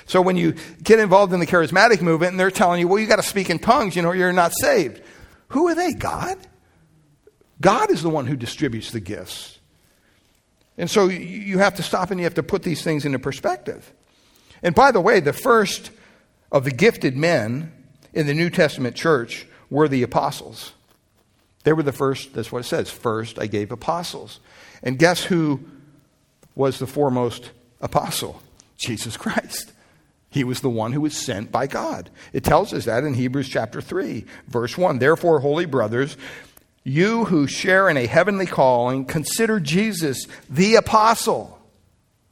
So 0.07 0.21
when 0.21 0.37
you 0.37 0.55
get 0.83 0.99
involved 0.99 1.33
in 1.33 1.39
the 1.39 1.47
charismatic 1.47 2.03
movement 2.03 2.33
and 2.33 2.41
they're 2.41 2.51
telling 2.51 2.81
you, 2.81 2.89
well, 2.89 2.99
you 2.99 3.07
got 3.07 3.17
to 3.17 3.23
speak 3.23 3.51
in 3.51 3.59
tongues, 3.59 3.95
you 3.95 4.03
know, 4.03 4.13
you're 4.13 4.33
not 4.33 4.53
saved. 4.53 5.01
Who 5.49 5.69
are 5.69 5.75
they? 5.75 5.93
God? 5.93 6.39
God 7.61 7.91
is 7.91 8.03
the 8.03 8.11
one 8.11 8.27
who 8.27 8.37
distributes 8.37 8.91
the 8.91 9.01
gifts. 9.01 9.59
And 10.77 10.91
so 10.91 11.07
you 11.07 11.59
have 11.59 11.77
to 11.77 11.83
stop 11.83 12.11
and 12.11 12.19
you 12.21 12.25
have 12.25 12.35
to 12.35 12.43
put 12.43 12.63
these 12.63 12.83
things 12.83 13.05
into 13.05 13.19
perspective. 13.19 13.93
And 14.63 14.75
by 14.75 14.91
the 14.91 15.01
way, 15.01 15.21
the 15.21 15.33
first 15.33 15.91
of 16.51 16.65
the 16.65 16.71
gifted 16.71 17.17
men 17.17 17.73
in 18.17 18.27
the 18.27 18.35
New 18.35 18.49
Testament 18.49 18.97
church 18.97 19.47
were 19.69 19.89
the 19.89 20.03
apostles. 20.03 20.73
They 21.65 21.75
were 21.75 21.83
the 21.83 21.93
first, 21.93 22.33
that's 22.33 22.51
what 22.51 22.61
it 22.61 22.65
says. 22.65 22.91
First, 22.91 23.39
I 23.39 23.47
gave 23.47 23.71
apostles. 23.71 24.41
And 24.83 24.99
guess 24.99 25.23
who 25.23 25.61
was 26.55 26.79
the 26.79 26.87
foremost 26.87 27.51
apostle? 27.81 28.41
Jesus 28.79 29.17
Christ. 29.19 29.73
He 30.31 30.45
was 30.45 30.61
the 30.61 30.71
one 30.71 30.93
who 30.93 31.03
was 31.03 31.17
sent 31.17 31.53
by 31.53 31.67
God. 31.67 32.09
It 32.33 32.43
tells 32.43 32.73
us 32.73 32.87
that 32.87 33.05
in 33.05 33.15
Hebrews 33.15 33.49
chapter 33.49 33.83
3, 33.83 34.25
verse 34.49 34.79
1. 34.79 34.99
Therefore, 34.99 35.41
holy 35.41 35.67
brothers, 35.67 36.17
you 36.85 37.27
who 37.27 37.47
share 37.47 37.89
in 37.91 37.99
a 37.99 38.07
heavenly 38.07 38.47
calling, 38.47 39.05
consider 39.05 39.61
Jesus 39.61 40.27
the 40.49 40.77
apostle. 40.77 41.59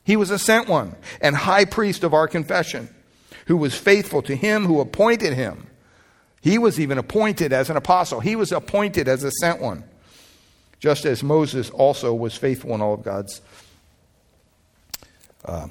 He 0.02 0.16
was 0.16 0.30
a 0.30 0.38
sent 0.38 0.66
one 0.66 0.96
and 1.20 1.36
high 1.36 1.66
priest 1.66 2.04
of 2.04 2.14
our 2.14 2.28
confession, 2.28 2.88
who 3.46 3.56
was 3.56 3.74
faithful 3.74 4.22
to 4.22 4.34
him 4.34 4.64
who 4.64 4.80
appointed 4.80 5.34
him 5.34 5.66
he 6.44 6.58
was 6.58 6.78
even 6.78 6.98
appointed 6.98 7.54
as 7.54 7.70
an 7.70 7.78
apostle, 7.78 8.20
he 8.20 8.36
was 8.36 8.52
appointed 8.52 9.08
as 9.08 9.24
a 9.24 9.30
sent 9.30 9.62
one, 9.62 9.82
just 10.78 11.06
as 11.06 11.22
Moses 11.22 11.70
also 11.70 12.12
was 12.12 12.36
faithful 12.36 12.74
in 12.74 12.82
all 12.82 12.92
of 12.92 13.02
God's 13.02 13.40
uh, 15.46 15.68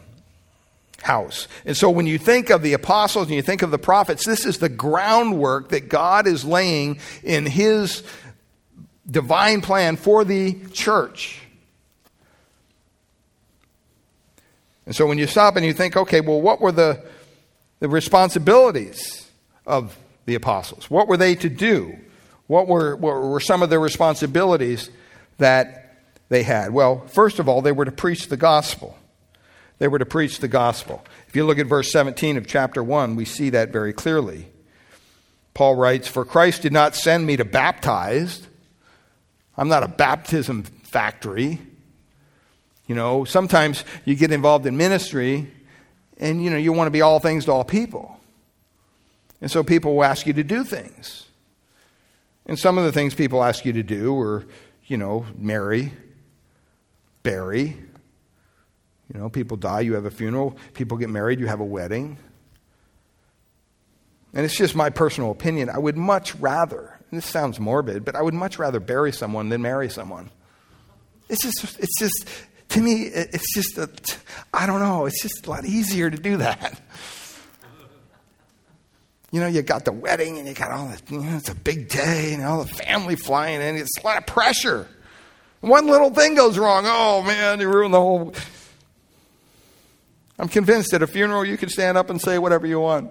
house. 1.03 1.47
And 1.63 1.77
so 1.77 1.91
when 1.91 2.07
you 2.07 2.17
think 2.17 2.49
of 2.49 2.63
the 2.63 2.73
apostles 2.73 3.27
and 3.27 3.35
you 3.35 3.43
think 3.43 3.61
of 3.61 3.69
the 3.69 3.77
prophets, 3.77 4.25
this 4.25 4.47
is 4.47 4.57
the 4.57 4.67
groundwork 4.67 5.69
that 5.69 5.89
God 5.89 6.25
is 6.25 6.43
laying 6.43 6.97
in 7.21 7.45
his 7.45 8.01
divine 9.05 9.61
plan 9.61 9.95
for 9.95 10.25
the 10.25 10.55
church. 10.71 11.39
And 14.87 14.95
so 14.95 15.05
when 15.05 15.19
you 15.19 15.27
stop 15.27 15.55
and 15.55 15.63
you 15.63 15.73
think, 15.73 15.95
okay, 15.95 16.19
well, 16.19 16.41
what 16.41 16.59
were 16.59 16.71
the, 16.71 17.03
the 17.79 17.87
responsibilities 17.87 19.29
of 19.67 19.95
the 20.25 20.35
apostles? 20.35 20.89
What 20.89 21.07
were 21.07 21.17
they 21.17 21.35
to 21.35 21.49
do? 21.49 21.97
What 22.47 22.67
were, 22.67 22.95
what 22.95 23.21
were 23.21 23.39
some 23.39 23.63
of 23.63 23.69
the 23.69 23.79
responsibilities 23.79 24.89
that 25.37 25.97
they 26.29 26.43
had? 26.43 26.73
Well, 26.73 27.05
first 27.07 27.39
of 27.39 27.47
all, 27.47 27.61
they 27.61 27.71
were 27.71 27.85
to 27.85 27.91
preach 27.91 28.27
the 28.27 28.37
gospel. 28.37 28.97
They 29.79 29.87
were 29.87 29.99
to 29.99 30.05
preach 30.05 30.39
the 30.39 30.47
gospel. 30.47 31.03
If 31.27 31.35
you 31.35 31.45
look 31.45 31.59
at 31.59 31.67
verse 31.67 31.91
17 31.91 32.37
of 32.37 32.47
chapter 32.47 32.83
1, 32.83 33.15
we 33.15 33.25
see 33.25 33.49
that 33.51 33.69
very 33.69 33.93
clearly. 33.93 34.47
Paul 35.53 35.75
writes, 35.75 36.07
For 36.07 36.25
Christ 36.25 36.61
did 36.61 36.73
not 36.73 36.95
send 36.95 37.25
me 37.25 37.37
to 37.37 37.45
baptize. 37.45 38.47
I'm 39.57 39.67
not 39.67 39.83
a 39.83 39.87
baptism 39.87 40.63
factory. 40.63 41.59
You 42.87 42.95
know, 42.95 43.23
sometimes 43.23 43.83
you 44.05 44.15
get 44.15 44.31
involved 44.31 44.65
in 44.65 44.77
ministry 44.77 45.51
and, 46.17 46.43
you 46.43 46.49
know, 46.49 46.57
you 46.57 46.73
want 46.73 46.87
to 46.87 46.91
be 46.91 47.01
all 47.01 47.19
things 47.19 47.45
to 47.45 47.51
all 47.51 47.63
people. 47.63 48.12
And 49.43 49.51
so 49.51 49.61
people 49.61 49.95
will 49.95 50.05
ask 50.05 50.25
you 50.25 50.31
to 50.31 50.43
do 50.45 50.63
things. 50.63 51.25
And 52.45 52.57
some 52.57 52.77
of 52.77 52.85
the 52.85 52.93
things 52.93 53.13
people 53.13 53.43
ask 53.43 53.65
you 53.65 53.73
to 53.73 53.83
do 53.83 54.17
are, 54.21 54.45
you 54.85 54.95
know, 54.95 55.25
marry, 55.37 55.91
bury. 57.23 57.75
You 59.13 59.19
know, 59.19 59.27
people 59.27 59.57
die, 59.57 59.81
you 59.81 59.95
have 59.95 60.05
a 60.05 60.11
funeral. 60.11 60.55
People 60.73 60.95
get 60.95 61.09
married, 61.09 61.41
you 61.41 61.47
have 61.47 61.59
a 61.59 61.65
wedding. 61.65 62.17
And 64.33 64.45
it's 64.45 64.55
just 64.55 64.75
my 64.75 64.89
personal 64.89 65.31
opinion. 65.31 65.69
I 65.69 65.77
would 65.77 65.97
much 65.97 66.33
rather, 66.35 66.97
this 67.11 67.25
sounds 67.25 67.59
morbid, 67.59 68.05
but 68.05 68.15
I 68.15 68.21
would 68.21 68.33
much 68.33 68.57
rather 68.57 68.79
bury 68.79 69.11
someone 69.11 69.49
than 69.49 69.61
marry 69.61 69.89
someone. 69.89 70.29
It's 71.27 71.41
just, 71.41 71.79
it's 71.81 71.99
just, 71.99 72.29
to 72.69 72.79
me, 72.79 73.07
it's 73.07 73.53
just, 73.53 73.77
a, 73.77 73.89
I 74.53 74.67
don't 74.67 74.79
know, 74.79 75.05
it's 75.05 75.21
just 75.21 75.47
a 75.47 75.49
lot 75.49 75.65
easier 75.65 76.09
to 76.09 76.17
do 76.17 76.37
that. 76.37 76.79
You 79.33 79.39
know, 79.39 79.47
you 79.47 79.63
got 79.63 79.83
the 79.83 79.91
wedding 79.91 80.37
and 80.37 80.47
you 80.47 80.53
got 80.53 80.69
all 80.69 80.89
the, 80.89 81.01
you 81.09 81.19
know, 81.19 81.37
it's 81.37 81.49
a 81.49 81.55
big 81.55 81.89
day 81.89 82.35
and 82.35 82.43
all 82.43 82.63
the 82.63 82.71
family 82.71 83.15
flying 83.15 83.61
in. 83.61 83.77
It's 83.77 83.97
a 83.97 84.05
lot 84.05 84.19
of 84.19 84.27
pressure. 84.27 84.87
One 85.59 85.87
little 85.87 86.11
thing 86.11 86.35
goes 86.35 86.55
wrong. 86.55 86.83
Oh, 86.85 87.23
man, 87.23 87.59
you 87.59 87.67
ruined 87.67 87.95
the 87.95 87.99
whole. 87.99 88.35
I'm 90.37 90.47
convinced 90.47 90.93
at 90.93 91.01
a 91.01 91.07
funeral 91.07 91.43
you 91.43 91.57
can 91.57 91.69
stand 91.69 91.97
up 91.97 92.11
and 92.11 92.21
say 92.21 92.37
whatever 92.37 92.67
you 92.67 92.79
want. 92.79 93.09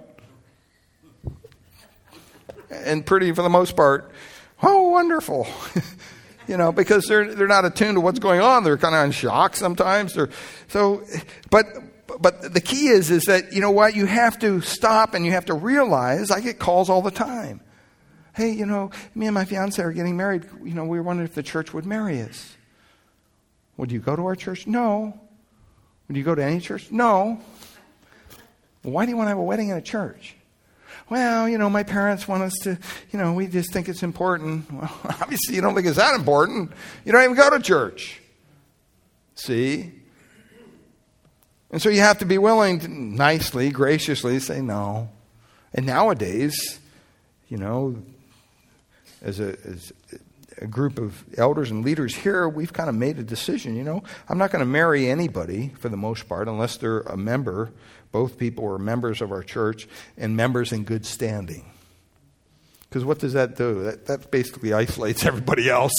And 2.71 3.05
pretty, 3.05 3.33
for 3.33 3.41
the 3.41 3.49
most 3.49 3.75
part, 3.75 4.09
oh, 4.61 4.87
wonderful. 4.91 5.45
you 6.47 6.55
know, 6.55 6.71
because 6.71 7.05
they're, 7.05 7.35
they're 7.35 7.47
not 7.47 7.65
attuned 7.65 7.97
to 7.97 8.01
what's 8.01 8.19
going 8.19 8.39
on. 8.39 8.63
They're 8.63 8.77
kind 8.77 8.95
of 8.95 9.03
in 9.03 9.11
shock 9.11 9.57
sometimes. 9.57 10.13
They're, 10.13 10.29
so, 10.69 11.03
but 11.49 11.65
but 12.07 12.53
the 12.53 12.61
key 12.61 12.87
is, 12.87 13.09
is 13.09 13.23
that, 13.23 13.53
you 13.53 13.61
know 13.61 13.71
what, 13.71 13.95
you 13.95 14.05
have 14.05 14.37
to 14.39 14.61
stop 14.61 15.13
and 15.13 15.25
you 15.25 15.31
have 15.31 15.45
to 15.45 15.53
realize, 15.53 16.31
I 16.31 16.41
get 16.41 16.59
calls 16.59 16.89
all 16.89 17.01
the 17.01 17.11
time. 17.11 17.61
Hey, 18.35 18.51
you 18.51 18.65
know, 18.65 18.91
me 19.13 19.27
and 19.27 19.35
my 19.35 19.45
fiance 19.45 19.81
are 19.81 19.91
getting 19.91 20.17
married. 20.17 20.45
You 20.63 20.73
know, 20.73 20.85
we 20.85 20.97
were 20.97 21.03
wondering 21.03 21.27
if 21.27 21.35
the 21.35 21.43
church 21.43 21.73
would 21.73 21.85
marry 21.85 22.21
us. 22.21 22.55
Would 23.77 23.91
you 23.91 23.99
go 23.99 24.15
to 24.15 24.25
our 24.25 24.35
church? 24.35 24.67
No. 24.67 25.19
Do 26.11 26.17
you 26.17 26.25
go 26.25 26.35
to 26.35 26.43
any 26.43 26.59
church? 26.59 26.91
No. 26.91 27.39
why 28.81 29.05
do 29.05 29.11
you 29.11 29.17
want 29.17 29.27
to 29.27 29.29
have 29.29 29.37
a 29.37 29.43
wedding 29.43 29.69
in 29.69 29.77
a 29.77 29.81
church? 29.81 30.35
Well, 31.09 31.47
you 31.49 31.57
know, 31.57 31.69
my 31.69 31.83
parents 31.83 32.27
want 32.27 32.43
us 32.43 32.53
to, 32.63 32.77
you 33.11 33.19
know, 33.19 33.33
we 33.33 33.47
just 33.47 33.71
think 33.71 33.89
it's 33.89 34.03
important. 34.03 34.71
Well, 34.71 34.91
obviously, 35.21 35.55
you 35.55 35.61
don't 35.61 35.75
think 35.75 35.87
it's 35.87 35.97
that 35.97 36.15
important. 36.15 36.71
You 37.05 37.11
don't 37.11 37.23
even 37.23 37.35
go 37.35 37.49
to 37.49 37.59
church. 37.59 38.21
See? 39.35 39.91
And 41.73 41.81
so 41.81 41.89
you 41.89 42.01
have 42.01 42.19
to 42.19 42.25
be 42.25 42.37
willing 42.37 42.81
to 42.81 42.87
nicely, 42.87 43.71
graciously 43.71 44.39
say 44.39 44.61
no. 44.61 45.09
And 45.73 45.87
nowadays, 45.87 46.79
you 47.49 47.57
know, 47.57 47.95
as 49.23 49.39
a, 49.39 49.57
as 49.65 49.91
a 50.59 50.67
group 50.67 50.99
of 50.99 51.23
elders 51.35 51.71
and 51.71 51.83
leaders 51.83 52.13
here, 52.13 52.47
we've 52.47 52.71
kind 52.71 52.89
of 52.89 52.95
made 52.95 53.17
a 53.17 53.23
decision. 53.23 53.75
You 53.75 53.83
know, 53.83 54.03
I'm 54.29 54.37
not 54.37 54.51
going 54.51 54.59
to 54.59 54.67
marry 54.67 55.09
anybody 55.09 55.69
for 55.79 55.89
the 55.89 55.97
most 55.97 56.29
part 56.29 56.47
unless 56.47 56.77
they're 56.77 56.99
a 56.99 57.17
member. 57.17 57.71
Both 58.11 58.37
people 58.37 58.71
are 58.71 58.77
members 58.77 59.19
of 59.19 59.31
our 59.31 59.41
church 59.41 59.87
and 60.15 60.37
members 60.37 60.71
in 60.73 60.83
good 60.83 61.07
standing. 61.07 61.65
Because 62.87 63.03
what 63.03 63.17
does 63.17 63.33
that 63.33 63.55
do? 63.55 63.85
That, 63.85 64.05
that 64.05 64.29
basically 64.29 64.73
isolates 64.73 65.25
everybody 65.25 65.71
else. 65.71 65.95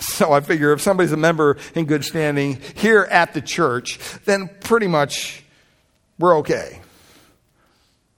So 0.00 0.32
I 0.32 0.40
figure 0.40 0.72
if 0.72 0.80
somebody's 0.80 1.12
a 1.12 1.16
member 1.16 1.58
in 1.74 1.84
good 1.84 2.04
standing 2.04 2.58
here 2.74 3.06
at 3.10 3.34
the 3.34 3.40
church, 3.40 3.98
then 4.24 4.50
pretty 4.60 4.86
much 4.86 5.44
we're 6.18 6.38
okay. 6.38 6.80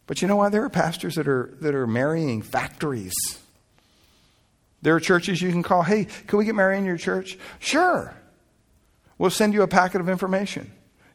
But 0.06 0.22
you 0.22 0.28
know 0.28 0.36
what? 0.36 0.52
There 0.52 0.64
are 0.64 0.70
pastors 0.70 1.16
that 1.16 1.26
are, 1.26 1.54
that 1.60 1.74
are 1.74 1.86
marrying 1.86 2.40
factories 2.40 3.14
there 4.82 4.96
are 4.96 5.00
churches 5.00 5.40
you 5.40 5.50
can 5.50 5.62
call, 5.62 5.82
hey, 5.82 6.06
can 6.26 6.38
we 6.38 6.44
get 6.44 6.56
married 6.56 6.78
in 6.78 6.84
your 6.84 6.98
church? 6.98 7.38
Sure. 7.60 8.12
We'll 9.16 9.30
send 9.30 9.54
you 9.54 9.62
a 9.62 9.68
packet 9.68 10.00
of 10.00 10.08
information. 10.08 10.72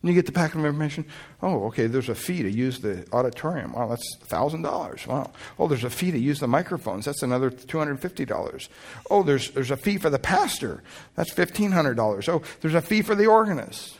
And 0.08 0.16
you 0.16 0.22
get 0.22 0.26
the 0.26 0.32
packet 0.32 0.60
of 0.60 0.64
information. 0.64 1.04
Oh, 1.42 1.66
okay, 1.66 1.88
there's 1.88 2.08
a 2.08 2.16
fee 2.16 2.42
to 2.42 2.50
use 2.50 2.80
the 2.80 3.06
auditorium. 3.12 3.74
Wow, 3.74 3.90
that's 3.90 4.16
$1,000. 4.30 5.06
Wow. 5.06 5.32
Oh, 5.60 5.68
there's 5.68 5.84
a 5.84 5.90
fee 5.90 6.12
to 6.12 6.18
use 6.18 6.40
the 6.40 6.48
microphones. 6.48 7.04
That's 7.04 7.24
another 7.24 7.52
$250. 7.52 8.70
Oh, 9.12 9.24
there's, 9.24 9.52
there's 9.52 9.70
a 9.70 9.76
fee 9.76 9.98
for 9.98 10.10
the 10.10 10.18
pastor. 10.18 10.82
That's 11.16 11.34
$1,500. 11.34 12.30
Oh, 12.30 12.42
there's 12.62 12.74
a 12.74 12.80
fee 12.80 13.02
for 13.02 13.16
the 13.16 13.26
organist. 13.26 13.98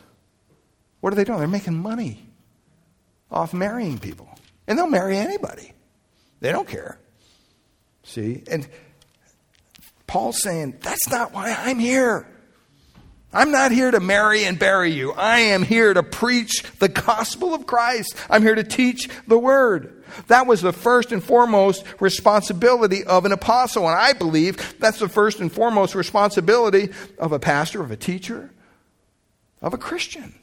What 1.00 1.12
are 1.12 1.16
they 1.16 1.24
doing? 1.24 1.40
They're 1.40 1.46
making 1.46 1.74
money 1.74 2.26
off 3.30 3.52
marrying 3.52 3.98
people. 3.98 4.30
And 4.66 4.78
they'll 4.78 4.86
marry 4.86 5.18
anybody. 5.18 5.74
They 6.40 6.52
don't 6.52 6.66
care. 6.66 6.98
See? 8.02 8.44
And 8.50 8.66
Paul's 10.06 10.40
saying, 10.40 10.78
That's 10.80 11.10
not 11.10 11.34
why 11.34 11.54
I'm 11.54 11.78
here. 11.78 12.26
I'm 13.32 13.50
not 13.50 13.72
here 13.72 13.90
to 13.90 14.00
marry 14.00 14.44
and 14.44 14.58
bury 14.58 14.90
you. 14.90 15.12
I 15.12 15.40
am 15.40 15.62
here 15.62 15.92
to 15.92 16.02
preach 16.02 16.62
the 16.78 16.88
gospel 16.88 17.52
of 17.54 17.66
Christ. 17.66 18.16
I'm 18.30 18.42
here 18.42 18.54
to 18.54 18.64
teach 18.64 19.08
the 19.26 19.38
word. 19.38 20.02
That 20.28 20.46
was 20.46 20.62
the 20.62 20.72
first 20.72 21.12
and 21.12 21.22
foremost 21.22 21.84
responsibility 22.00 23.04
of 23.04 23.26
an 23.26 23.32
apostle. 23.32 23.86
And 23.86 23.98
I 23.98 24.14
believe 24.14 24.78
that's 24.78 24.98
the 24.98 25.08
first 25.08 25.40
and 25.40 25.52
foremost 25.52 25.94
responsibility 25.94 26.88
of 27.18 27.32
a 27.32 27.38
pastor, 27.38 27.82
of 27.82 27.90
a 27.90 27.96
teacher, 27.96 28.50
of 29.60 29.74
a 29.74 29.78
Christian. 29.78 30.34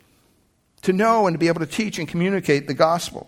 To 0.83 0.93
know 0.93 1.25
and 1.25 1.33
to 1.33 1.39
be 1.39 1.47
able 1.47 1.61
to 1.61 1.65
teach 1.65 1.97
and 1.97 2.07
communicate 2.07 2.67
the 2.67 2.75
gospel. 2.75 3.27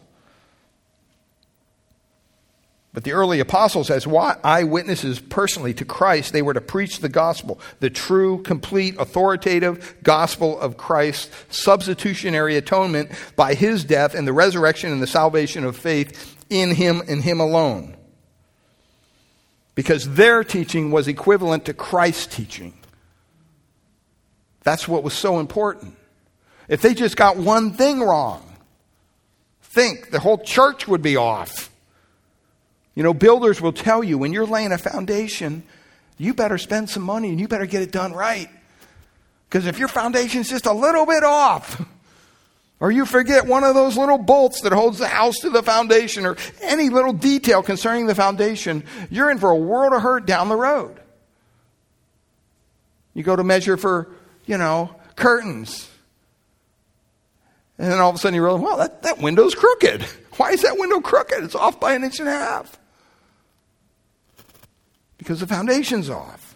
But 2.98 3.04
the 3.04 3.12
early 3.12 3.40
apostles, 3.40 3.92
as 3.92 4.08
eyewitnesses 4.08 5.20
personally 5.20 5.72
to 5.76 5.86
Christ, 5.86 6.34
they 6.34 6.42
were 6.42 6.56
to 6.56 6.62
preach 6.62 6.98
the 6.98 7.10
gospel, 7.10 7.60
the 7.80 7.92
true, 7.92 8.42
complete, 8.42 8.96
authoritative 8.98 9.98
gospel 10.02 10.60
of 10.60 10.78
Christ's 10.78 11.30
substitutionary 11.56 12.58
atonement 12.58 13.12
by 13.36 13.54
his 13.54 13.84
death 13.84 14.16
and 14.16 14.28
the 14.28 14.34
resurrection 14.34 14.92
and 14.92 15.00
the 15.00 15.06
salvation 15.06 15.64
of 15.64 15.78
faith 15.78 16.44
in 16.50 16.74
him 16.74 17.04
and 17.08 17.22
him 17.22 17.40
alone. 17.40 17.96
Because 19.76 20.16
their 20.16 20.44
teaching 20.44 20.90
was 20.90 21.08
equivalent 21.08 21.66
to 21.66 21.76
Christ's 21.76 22.26
teaching. 22.36 22.74
That's 24.64 24.88
what 24.88 25.04
was 25.04 25.14
so 25.14 25.40
important. 25.40 25.96
If 26.68 26.82
they 26.82 26.96
just 26.96 27.16
got 27.16 27.38
one 27.38 27.74
thing 27.74 28.00
wrong, 28.00 28.58
think 29.62 30.10
the 30.10 30.20
whole 30.20 30.40
church 30.40 30.88
would 30.88 31.04
be 31.04 31.16
off. 31.16 31.67
You 32.98 33.04
know, 33.04 33.14
builders 33.14 33.62
will 33.62 33.74
tell 33.74 34.04
you 34.04 34.18
when 34.18 34.34
you're 34.34 34.48
laying 34.48 34.72
a 34.72 34.78
foundation, 34.80 35.62
you 36.18 36.34
better 36.34 36.58
spend 36.58 36.90
some 36.90 37.04
money 37.04 37.30
and 37.30 37.40
you 37.40 37.48
better 37.48 37.68
get 37.68 37.84
it 37.84 37.92
done 37.92 38.12
right. 38.12 38.50
Because 39.48 39.68
if 39.68 39.78
your 39.78 39.88
foundation's 39.88 40.50
just 40.50 40.66
a 40.66 40.74
little 40.74 41.06
bit 41.06 41.24
off, 41.24 41.80
or 42.80 42.90
you 42.90 43.06
forget 43.06 43.46
one 43.46 43.64
of 43.64 43.76
those 43.76 43.98
little 43.98 44.18
bolts 44.18 44.62
that 44.62 44.74
holds 44.74 44.98
the 44.98 45.08
house 45.08 45.38
to 45.42 45.52
the 45.52 45.62
foundation, 45.62 46.26
or 46.26 46.38
any 46.64 46.90
little 46.90 47.14
detail 47.14 47.62
concerning 47.62 48.08
the 48.08 48.16
foundation, 48.16 48.84
you're 49.12 49.30
in 49.30 49.38
for 49.38 49.52
a 49.52 49.56
world 49.56 49.94
of 49.94 50.02
hurt 50.02 50.26
down 50.26 50.50
the 50.50 50.56
road. 50.56 51.00
You 53.14 53.22
go 53.22 53.36
to 53.36 53.44
measure 53.44 53.78
for, 53.78 54.10
you 54.48 54.58
know, 54.58 54.90
curtains. 55.16 55.88
And 57.78 57.92
then 57.92 58.00
all 58.00 58.10
of 58.10 58.16
a 58.16 58.18
sudden 58.18 58.34
you 58.34 58.44
realize, 58.44 58.64
well, 58.64 58.78
that, 58.78 59.04
that 59.04 59.20
window's 59.20 59.54
crooked. 59.54 60.02
Why 60.38 60.50
is 60.50 60.64
that 60.64 60.80
window 60.80 61.00
crooked? 61.00 61.44
It's 61.44 61.54
off 61.54 61.80
by 61.80 61.94
an 61.94 62.04
inch 62.04 62.20
and 62.20 62.28
a 62.28 62.32
half 62.32 62.77
because 65.28 65.42
the 65.42 65.48
foundation's 65.48 66.10
off. 66.10 66.56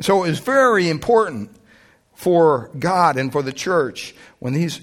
So 0.00 0.24
it 0.24 0.28
was 0.28 0.38
very 0.38 0.88
important 0.88 1.54
for 2.14 2.70
God 2.78 3.18
and 3.18 3.30
for 3.30 3.42
the 3.42 3.52
church 3.52 4.14
when 4.38 4.54
these 4.54 4.80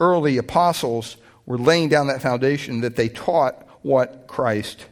early 0.00 0.38
apostles 0.38 1.18
were 1.44 1.58
laying 1.58 1.90
down 1.90 2.06
that 2.06 2.22
foundation 2.22 2.80
that 2.80 2.96
they 2.96 3.10
taught 3.10 3.66
what 3.82 4.26
Christ 4.28 4.86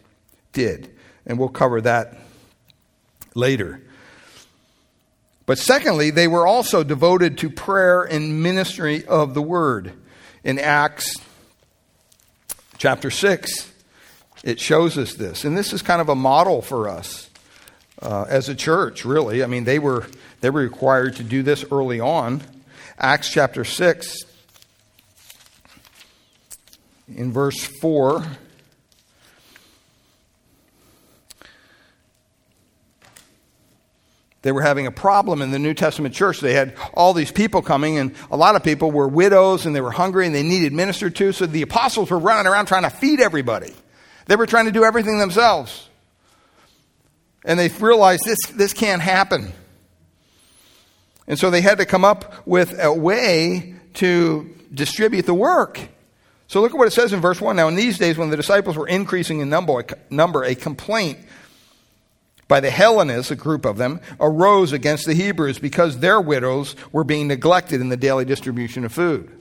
did. 0.53 0.95
And 1.25 1.39
we'll 1.39 1.49
cover 1.49 1.81
that 1.81 2.19
later. 3.35 3.81
But 5.47 5.57
secondly, 5.57 6.11
they 6.11 6.29
were 6.29 6.47
also 6.47 6.85
devoted 6.85 7.39
to 7.39 7.49
prayer 7.49 8.03
and 8.03 8.43
ministry 8.43 9.07
of 9.07 9.33
the 9.33 9.41
word. 9.41 9.95
In 10.45 10.59
Acts 10.59 11.17
chapter 12.77 13.11
6, 13.11 13.73
it 14.45 14.61
shows 14.61 14.97
us 14.99 15.15
this. 15.15 15.45
And 15.45 15.57
this 15.57 15.73
is 15.73 15.83
kind 15.83 16.01
of 16.01 16.09
a 16.09 16.15
model 16.15 16.63
for 16.63 16.89
us 16.89 17.29
uh, 18.03 18.27
as 18.29 18.49
a 18.49 18.55
church, 18.55 19.05
really. 19.05 19.43
I 19.43 19.47
mean, 19.47 19.65
they 19.65 19.79
were, 19.79 20.07
they 20.41 20.51
were 20.51 20.61
required 20.61 21.17
to 21.17 21.25
do 21.25 21.43
this 21.43 21.65
early 21.71 22.01
on. 22.01 22.43
Acts 22.99 23.31
chapter 23.31 23.65
6, 23.65 24.25
in 27.15 27.33
verse 27.33 27.65
4. 27.81 28.25
They 34.43 34.53
were 34.53 34.63
having 34.63 34.87
a 34.87 34.93
problem 34.93 35.43
in 35.43 35.51
the 35.51 35.59
New 35.59 35.75
Testament 35.75 36.15
church. 36.15 36.41
They 36.41 36.55
had 36.55 36.75
all 36.95 37.13
these 37.13 37.33
people 37.33 37.61
coming, 37.61 37.99
and 37.99 38.15
a 38.31 38.37
lot 38.37 38.55
of 38.55 38.63
people 38.63 38.91
were 38.91 39.09
widows 39.09 39.67
and 39.67 39.75
they 39.75 39.81
were 39.81 39.91
hungry 39.91 40.27
and 40.27 40.35
they 40.35 40.45
needed 40.45 40.73
ministered 40.73 41.17
to. 41.17 41.33
So 41.33 41.47
the 41.47 41.63
apostles 41.63 42.11
were 42.11 42.19
running 42.19 42.47
around 42.47 42.67
trying 42.67 42.85
to 42.85 42.91
feed 42.91 43.21
everybody. 43.21 43.75
They 44.29 44.37
were 44.37 44.47
trying 44.47 44.67
to 44.67 44.73
do 44.73 44.85
everything 44.85 45.19
themselves. 45.19 45.89
And 47.45 47.59
they 47.59 47.69
realized 47.69 48.25
this, 48.25 48.39
this 48.55 48.73
can't 48.75 49.01
happen. 49.01 49.53
And 51.27 51.39
so 51.39 51.51
they 51.51 51.63
had 51.63 51.79
to 51.79 51.87
come 51.87 52.05
up 52.05 52.47
with 52.47 52.79
a 52.79 52.93
way 52.93 53.75
to 53.95 54.55
distribute 54.73 55.23
the 55.23 55.35
work. 55.35 55.81
So 56.47 56.61
look 56.61 56.73
at 56.73 56.79
what 56.79 56.87
it 56.87 56.93
says 56.93 57.13
in 57.13 57.21
verse 57.21 57.41
1. 57.41 57.57
Now, 57.57 57.69
in 57.69 57.75
these 57.75 57.99
days, 57.99 58.19
when 58.19 58.29
the 58.29 58.37
disciples 58.37 58.77
were 58.77 58.87
increasing 58.87 59.41
in 59.41 59.49
number, 59.49 59.83
number 60.11 60.45
a 60.45 60.55
complaint 60.55 61.19
by 62.49 62.61
the 62.61 62.71
Hellenists, 62.71 63.31
a 63.31 63.37
group 63.37 63.65
of 63.65 63.79
them, 63.79 64.01
arose 64.21 64.73
against 64.73 65.07
the 65.07 65.15
Hebrews 65.15 65.59
because 65.59 65.99
their 65.99 66.21
widows 66.21 66.77
were 66.93 67.05
being 67.05 67.29
neglected 67.29 67.81
in 67.81 67.89
the 67.89 67.97
daily 67.97 68.27
distribution 68.27 68.85
of 68.85 68.93
food. 68.93 69.38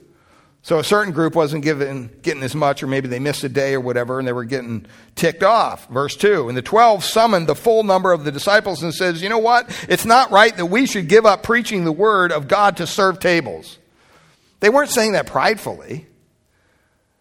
So 0.68 0.78
a 0.78 0.84
certain 0.84 1.14
group 1.14 1.34
wasn't 1.34 1.64
given, 1.64 2.10
getting 2.20 2.42
as 2.42 2.54
much, 2.54 2.82
or 2.82 2.88
maybe 2.88 3.08
they 3.08 3.18
missed 3.18 3.42
a 3.42 3.48
day 3.48 3.72
or 3.72 3.80
whatever, 3.80 4.18
and 4.18 4.28
they 4.28 4.34
were 4.34 4.44
getting 4.44 4.84
ticked 5.14 5.42
off. 5.42 5.88
Verse 5.88 6.14
2. 6.14 6.46
And 6.46 6.58
the 6.58 6.60
12 6.60 7.02
summoned 7.04 7.46
the 7.46 7.54
full 7.54 7.84
number 7.84 8.12
of 8.12 8.24
the 8.24 8.30
disciples 8.30 8.82
and 8.82 8.92
says, 8.92 9.22
You 9.22 9.30
know 9.30 9.38
what? 9.38 9.66
It's 9.88 10.04
not 10.04 10.30
right 10.30 10.54
that 10.54 10.66
we 10.66 10.84
should 10.84 11.08
give 11.08 11.24
up 11.24 11.42
preaching 11.42 11.84
the 11.84 11.90
word 11.90 12.32
of 12.32 12.48
God 12.48 12.76
to 12.76 12.86
serve 12.86 13.18
tables. 13.18 13.78
They 14.60 14.68
weren't 14.68 14.90
saying 14.90 15.12
that 15.12 15.26
pridefully. 15.26 16.06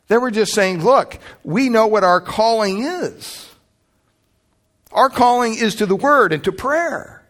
They 0.10 0.18
were 0.18 0.30
just 0.30 0.54
saying, 0.54 0.84
Look, 0.84 1.18
we 1.46 1.70
know 1.70 1.88
what 1.88 2.04
our 2.04 2.20
calling 2.20 2.84
is. 2.84 3.50
Our 4.92 5.10
calling 5.10 5.56
is 5.56 5.76
to 5.76 5.86
the 5.86 5.96
word 5.96 6.34
and 6.34 6.44
to 6.44 6.52
prayer. 6.52 7.24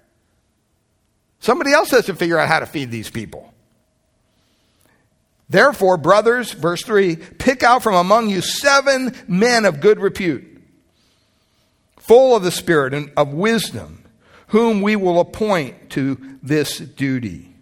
Somebody 1.42 1.74
else 1.74 1.92
has 1.92 2.08
to 2.08 2.16
figure 2.16 2.40
out 2.40 2.48
how 2.48 2.60
to 2.60 2.66
feed 2.66 2.90
these 2.90 3.12
people. 3.12 3.54
Therefore, 5.50 5.98
brothers, 5.98 6.52
verse 6.52 6.84
3, 6.84 7.16
pick 7.16 7.64
out 7.64 7.82
from 7.84 7.96
among 7.96 8.30
you 8.30 8.42
seven 8.42 9.16
men 9.28 9.66
of 9.66 9.80
good 9.80 10.00
repute, 10.00 10.62
full 12.00 12.36
of 12.36 12.44
the 12.44 12.52
Spirit 12.52 12.94
and 12.94 13.12
of 13.16 13.34
wisdom, 13.34 14.04
whom 14.48 14.82
we 14.82 14.96
will 14.96 15.20
appoint 15.20 15.90
to 15.92 16.18
this 16.44 16.78
duty. 16.80 17.54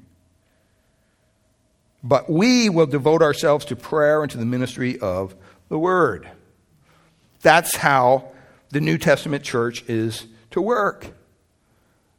but 2.03 2.29
we 2.29 2.69
will 2.69 2.85
devote 2.85 3.23
ourselves 3.23 3.65
to 3.65 3.75
prayer 3.75 4.21
and 4.21 4.31
to 4.31 4.37
the 4.37 4.45
ministry 4.45 4.99
of 4.99 5.33
the 5.69 5.79
Word. 5.79 6.29
That's 7.41 7.75
how 7.75 8.29
the 8.69 8.79
New 8.79 8.99
Testament 8.99 9.43
church 9.43 9.83
is 9.89 10.27
to 10.51 10.61
work. 10.61 11.07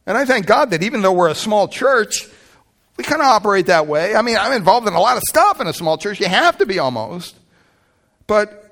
And 0.05 0.19
I 0.19 0.25
thank 0.25 0.47
God 0.47 0.71
that 0.71 0.83
even 0.83 1.03
though 1.03 1.13
we're 1.13 1.29
a 1.29 1.37
small 1.37 1.69
church, 1.69 2.29
we 2.97 3.05
kind 3.05 3.21
of 3.21 3.29
operate 3.29 3.67
that 3.67 3.87
way. 3.87 4.15
I 4.15 4.23
mean, 4.23 4.37
I'm 4.37 4.53
involved 4.53 4.87
in 4.89 4.95
a 4.95 5.01
lot 5.01 5.17
of 5.17 5.23
stuff 5.29 5.61
in 5.61 5.67
a 5.67 5.73
small 5.73 5.99
church. 5.99 6.21
You 6.21 6.29
have 6.29 6.59
to 6.59 6.67
be 6.67 6.79
almost. 6.79 7.37
But 8.27 8.67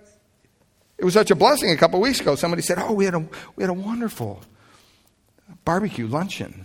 it 0.99 1.05
was 1.05 1.15
such 1.15 1.31
a 1.31 1.35
blessing 1.35 1.71
a 1.71 1.77
couple 1.77 2.01
weeks 2.01 2.21
ago. 2.21 2.35
Somebody 2.35 2.63
said, 2.63 2.79
Oh, 2.79 2.93
we 2.93 3.05
had 3.05 3.15
a, 3.15 3.27
we 3.57 3.63
had 3.63 3.71
a 3.71 3.75
wonderful 3.75 4.43
barbecue 5.65 6.07
luncheon. 6.07 6.65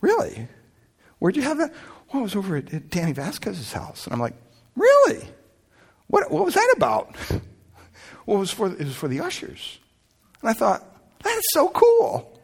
Really? 0.00 0.48
Where'd 1.18 1.36
you 1.36 1.42
have 1.42 1.58
that? 1.58 1.72
Well, 2.12 2.20
I 2.20 2.22
was 2.22 2.36
over 2.36 2.56
at, 2.56 2.72
at 2.72 2.90
Danny 2.90 3.12
Vasquez's 3.12 3.72
house. 3.72 4.04
And 4.04 4.12
I'm 4.12 4.20
like, 4.20 4.34
Really? 4.74 5.28
What, 6.08 6.30
what 6.30 6.44
was 6.44 6.54
that 6.54 6.74
about? 6.76 7.14
well, 8.26 8.38
it 8.38 8.40
was, 8.40 8.50
for, 8.50 8.66
it 8.66 8.78
was 8.78 8.96
for 8.96 9.08
the 9.08 9.20
ushers. 9.20 9.78
And 10.40 10.50
I 10.50 10.54
thought, 10.54 10.84
That 11.22 11.36
is 11.36 11.44
so 11.52 11.68
cool. 11.68 12.34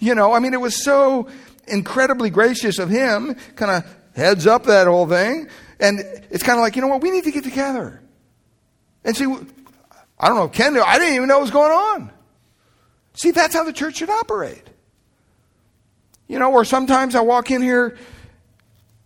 You 0.00 0.14
know, 0.14 0.32
I 0.32 0.40
mean, 0.40 0.54
it 0.54 0.60
was 0.60 0.82
so 0.82 1.28
incredibly 1.66 2.30
gracious 2.30 2.78
of 2.78 2.88
him, 2.88 3.34
kind 3.56 3.70
of 3.70 3.96
heads 4.16 4.46
up 4.46 4.64
that 4.64 4.86
whole 4.86 5.06
thing. 5.06 5.48
And 5.80 6.00
it's 6.30 6.42
kind 6.42 6.58
of 6.58 6.62
like, 6.62 6.76
you 6.76 6.82
know 6.82 6.88
what, 6.88 7.02
we 7.02 7.10
need 7.10 7.24
to 7.24 7.30
get 7.32 7.44
together. 7.44 8.00
And 9.04 9.16
see, 9.16 9.24
I 10.18 10.28
don't 10.28 10.36
know 10.36 10.48
Ken 10.48 10.76
I 10.76 10.98
didn't 10.98 11.14
even 11.14 11.28
know 11.28 11.36
what 11.36 11.42
was 11.42 11.50
going 11.50 11.72
on. 11.72 12.10
See, 13.14 13.30
that's 13.30 13.54
how 13.54 13.64
the 13.64 13.72
church 13.72 13.96
should 13.96 14.10
operate. 14.10 14.62
You 16.26 16.38
know, 16.38 16.52
or 16.52 16.64
sometimes 16.64 17.14
I 17.14 17.20
walk 17.20 17.50
in 17.50 17.62
here 17.62 17.98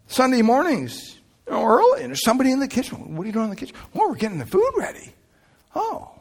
Sunday 0.06 0.42
mornings, 0.42 1.18
you 1.46 1.52
know, 1.52 1.64
early, 1.64 2.02
and 2.02 2.10
there's 2.10 2.22
somebody 2.22 2.52
in 2.52 2.60
the 2.60 2.68
kitchen. 2.68 3.16
What 3.16 3.24
are 3.24 3.26
you 3.26 3.32
doing 3.32 3.46
in 3.46 3.50
the 3.50 3.56
kitchen? 3.56 3.76
Well, 3.92 4.08
we're 4.08 4.16
getting 4.16 4.38
the 4.38 4.46
food 4.46 4.70
ready. 4.76 5.12
Oh, 5.74 6.12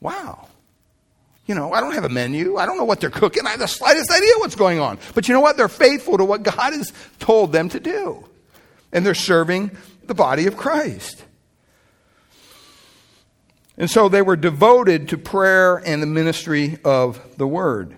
wow. 0.00 0.46
You 1.50 1.56
know, 1.56 1.72
I 1.72 1.80
don't 1.80 1.94
have 1.94 2.04
a 2.04 2.08
menu. 2.08 2.58
I 2.58 2.64
don't 2.64 2.76
know 2.76 2.84
what 2.84 3.00
they're 3.00 3.10
cooking. 3.10 3.44
I 3.44 3.50
have 3.50 3.58
the 3.58 3.66
slightest 3.66 4.08
idea 4.08 4.30
what's 4.36 4.54
going 4.54 4.78
on. 4.78 5.00
But 5.16 5.26
you 5.26 5.34
know 5.34 5.40
what? 5.40 5.56
They're 5.56 5.66
faithful 5.66 6.16
to 6.16 6.24
what 6.24 6.44
God 6.44 6.72
has 6.72 6.92
told 7.18 7.50
them 7.50 7.68
to 7.70 7.80
do. 7.80 8.24
And 8.92 9.04
they're 9.04 9.16
serving 9.16 9.76
the 10.04 10.14
body 10.14 10.46
of 10.46 10.56
Christ. 10.56 11.24
And 13.76 13.90
so 13.90 14.08
they 14.08 14.22
were 14.22 14.36
devoted 14.36 15.08
to 15.08 15.18
prayer 15.18 15.78
and 15.78 16.00
the 16.00 16.06
ministry 16.06 16.78
of 16.84 17.20
the 17.36 17.48
word. 17.48 17.96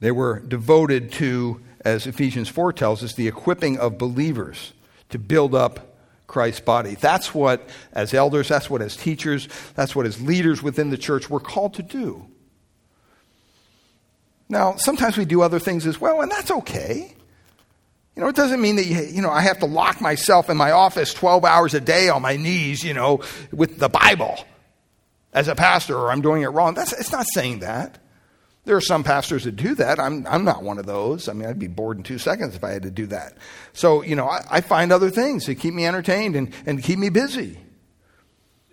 They 0.00 0.12
were 0.12 0.38
devoted 0.38 1.12
to, 1.12 1.62
as 1.82 2.06
Ephesians 2.06 2.50
4 2.50 2.74
tells 2.74 3.02
us, 3.02 3.14
the 3.14 3.26
equipping 3.26 3.78
of 3.78 3.96
believers 3.96 4.74
to 5.08 5.18
build 5.18 5.54
up 5.54 5.91
Christ's 6.32 6.62
body. 6.62 6.94
That's 6.94 7.34
what, 7.34 7.68
as 7.92 8.14
elders, 8.14 8.48
that's 8.48 8.70
what, 8.70 8.80
as 8.80 8.96
teachers, 8.96 9.48
that's 9.74 9.94
what, 9.94 10.06
as 10.06 10.20
leaders 10.20 10.62
within 10.62 10.88
the 10.88 10.96
church, 10.96 11.28
we're 11.28 11.40
called 11.40 11.74
to 11.74 11.82
do. 11.82 12.26
Now, 14.48 14.76
sometimes 14.76 15.18
we 15.18 15.26
do 15.26 15.42
other 15.42 15.58
things 15.58 15.86
as 15.86 16.00
well, 16.00 16.22
and 16.22 16.30
that's 16.30 16.50
okay. 16.50 17.14
You 18.16 18.22
know, 18.22 18.28
it 18.28 18.36
doesn't 18.36 18.60
mean 18.60 18.76
that, 18.76 18.86
you, 18.86 19.00
you 19.02 19.22
know, 19.22 19.30
I 19.30 19.42
have 19.42 19.58
to 19.60 19.66
lock 19.66 20.00
myself 20.00 20.50
in 20.50 20.56
my 20.56 20.72
office 20.72 21.14
12 21.14 21.44
hours 21.44 21.74
a 21.74 21.80
day 21.80 22.08
on 22.08 22.22
my 22.22 22.36
knees, 22.36 22.82
you 22.82 22.94
know, 22.94 23.20
with 23.52 23.78
the 23.78 23.88
Bible 23.88 24.42
as 25.32 25.48
a 25.48 25.54
pastor 25.54 25.96
or 25.96 26.10
I'm 26.10 26.22
doing 26.22 26.42
it 26.42 26.48
wrong. 26.48 26.74
That's, 26.74 26.92
it's 26.92 27.12
not 27.12 27.26
saying 27.32 27.60
that. 27.60 27.98
There 28.64 28.76
are 28.76 28.80
some 28.80 29.02
pastors 29.02 29.44
that 29.44 29.56
do 29.56 29.74
that. 29.74 29.98
I'm, 29.98 30.24
I'm 30.26 30.44
not 30.44 30.62
one 30.62 30.78
of 30.78 30.86
those. 30.86 31.28
I 31.28 31.32
mean, 31.32 31.48
I'd 31.48 31.58
be 31.58 31.66
bored 31.66 31.96
in 31.96 32.04
two 32.04 32.18
seconds 32.18 32.54
if 32.54 32.62
I 32.62 32.70
had 32.70 32.82
to 32.82 32.90
do 32.90 33.06
that. 33.06 33.36
So, 33.72 34.02
you 34.02 34.14
know, 34.14 34.28
I, 34.28 34.44
I 34.50 34.60
find 34.60 34.92
other 34.92 35.10
things 35.10 35.46
to 35.46 35.54
keep 35.56 35.74
me 35.74 35.84
entertained 35.84 36.36
and, 36.36 36.54
and 36.64 36.82
keep 36.82 36.98
me 36.98 37.08
busy. 37.08 37.58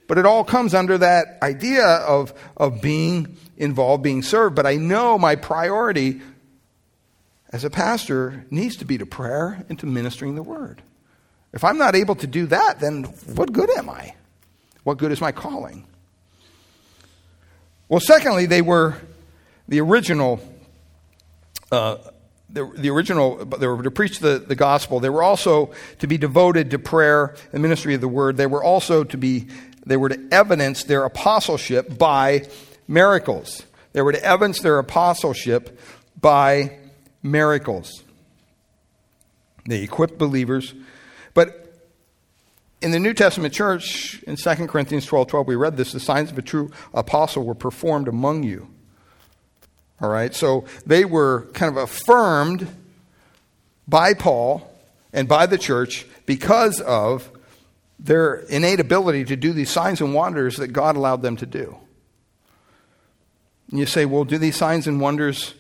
But 0.08 0.20
it 0.20 0.26
all 0.26 0.44
comes 0.44 0.74
under 0.74 0.98
that 1.00 1.40
idea 1.42 1.86
of, 1.86 2.34
of 2.56 2.82
being 2.82 3.38
involved, 3.58 4.04
being 4.04 4.22
served. 4.22 4.56
But 4.56 4.68
I 4.68 4.76
know 4.76 5.18
my 5.18 5.36
priority 5.36 6.22
as 7.52 7.64
a 7.64 7.70
pastor 7.70 8.46
needs 8.52 8.78
to 8.78 8.86
be 8.86 9.00
to 9.00 9.08
prayer 9.08 9.66
and 9.70 9.80
to 9.80 9.88
ministering 9.88 10.36
the 10.36 10.44
word. 10.44 10.84
If 11.52 11.64
I'm 11.64 11.80
not 11.80 11.96
able 11.96 12.16
to 12.16 12.28
do 12.28 12.46
that, 12.48 12.80
then 12.80 13.06
what 13.34 13.52
good 13.52 13.72
am 13.72 13.90
I? 13.90 14.14
What 14.84 15.00
good 15.00 15.12
is 15.12 15.20
my 15.20 15.32
calling? 15.32 15.88
Well, 17.88 18.00
secondly, 18.00 18.46
they 18.46 18.62
were 18.62 18.96
the 19.70 19.80
original. 19.80 20.42
Uh, 21.72 21.98
the, 22.52 22.66
the, 22.76 22.90
original, 22.90 23.46
they 23.46 23.68
were 23.68 23.84
to 23.84 23.92
preach 23.92 24.20
the, 24.20 24.40
the 24.40 24.56
gospel. 24.56 25.00
They 25.00 25.12
were 25.12 25.22
also 25.22 25.72
to 26.00 26.08
be 26.08 26.18
devoted 26.18 26.72
to 26.72 26.80
prayer 26.80 27.36
and 27.54 27.62
ministry 27.62 27.94
of 27.94 28.02
the 28.02 28.08
word. 28.08 28.38
They 28.38 28.48
were 28.48 28.64
also 28.64 29.04
to 29.04 29.18
be, 29.18 29.48
they 29.86 29.98
were 29.98 30.10
to 30.10 30.20
evidence 30.32 30.84
their 30.84 31.06
apostleship 31.06 31.96
by 31.96 32.48
miracles. 32.88 33.62
They 33.94 34.02
were 34.02 34.14
to 34.14 34.24
evidence 34.24 34.62
their 34.62 34.80
apostleship 34.80 35.80
by 36.20 36.80
miracles. 37.22 38.04
They 39.68 39.84
equipped 39.84 40.18
believers. 40.18 40.74
But 41.36 41.84
in 42.82 42.90
the 42.90 43.00
New 43.00 43.14
Testament 43.14 43.54
church, 43.54 44.24
in 44.24 44.38
2 44.38 44.56
Corinthians 44.66 45.06
12 45.06 45.28
12, 45.28 45.48
we 45.48 45.56
read 45.56 45.78
this 45.78 45.92
the 45.92 46.00
signs 46.00 46.32
of 46.32 46.38
a 46.40 46.42
true 46.42 46.72
apostle 46.96 47.44
were 47.44 47.54
performed 47.54 48.08
among 48.08 48.42
you. 48.42 48.70
All 50.02 50.10
right, 50.10 50.34
so 50.34 50.66
they 50.86 51.04
were 51.04 51.48
kind 51.54 51.76
of 51.76 51.78
affirmed 51.78 52.68
by 53.88 54.14
Paul 54.14 54.72
and 55.12 55.28
by 55.28 55.46
the 55.46 55.58
church 55.58 56.06
because 56.26 56.80
of 56.80 57.30
their 58.00 58.36
innate 58.36 58.80
ability 58.80 59.26
to 59.26 59.36
do 59.36 59.52
these 59.52 59.70
signs 59.70 60.00
and 60.00 60.14
wonders 60.14 60.56
that 60.58 60.70
God 60.70 60.96
allowed 60.96 61.22
them 61.22 61.36
to 61.38 61.46
do. 61.46 61.78
And 63.70 63.80
you 63.80 63.86
say, 63.86 64.06
well, 64.06 64.24
do 64.24 64.38
these 64.38 64.56
signs 64.56 64.88
and 64.88 65.02
wonders 65.02 65.54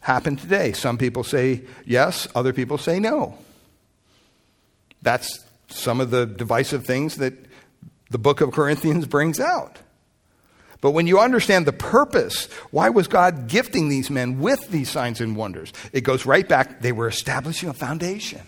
happen 0.00 0.36
today. 0.36 0.72
Some 0.72 0.98
people 0.98 1.22
say 1.22 1.62
yes, 1.84 2.26
other 2.34 2.52
people 2.52 2.78
say 2.78 2.98
no. 2.98 3.38
That's 5.02 5.44
some 5.68 6.00
of 6.00 6.10
the 6.10 6.26
divisive 6.26 6.84
things 6.84 7.16
that 7.16 7.34
the 8.10 8.18
book 8.18 8.40
of 8.40 8.52
Corinthians 8.52 9.06
brings 9.06 9.40
out. 9.40 9.78
But 10.84 10.90
when 10.90 11.06
you 11.06 11.18
understand 11.18 11.64
the 11.64 11.72
purpose, 11.72 12.44
why 12.70 12.90
was 12.90 13.08
God 13.08 13.46
gifting 13.46 13.88
these 13.88 14.10
men 14.10 14.38
with 14.38 14.68
these 14.68 14.90
signs 14.90 15.18
and 15.18 15.34
wonders? 15.34 15.72
It 15.94 16.02
goes 16.02 16.26
right 16.26 16.46
back, 16.46 16.82
they 16.82 16.92
were 16.92 17.08
establishing 17.08 17.70
a 17.70 17.72
foundation. 17.72 18.42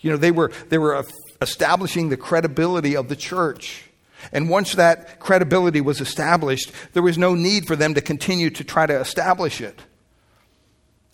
You 0.00 0.10
know, 0.10 0.18
they 0.18 0.30
were, 0.30 0.52
they 0.68 0.76
were 0.76 1.02
establishing 1.40 2.10
the 2.10 2.18
credibility 2.18 2.94
of 2.94 3.08
the 3.08 3.16
church. 3.16 3.84
And 4.30 4.50
once 4.50 4.74
that 4.74 5.20
credibility 5.20 5.80
was 5.80 6.02
established, 6.02 6.70
there 6.92 7.02
was 7.02 7.16
no 7.16 7.34
need 7.34 7.66
for 7.66 7.76
them 7.76 7.94
to 7.94 8.02
continue 8.02 8.50
to 8.50 8.62
try 8.62 8.84
to 8.84 9.00
establish 9.00 9.62
it. 9.62 9.80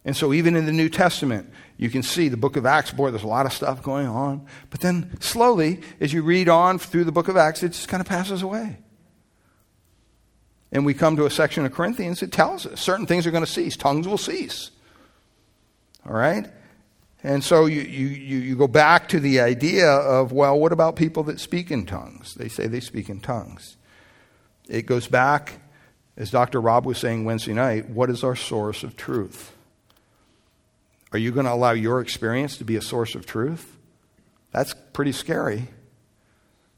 And 0.05 0.16
so, 0.16 0.33
even 0.33 0.57
in 0.57 0.66
the 0.66 0.73
New 0.73 0.89
Testament, 0.89 1.49
you 1.77 1.91
can 1.91 2.03
see 2.03 2.29
the 2.29 2.37
book 2.37 2.57
of 2.57 2.66
Acts, 2.66 2.91
boy, 2.91 3.12
there's 3.12 3.23
a 3.23 3.29
lot 3.29 3.47
of 3.47 3.53
stuff 3.53 3.85
going 3.85 4.09
on. 4.09 4.49
But 4.71 4.81
then, 4.81 5.16
slowly, 5.21 5.81
as 6.01 6.12
you 6.12 6.23
read 6.23 6.49
on 6.49 6.81
through 6.81 7.05
the 7.05 7.12
book 7.12 7.29
of 7.29 7.37
Acts, 7.37 7.62
it 7.62 7.69
just 7.69 7.87
kind 7.87 8.01
of 8.01 8.09
passes 8.09 8.43
away. 8.43 8.79
And 10.71 10.85
we 10.85 10.95
come 10.95 11.16
to 11.16 11.25
a 11.25 11.31
section 11.31 11.64
of 11.64 11.73
Corinthians, 11.73 12.23
it 12.23 12.31
tells 12.31 12.66
us 12.66 12.81
certain 12.81 13.07
things 13.07 13.27
are 13.27 13.31
going 13.31 13.45
to 13.45 13.51
cease, 13.51 13.77
tongues 13.77 14.07
will 14.07 14.19
cease. 14.19 14.71
All 16.07 16.12
right? 16.12 16.47
And 17.23 17.43
so 17.43 17.66
you, 17.66 17.81
you, 17.81 18.39
you 18.39 18.57
go 18.57 18.69
back 18.69 19.09
to 19.09 19.21
the 19.21 19.41
idea 19.41 19.89
of, 19.89 20.31
well, 20.31 20.59
what 20.59 20.73
about 20.73 20.95
people 20.95 21.25
that 21.25 21.41
speak 21.41 21.71
in 21.71 21.85
tongues? 21.85 22.35
They 22.35 22.49
say 22.49 22.66
they 22.66 22.81
speak 22.81 23.09
in 23.09 23.21
tongues. 23.21 23.77
It 24.69 24.87
goes 24.87 25.09
back, 25.09 25.61
as 26.16 26.31
Dr. 26.31 26.61
Rob 26.61 26.85
was 26.85 26.99
saying 26.99 27.25
Wednesday 27.25 27.55
night, 27.55 27.89
what 27.89 28.11
is 28.11 28.23
our 28.23 28.37
source 28.37 28.85
of 28.85 28.97
truth? 28.97 29.53
Are 31.12 31.19
you 31.19 31.33
going 31.33 31.47
to 31.47 31.53
allow 31.53 31.73
your 31.73 32.01
experience 32.01 32.59
to 32.59 32.64
be 32.64 32.77
a 32.77 32.83
source 32.83 33.14
of 33.14 33.25
truth? 33.25 33.77
That's 34.53 34.75
pretty 34.93 35.12
scary 35.12 35.69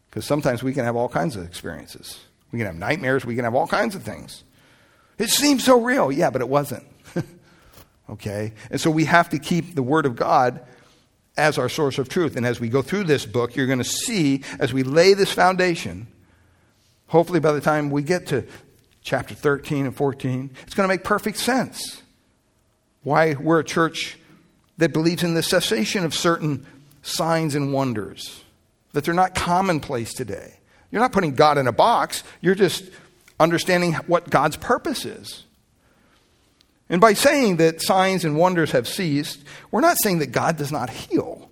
because 0.09 0.24
sometimes 0.24 0.62
we 0.62 0.72
can 0.72 0.84
have 0.84 0.97
all 0.97 1.09
kinds 1.09 1.36
of 1.36 1.45
experiences. 1.45 2.20
We 2.53 2.59
can 2.59 2.66
have 2.66 2.76
nightmares, 2.76 3.24
we 3.24 3.34
can 3.34 3.44
have 3.44 3.55
all 3.55 3.66
kinds 3.66 3.94
of 3.94 4.03
things. 4.03 4.44
It 5.18 5.28
seems 5.28 5.64
so 5.64 5.80
real. 5.80 6.11
Yeah, 6.11 6.30
but 6.30 6.40
it 6.40 6.48
wasn't. 6.48 6.86
okay? 8.11 8.53
And 8.70 8.80
so 8.80 8.90
we 8.90 9.05
have 9.05 9.28
to 9.30 9.38
keep 9.38 9.74
the 9.74 9.82
Word 9.82 10.07
of 10.07 10.16
God 10.16 10.66
as 11.36 11.59
our 11.59 11.68
source 11.68 11.98
of 11.98 12.09
truth. 12.09 12.36
And 12.36 12.46
as 12.46 12.61
we 12.61 12.68
go 12.68 12.82
through 12.82 13.05
this 13.05 13.26
book, 13.26 13.55
you're 13.55 13.66
going 13.66 13.78
to 13.78 13.84
see, 13.84 14.42
as 14.59 14.72
we 14.72 14.82
lay 14.82 15.14
this 15.14 15.32
foundation, 15.32 16.07
hopefully 17.07 17.40
by 17.40 17.53
the 17.53 17.61
time 17.61 17.90
we 17.90 18.03
get 18.03 18.26
to 18.28 18.46
chapter 19.03 19.34
13 19.34 19.86
and 19.86 19.96
14, 19.96 20.51
it's 20.62 20.74
going 20.74 20.88
to 20.88 20.92
make 20.92 21.05
perfect 21.05 21.38
sense 21.38 22.03
why 23.03 23.34
we're 23.34 23.61
a 23.61 23.64
church 23.64 24.18
that 24.78 24.92
believes 24.92 25.22
in 25.22 25.34
the 25.34 25.42
cessation 25.42 26.05
of 26.05 26.14
certain 26.14 26.66
signs 27.03 27.55
and 27.55 27.72
wonders, 27.72 28.42
that 28.92 29.05
they're 29.05 29.14
not 29.14 29.34
commonplace 29.34 30.12
today. 30.12 30.59
You're 30.91 31.01
not 31.01 31.12
putting 31.12 31.34
God 31.34 31.59
in 31.59 31.66
a 31.66 31.72
box, 31.72 32.24
you're 32.41 32.55
just 32.55 32.84
understanding 33.38 33.95
what 34.07 34.28
God's 34.30 34.57
purpose 34.57 35.05
is. 35.05 35.45
And 36.88 37.01
by 37.01 37.12
saying 37.12 37.57
that 37.59 37.80
signs 37.80 38.24
and 38.24 38.36
wonders 38.36 38.72
have 38.72 38.88
ceased, 38.88 39.45
we're 39.70 39.80
not 39.80 39.97
saying 40.03 40.18
that 40.18 40.32
God 40.32 40.57
does 40.57 40.72
not 40.72 40.91
heal. 40.91 41.49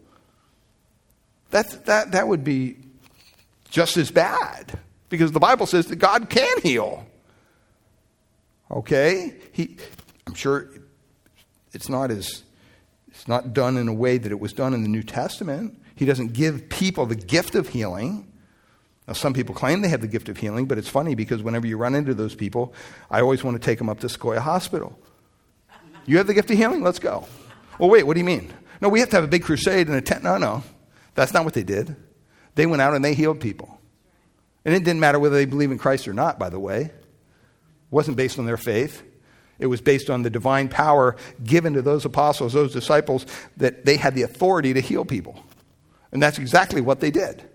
That, 1.51 1.87
that, 1.87 2.13
that 2.13 2.27
would 2.27 2.43
be 2.43 2.77
just 3.71 3.97
as 3.97 4.11
bad 4.11 4.79
because 5.09 5.33
the 5.33 5.41
Bible 5.41 5.67
says 5.67 5.87
that 5.87 5.97
God 5.97 6.29
can 6.29 6.61
heal. 6.63 7.07
Okay? 8.71 9.35
He, 9.53 9.77
I'm 10.27 10.35
sure 10.35 10.69
it's 11.73 11.89
not 11.89 12.11
as 12.11 12.43
it's 13.09 13.27
not 13.27 13.53
done 13.53 13.77
in 13.77 13.89
a 13.89 13.93
way 13.93 14.19
that 14.19 14.31
it 14.31 14.39
was 14.39 14.53
done 14.53 14.75
in 14.75 14.83
the 14.83 14.89
New 14.89 15.03
Testament. 15.03 15.81
He 15.97 16.05
doesn't 16.05 16.35
give 16.35 16.69
people 16.69 17.07
the 17.07 17.17
gift 17.17 17.57
of 17.57 17.69
healing. 17.69 18.28
Now, 19.09 19.15
some 19.15 19.33
people 19.33 19.55
claim 19.55 19.81
they 19.81 19.89
have 19.89 20.03
the 20.03 20.07
gift 20.07 20.29
of 20.29 20.37
healing, 20.37 20.67
but 20.67 20.77
it's 20.77 20.89
funny 20.89 21.15
because 21.15 21.43
whenever 21.43 21.67
you 21.67 21.79
run 21.79 21.95
into 21.95 22.13
those 22.13 22.35
people, 22.35 22.75
I 23.11 23.23
always 23.23 23.43
want 23.43 23.55
to 23.55 23.65
take 23.65 23.79
them 23.79 23.89
up 23.89 24.01
to 24.01 24.09
Sequoia 24.09 24.39
Hospital. 24.39 24.99
You 26.05 26.19
have 26.19 26.27
the 26.27 26.35
gift 26.35 26.51
of 26.51 26.59
healing? 26.59 26.83
Let's 26.83 26.99
go. 26.99 27.27
Well, 27.79 27.89
wait, 27.89 28.07
what 28.07 28.15
do 28.15 28.21
you 28.21 28.27
mean? 28.27 28.53
No, 28.83 28.91
we 28.91 29.01
have 29.01 29.09
to 29.11 29.17
have 29.17 29.25
a 29.25 29.29
big 29.29 29.45
crusade 29.45 29.89
and 29.89 29.97
a 29.97 30.03
tent. 30.03 30.25
No, 30.25 30.37
no. 30.37 30.63
That's 31.15 31.33
not 31.33 31.47
what 31.47 31.55
they 31.55 31.63
did. 31.63 31.97
They 32.55 32.67
went 32.67 32.83
out 32.83 32.95
and 32.95 33.03
they 33.03 33.15
healed 33.15 33.41
people. 33.41 33.81
And 34.67 34.75
it 34.75 34.85
didn't 34.85 35.01
matter 35.01 35.19
whether 35.19 35.37
they 35.37 35.47
believe 35.47 35.73
in 35.73 35.79
Christ 35.79 36.07
or 36.07 36.13
not, 36.13 36.39
by 36.39 36.51
the 36.51 36.61
way. 36.61 36.83
It 36.83 36.95
wasn't 37.91 38.19
based 38.19 38.39
on 38.39 38.45
their 38.45 38.59
faith. 38.59 39.03
It 39.59 39.69
was 39.69 39.81
based 39.81 40.11
on 40.11 40.23
the 40.23 40.31
divine 40.31 40.69
power 40.69 41.17
given 41.43 41.73
to 41.75 41.83
those 41.83 42.05
apostles, 42.05 42.53
those 42.53 42.75
disciples, 42.75 43.25
that 43.57 43.87
they 43.87 43.97
had 43.97 44.15
the 44.15 44.23
authority 44.23 44.75
to 44.75 44.81
heal 44.83 45.07
people. 45.07 45.43
And 46.13 46.23
that's 46.23 46.39
exactly 46.39 46.83
what 46.83 47.01
they 47.01 47.11
did. 47.11 47.49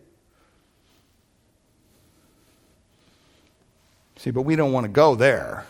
See, 4.24 4.32
but 4.32 4.44
we 4.44 4.56
don't 4.56 4.72
want 4.72 4.86
to 4.86 4.90
go 4.90 5.16
there. 5.16 5.66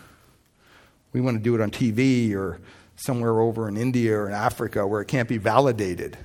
We 1.12 1.22
want 1.22 1.38
to 1.38 1.44
do 1.44 1.56
it 1.56 1.62
on 1.62 1.72
TV 1.72 2.36
or 2.36 2.60
somewhere 2.96 3.40
over 3.40 3.68
in 3.68 3.78
India 3.78 4.16
or 4.16 4.28
in 4.28 4.34
Africa 4.36 4.86
where 4.86 5.02
it 5.02 5.08
can't 5.08 5.28
be 5.28 5.40
validated. 5.40 6.20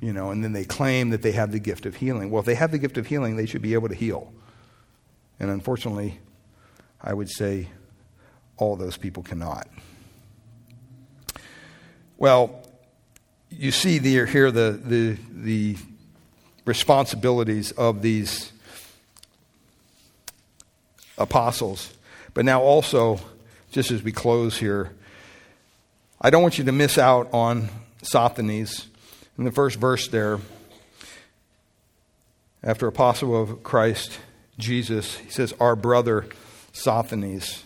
You 0.00 0.12
know, 0.12 0.30
and 0.30 0.44
then 0.44 0.52
they 0.52 0.64
claim 0.64 1.10
that 1.10 1.20
they 1.20 1.32
have 1.32 1.50
the 1.50 1.58
gift 1.58 1.84
of 1.84 1.96
healing. 1.96 2.30
Well, 2.30 2.38
if 2.38 2.46
they 2.46 2.54
have 2.54 2.70
the 2.70 2.78
gift 2.78 2.96
of 2.96 3.08
healing, 3.08 3.34
they 3.34 3.44
should 3.44 3.60
be 3.60 3.74
able 3.74 3.88
to 3.88 3.94
heal. 3.96 4.32
And 5.40 5.50
unfortunately, 5.50 6.20
I 7.00 7.12
would 7.12 7.28
say 7.28 7.70
all 8.56 8.76
those 8.76 8.96
people 8.96 9.24
cannot. 9.24 9.66
Well, 12.18 12.62
you 13.50 13.72
see 13.72 13.98
the, 13.98 14.26
here 14.26 14.52
the, 14.52 14.80
the, 14.80 15.16
the 15.32 15.76
responsibilities 16.64 17.72
of 17.72 18.00
these 18.00 18.52
apostles. 21.18 21.92
But 22.32 22.44
now, 22.44 22.62
also, 22.62 23.20
just 23.70 23.90
as 23.90 24.02
we 24.02 24.12
close 24.12 24.58
here, 24.58 24.92
I 26.20 26.30
don't 26.30 26.42
want 26.42 26.58
you 26.58 26.64
to 26.64 26.72
miss 26.72 26.98
out 26.98 27.32
on 27.32 27.68
Sosthenes. 28.02 28.86
In 29.36 29.44
the 29.44 29.52
first 29.52 29.76
verse 29.76 30.08
there, 30.08 30.38
after 32.62 32.86
apostle 32.86 33.40
of 33.40 33.62
Christ, 33.62 34.18
Jesus, 34.58 35.16
he 35.18 35.30
says, 35.30 35.52
Our 35.60 35.76
brother 35.76 36.26
Sosthenes. 36.72 37.64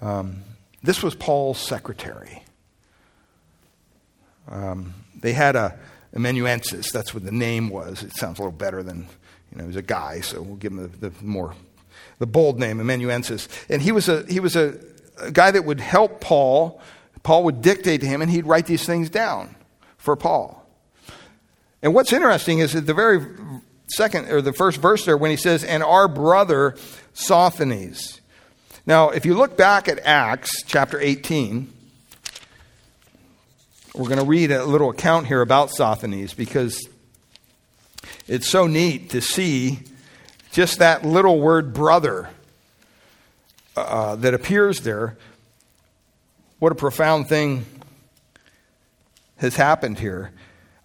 Um, 0.00 0.42
this 0.82 1.02
was 1.02 1.14
Paul's 1.14 1.58
secretary. 1.58 2.42
Um, 4.48 4.94
they 5.18 5.32
had 5.32 5.56
a 5.56 5.78
amanuensis. 6.14 6.92
That's 6.92 7.12
what 7.12 7.24
the 7.24 7.32
name 7.32 7.70
was. 7.70 8.02
It 8.02 8.14
sounds 8.16 8.38
a 8.38 8.42
little 8.42 8.56
better 8.56 8.82
than, 8.82 9.06
you 9.50 9.58
know, 9.58 9.64
he 9.64 9.68
was 9.68 9.76
a 9.76 9.82
guy, 9.82 10.20
so 10.20 10.42
we'll 10.42 10.56
give 10.56 10.72
him 10.72 10.90
the, 11.00 11.08
the 11.08 11.24
more, 11.24 11.54
the 12.18 12.26
bold 12.26 12.58
name, 12.58 12.80
amanuensis. 12.80 13.48
And 13.68 13.82
he 13.82 13.92
was 13.92 14.08
a, 14.08 14.24
he 14.26 14.40
was 14.40 14.56
a, 14.56 14.78
a 15.18 15.30
guy 15.30 15.50
that 15.50 15.64
would 15.64 15.80
help 15.80 16.20
Paul. 16.20 16.80
Paul 17.22 17.44
would 17.44 17.62
dictate 17.62 18.00
to 18.02 18.06
him, 18.06 18.22
and 18.22 18.30
he'd 18.30 18.46
write 18.46 18.66
these 18.66 18.84
things 18.84 19.10
down 19.10 19.54
for 19.96 20.16
Paul. 20.16 20.64
And 21.82 21.94
what's 21.94 22.12
interesting 22.12 22.60
is 22.60 22.72
that 22.72 22.82
the 22.82 22.94
very 22.94 23.20
second 23.88 24.30
or 24.30 24.40
the 24.40 24.52
first 24.52 24.80
verse 24.80 25.04
there, 25.04 25.16
when 25.16 25.30
he 25.30 25.36
says, 25.36 25.64
"And 25.64 25.82
our 25.82 26.08
brother 26.08 26.76
Sosthenes." 27.12 28.20
Now, 28.86 29.10
if 29.10 29.24
you 29.24 29.34
look 29.34 29.56
back 29.56 29.88
at 29.88 29.98
Acts 30.00 30.62
chapter 30.66 31.00
18, 31.00 31.72
we're 33.94 34.08
going 34.08 34.18
to 34.18 34.24
read 34.24 34.50
a 34.50 34.64
little 34.64 34.90
account 34.90 35.26
here 35.26 35.40
about 35.40 35.70
Sosthenes 35.70 36.34
because 36.34 36.86
it's 38.26 38.48
so 38.48 38.66
neat 38.66 39.10
to 39.10 39.20
see 39.20 39.78
just 40.54 40.78
that 40.78 41.04
little 41.04 41.40
word 41.40 41.74
brother 41.74 42.30
uh, 43.76 44.14
that 44.14 44.34
appears 44.34 44.82
there. 44.82 45.16
What 46.60 46.70
a 46.70 46.76
profound 46.76 47.28
thing 47.28 47.66
has 49.38 49.56
happened 49.56 49.98
here. 49.98 50.30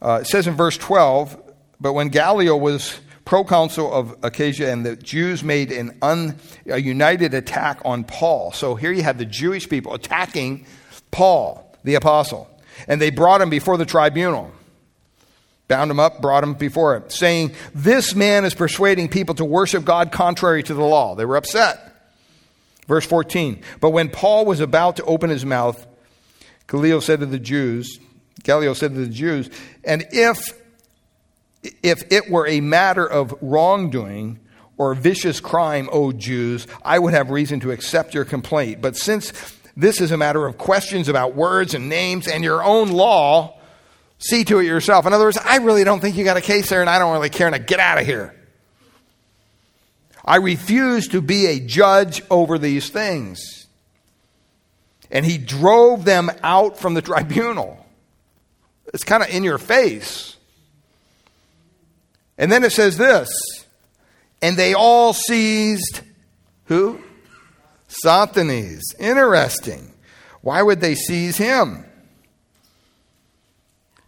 Uh, 0.01 0.22
it 0.24 0.28
says 0.28 0.47
in 0.47 0.55
verse 0.55 0.76
12, 0.76 1.39
but 1.80 1.93
when 1.93 2.09
Gallio 2.09 2.57
was 2.57 2.99
proconsul 3.26 3.93
of 3.93 4.17
Achaia, 4.24 4.74
and 4.74 4.84
the 4.84 4.95
Jews 4.95 5.43
made 5.43 5.72
an 5.72 5.95
un, 6.01 6.36
a 6.65 6.82
united 6.82 7.36
attack 7.36 7.80
on 7.86 8.03
Paul. 8.03 8.51
So 8.51 8.74
here 8.74 8.91
you 8.91 9.03
have 9.03 9.20
the 9.20 9.26
Jewish 9.26 9.70
people 9.70 9.93
attacking 9.93 10.65
Paul, 11.11 11.78
the 11.84 11.93
apostle. 11.93 12.49
And 12.88 12.99
they 12.99 13.11
brought 13.11 13.39
him 13.39 13.51
before 13.51 13.78
the 13.78 13.86
tribunal. 13.86 14.51
Bound 15.70 15.91
him 15.91 15.99
up, 15.99 16.20
brought 16.20 16.43
him 16.43 16.55
before 16.55 16.95
him, 16.95 17.03
saying, 17.09 17.53
This 17.76 18.15
man 18.15 18.43
is 18.43 18.55
persuading 18.55 19.07
people 19.07 19.36
to 19.36 19.45
worship 19.45 19.86
God 19.86 20.11
contrary 20.11 20.63
to 20.63 20.74
the 20.74 20.84
law. 20.84 21.13
They 21.15 21.26
were 21.26 21.38
upset. 21.38 21.80
Verse 22.88 23.05
14. 23.05 23.61
But 23.80 23.91
when 23.91 24.09
Paul 24.09 24.45
was 24.45 24.59
about 24.59 24.95
to 24.95 25.03
open 25.05 25.30
his 25.30 25.45
mouth, 25.45 25.86
Gallio 26.65 26.99
said 26.99 27.20
to 27.20 27.28
the 27.28 27.38
Jews, 27.38 27.99
Gallio 28.41 28.74
said 28.74 28.95
to 28.95 28.99
the 29.05 29.13
Jews, 29.13 29.51
And 29.84 30.07
if 30.11 30.57
if 31.84 32.11
it 32.11 32.32
were 32.32 32.47
a 32.47 32.61
matter 32.61 33.05
of 33.05 33.36
wrongdoing 33.41 34.39
or 34.78 34.95
vicious 34.95 35.39
crime, 35.39 35.89
O 35.91 36.11
Jews, 36.11 36.65
I 36.84 36.97
would 36.97 37.13
have 37.13 37.30
reason 37.30 37.59
to 37.59 37.72
accept 37.72 38.15
your 38.15 38.26
complaint. 38.26 38.82
But 38.82 38.95
since 38.95 39.34
this 39.78 40.01
is 40.01 40.11
a 40.11 40.17
matter 40.17 40.47
of 40.47 40.57
questions 40.57 41.09
about 41.09 41.36
words 41.36 41.76
and 41.76 41.89
names 41.89 42.28
and 42.28 42.43
your 42.43 42.63
own 42.63 42.89
law, 42.89 43.59
see 44.20 44.43
to 44.45 44.59
it 44.59 44.65
yourself. 44.65 45.05
In 45.05 45.13
other 45.13 45.26
words, 45.26 45.38
I 45.43 45.57
really 45.57 45.84
don't 45.84 45.99
think 45.99 46.15
you 46.15 46.24
got 46.24 46.38
a 46.38 46.41
case 46.41 46.70
there 46.70 46.82
and 46.82 46.89
I 46.89 46.99
don't 46.99 47.13
really 47.13 47.30
care. 47.30 47.49
Now 47.49 47.57
get 47.57 47.80
out 47.80 47.97
of 47.97 48.05
here. 48.05 48.36
I 50.24 50.36
refuse 50.36 51.07
to 51.09 51.22
be 51.22 51.47
a 51.47 51.59
judge 51.59 52.22
over 52.30 52.59
these 52.59 52.89
things. 52.89 53.65
And 55.09 55.26
he 55.26 55.39
drove 55.39 56.05
them 56.05 56.30
out 56.43 56.78
from 56.78 56.93
the 56.93 57.01
tribunal. 57.01 57.84
It's 58.93 59.03
kind 59.03 59.24
of 59.24 59.30
in 59.30 59.43
your 59.43 59.57
face. 59.57 60.36
And 62.38 62.51
then 62.51 62.63
it 62.63 62.72
says 62.72 62.97
this 62.97 63.30
and 64.41 64.55
they 64.55 64.74
all 64.74 65.13
seized 65.13 66.01
who? 66.65 67.01
Sosthenes. 67.88 68.93
Interesting. 68.99 69.91
Why 70.41 70.61
would 70.61 70.80
they 70.80 70.95
seize 70.95 71.38
him? 71.38 71.86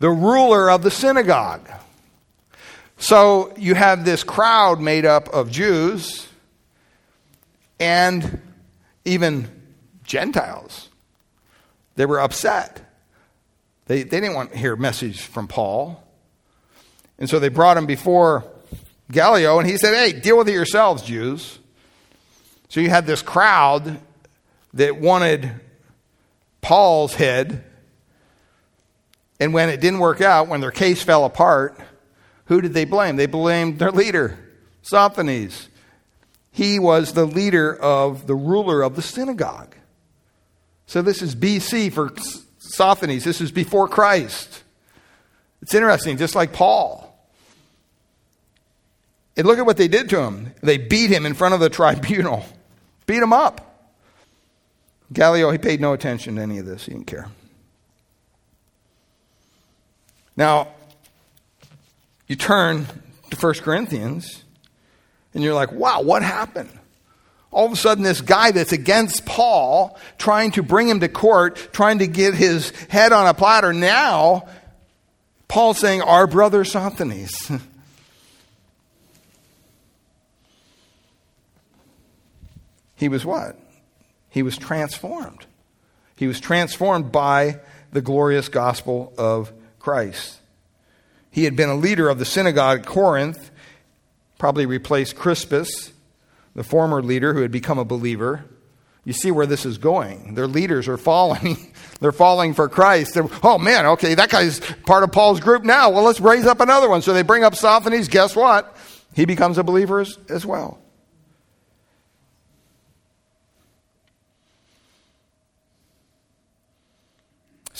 The 0.01 0.09
ruler 0.09 0.71
of 0.71 0.81
the 0.81 0.89
synagogue. 0.89 1.69
So 2.97 3.53
you 3.55 3.75
have 3.75 4.03
this 4.03 4.23
crowd 4.23 4.81
made 4.81 5.05
up 5.05 5.29
of 5.29 5.51
Jews 5.51 6.27
and 7.79 8.41
even 9.05 9.47
Gentiles. 10.03 10.89
They 11.97 12.07
were 12.07 12.19
upset. 12.19 12.81
They, 13.85 14.01
they 14.01 14.19
didn't 14.19 14.33
want 14.33 14.53
to 14.53 14.57
hear 14.57 14.73
a 14.73 14.77
message 14.77 15.21
from 15.21 15.47
Paul. 15.47 16.03
And 17.19 17.29
so 17.29 17.37
they 17.37 17.49
brought 17.49 17.77
him 17.77 17.85
before 17.85 18.43
Gallio, 19.11 19.59
and 19.59 19.69
he 19.69 19.77
said, 19.77 19.93
Hey, 19.93 20.19
deal 20.19 20.35
with 20.35 20.49
it 20.49 20.53
yourselves, 20.53 21.03
Jews. 21.03 21.59
So 22.69 22.79
you 22.79 22.89
had 22.89 23.05
this 23.05 23.21
crowd 23.21 23.99
that 24.73 24.99
wanted 24.99 25.51
Paul's 26.59 27.13
head. 27.13 27.65
And 29.41 29.55
when 29.55 29.69
it 29.69 29.81
didn't 29.81 29.99
work 29.99 30.21
out, 30.21 30.47
when 30.47 30.61
their 30.61 30.69
case 30.69 31.01
fell 31.01 31.25
apart, 31.25 31.75
who 32.45 32.61
did 32.61 32.75
they 32.75 32.85
blame? 32.85 33.15
They 33.15 33.25
blamed 33.25 33.79
their 33.79 33.91
leader, 33.91 34.37
Sosthenes. 34.83 35.67
He 36.51 36.77
was 36.77 37.13
the 37.13 37.25
leader 37.25 37.75
of 37.75 38.27
the 38.27 38.35
ruler 38.35 38.83
of 38.83 38.95
the 38.95 39.01
synagogue. 39.01 39.75
So 40.85 41.01
this 41.01 41.23
is 41.23 41.35
BC 41.35 41.91
for 41.91 42.13
Sosthenes. 42.59 43.23
This 43.23 43.41
is 43.41 43.51
before 43.51 43.87
Christ. 43.87 44.61
It's 45.63 45.73
interesting, 45.73 46.17
just 46.17 46.35
like 46.35 46.53
Paul. 46.53 47.07
And 49.35 49.47
look 49.47 49.57
at 49.57 49.65
what 49.65 49.77
they 49.77 49.87
did 49.87 50.07
to 50.11 50.21
him. 50.21 50.53
They 50.61 50.77
beat 50.77 51.09
him 51.09 51.25
in 51.25 51.33
front 51.33 51.55
of 51.55 51.59
the 51.59 51.69
tribunal, 51.69 52.45
beat 53.07 53.23
him 53.23 53.33
up. 53.33 53.89
Gallio, 55.11 55.49
he 55.49 55.57
paid 55.57 55.81
no 55.81 55.93
attention 55.93 56.35
to 56.35 56.41
any 56.43 56.59
of 56.59 56.67
this, 56.67 56.85
he 56.85 56.91
didn't 56.91 57.07
care. 57.07 57.27
Now, 60.35 60.69
you 62.27 62.35
turn 62.35 62.87
to 63.29 63.37
1 63.37 63.53
Corinthians, 63.55 64.43
and 65.33 65.43
you're 65.43 65.53
like, 65.53 65.71
wow, 65.71 66.01
what 66.01 66.23
happened? 66.23 66.69
all 67.51 67.65
of 67.65 67.73
a 67.73 67.75
sudden, 67.75 68.03
this 68.03 68.21
guy 68.21 68.51
that's 68.51 68.71
against 68.71 69.25
Paul, 69.25 69.99
trying 70.17 70.51
to 70.51 70.63
bring 70.63 70.87
him 70.87 71.01
to 71.01 71.09
court, 71.09 71.57
trying 71.73 71.99
to 71.99 72.07
get 72.07 72.33
his 72.33 72.69
head 72.87 73.11
on 73.11 73.27
a 73.27 73.33
platter, 73.33 73.73
now 73.73 74.47
Paul's 75.49 75.77
saying, 75.79 76.01
Our 76.01 76.27
brother 76.27 76.63
Sosthenes. 76.63 77.51
he 82.95 83.09
was 83.09 83.25
what? 83.25 83.57
He 84.29 84.43
was 84.43 84.57
transformed. 84.57 85.45
He 86.15 86.25
was 86.27 86.39
transformed 86.39 87.11
by 87.11 87.59
the 87.91 87.99
glorious 87.99 88.47
gospel 88.47 89.11
of 89.17 89.51
Christ. 89.81 90.39
He 91.31 91.45
had 91.45 91.55
been 91.55 91.69
a 91.69 91.75
leader 91.75 92.09
of 92.09 92.19
the 92.19 92.25
synagogue 92.25 92.81
at 92.81 92.85
Corinth, 92.85 93.51
probably 94.37 94.65
replaced 94.65 95.15
Crispus, 95.15 95.91
the 96.53 96.63
former 96.63 97.01
leader 97.01 97.33
who 97.33 97.41
had 97.41 97.51
become 97.51 97.79
a 97.79 97.85
believer. 97.85 98.45
You 99.05 99.13
see 99.13 99.31
where 99.31 99.47
this 99.47 99.65
is 99.65 99.79
going. 99.79 100.35
Their 100.35 100.47
leaders 100.47 100.87
are 100.87 100.97
falling. 100.97 101.73
They're 101.99 102.11
falling 102.11 102.53
for 102.53 102.69
Christ. 102.69 103.15
They're, 103.15 103.27
oh 103.43 103.57
man, 103.57 103.85
okay, 103.87 104.13
that 104.13 104.29
guy's 104.29 104.59
part 104.59 105.03
of 105.03 105.11
Paul's 105.11 105.39
group 105.39 105.63
now. 105.63 105.89
Well, 105.89 106.03
let's 106.03 106.19
raise 106.19 106.45
up 106.45 106.59
another 106.59 106.89
one. 106.89 107.01
So 107.01 107.13
they 107.13 107.23
bring 107.23 107.43
up 107.43 107.55
Sosthenes. 107.55 108.07
Guess 108.07 108.35
what? 108.35 108.75
He 109.15 109.25
becomes 109.25 109.57
a 109.57 109.63
believer 109.63 110.01
as, 110.01 110.17
as 110.29 110.45
well. 110.45 110.80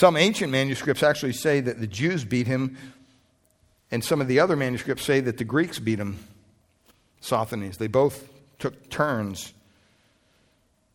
Some 0.01 0.17
ancient 0.17 0.51
manuscripts 0.51 1.03
actually 1.03 1.33
say 1.33 1.59
that 1.59 1.79
the 1.79 1.85
Jews 1.85 2.25
beat 2.25 2.47
him, 2.47 2.75
and 3.91 4.03
some 4.03 4.19
of 4.19 4.27
the 4.27 4.39
other 4.39 4.55
manuscripts 4.55 5.03
say 5.03 5.19
that 5.19 5.37
the 5.37 5.43
Greeks 5.43 5.77
beat 5.77 5.99
him, 5.99 6.17
Sosthenes. 7.19 7.77
They 7.77 7.85
both 7.85 8.27
took 8.57 8.89
turns. 8.89 9.53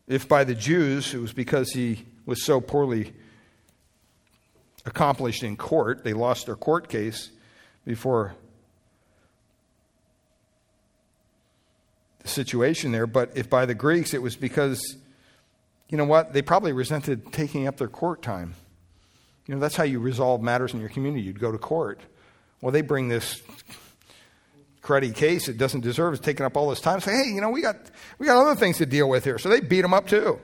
If 0.09 0.28
by 0.28 0.42
the 0.42 0.57
Jews, 0.57 1.14
it 1.14 1.18
was 1.18 1.32
because 1.32 1.70
he 1.70 2.04
was 2.24 2.44
so 2.44 2.61
poorly 2.61 3.14
accomplished 4.84 5.44
in 5.44 5.57
court, 5.57 6.02
they 6.02 6.12
lost 6.12 6.46
their 6.46 6.57
court 6.57 6.88
case 6.88 7.30
before 7.84 8.34
the 12.24 12.28
situation 12.28 12.90
there. 12.90 13.07
But 13.07 13.36
if 13.36 13.48
by 13.48 13.66
the 13.66 13.74
Greeks, 13.76 14.14
it 14.14 14.20
was 14.22 14.34
because, 14.34 14.96
you 15.88 15.96
know 15.96 16.07
what, 16.07 16.32
they 16.32 16.42
probably 16.42 16.72
resented 16.72 17.32
taking 17.32 17.68
up 17.68 17.76
their 17.76 17.86
court 17.86 18.20
time. 18.20 18.57
You 19.47 19.55
know, 19.55 19.61
that's 19.61 19.76
how 19.76 19.84
you 19.84 20.01
resolve 20.01 20.42
matters 20.42 20.74
in 20.74 20.80
your 20.80 20.88
community. 20.88 21.22
You'd 21.22 21.40
go 21.40 21.53
to 21.53 21.59
court. 21.59 22.01
Well, 22.61 22.72
they 22.72 22.82
bring 22.82 23.09
this 23.09 23.40
cruddy 24.82 25.14
case 25.14 25.49
it 25.49 25.59
doesn't 25.59 25.80
deserve. 25.80 26.14
It's 26.14 26.24
taking 26.24 26.47
up 26.47 26.57
all 26.57 26.70
this 26.70 26.80
time. 26.80 27.01
Say, 27.01 27.11
hey, 27.11 27.30
you 27.34 27.40
know, 27.40 27.51
we 27.51 27.61
got, 27.61 27.76
we 28.18 28.26
got 28.26 28.40
other 28.40 28.59
things 28.59 28.78
to 28.78 28.86
deal 28.86 29.09
with 29.09 29.24
here. 29.24 29.38
So 29.38 29.49
they 29.49 29.61
beat 29.61 29.82
them 29.82 29.92
up 29.92 30.07
too. 30.07 30.40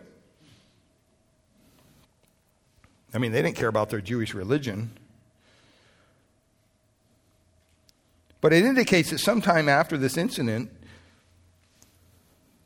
I 3.15 3.19
mean, 3.19 3.33
they 3.33 3.43
didn't 3.43 3.57
care 3.57 3.69
about 3.69 3.91
their 3.91 4.01
Jewish 4.01 4.35
religion. 4.35 4.91
But 8.41 8.53
it 8.53 8.65
indicates 8.65 9.11
that 9.11 9.19
sometime 9.19 9.69
after 9.69 9.97
this 9.97 10.17
incident, 10.17 10.71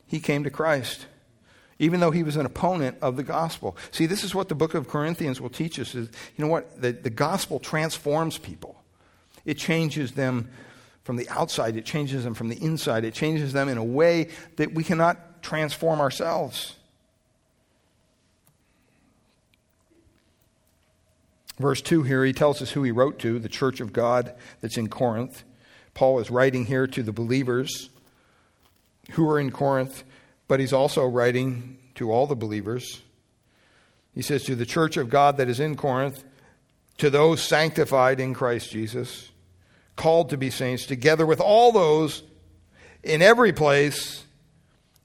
he 0.06 0.20
came 0.20 0.44
to 0.44 0.50
Christ 0.50 1.06
even 1.78 2.00
though 2.00 2.10
he 2.10 2.22
was 2.22 2.36
an 2.36 2.46
opponent 2.46 2.96
of 3.02 3.16
the 3.16 3.22
gospel. 3.22 3.76
See, 3.90 4.06
this 4.06 4.24
is 4.24 4.34
what 4.34 4.48
the 4.48 4.54
book 4.54 4.74
of 4.74 4.88
Corinthians 4.88 5.40
will 5.40 5.50
teach 5.50 5.78
us 5.78 5.94
is, 5.94 6.08
you 6.36 6.44
know 6.44 6.50
what? 6.50 6.80
The, 6.80 6.92
the 6.92 7.10
gospel 7.10 7.58
transforms 7.58 8.38
people. 8.38 8.82
It 9.44 9.58
changes 9.58 10.12
them 10.12 10.50
from 11.04 11.16
the 11.16 11.28
outside, 11.28 11.76
it 11.76 11.84
changes 11.84 12.24
them 12.24 12.34
from 12.34 12.48
the 12.48 12.60
inside, 12.60 13.04
it 13.04 13.14
changes 13.14 13.52
them 13.52 13.68
in 13.68 13.78
a 13.78 13.84
way 13.84 14.28
that 14.56 14.74
we 14.74 14.82
cannot 14.82 15.40
transform 15.40 16.00
ourselves. 16.00 16.74
Verse 21.58 21.80
2 21.80 22.02
here, 22.02 22.24
he 22.24 22.32
tells 22.32 22.60
us 22.60 22.72
who 22.72 22.82
he 22.82 22.90
wrote 22.90 23.18
to, 23.20 23.38
the 23.38 23.48
church 23.48 23.80
of 23.80 23.92
God 23.92 24.34
that's 24.60 24.76
in 24.76 24.88
Corinth. 24.88 25.44
Paul 25.94 26.18
is 26.18 26.30
writing 26.30 26.66
here 26.66 26.86
to 26.88 27.02
the 27.02 27.12
believers 27.12 27.88
who 29.12 29.28
are 29.30 29.38
in 29.38 29.50
Corinth 29.50 30.04
but 30.48 30.60
he's 30.60 30.72
also 30.72 31.06
writing 31.06 31.78
to 31.96 32.12
all 32.12 32.26
the 32.26 32.36
believers. 32.36 33.02
He 34.14 34.22
says, 34.22 34.44
To 34.44 34.54
the 34.54 34.66
church 34.66 34.96
of 34.96 35.10
God 35.10 35.36
that 35.36 35.48
is 35.48 35.60
in 35.60 35.76
Corinth, 35.76 36.24
to 36.98 37.10
those 37.10 37.42
sanctified 37.42 38.20
in 38.20 38.34
Christ 38.34 38.70
Jesus, 38.70 39.30
called 39.96 40.30
to 40.30 40.36
be 40.36 40.50
saints, 40.50 40.86
together 40.86 41.26
with 41.26 41.40
all 41.40 41.72
those 41.72 42.22
in 43.02 43.22
every 43.22 43.52
place, 43.52 44.24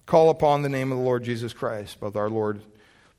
call 0.06 0.30
upon 0.30 0.62
the 0.62 0.70
name 0.70 0.92
of 0.92 0.98
the 0.98 1.04
Lord 1.04 1.24
Jesus 1.24 1.54
Christ, 1.54 2.00
both 2.00 2.16
our 2.16 2.30
Lord, 2.30 2.62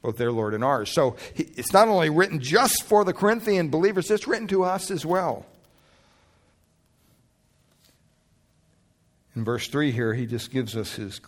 both 0.03 0.17
their 0.17 0.33
Lord 0.33 0.55
and 0.55 0.65
ours. 0.65 0.93
So 0.93 1.17
it's 1.35 1.73
not 1.73 1.89
only 1.89 2.11
written 2.11 2.41
just 2.41 2.83
for 2.85 3.05
the 3.05 3.13
Corinthian 3.13 3.71
believers, 3.71 4.11
it's 4.11 4.27
written 4.27 4.49
to 4.49 4.65
us 4.65 4.91
as 4.91 5.07
well. 5.07 5.47
In 9.35 9.45
verse 9.45 9.69
3 9.69 9.93
here, 9.93 10.13
he 10.13 10.27
just 10.27 10.51
gives 10.51 10.77
us 10.77 10.95
his 10.95 11.21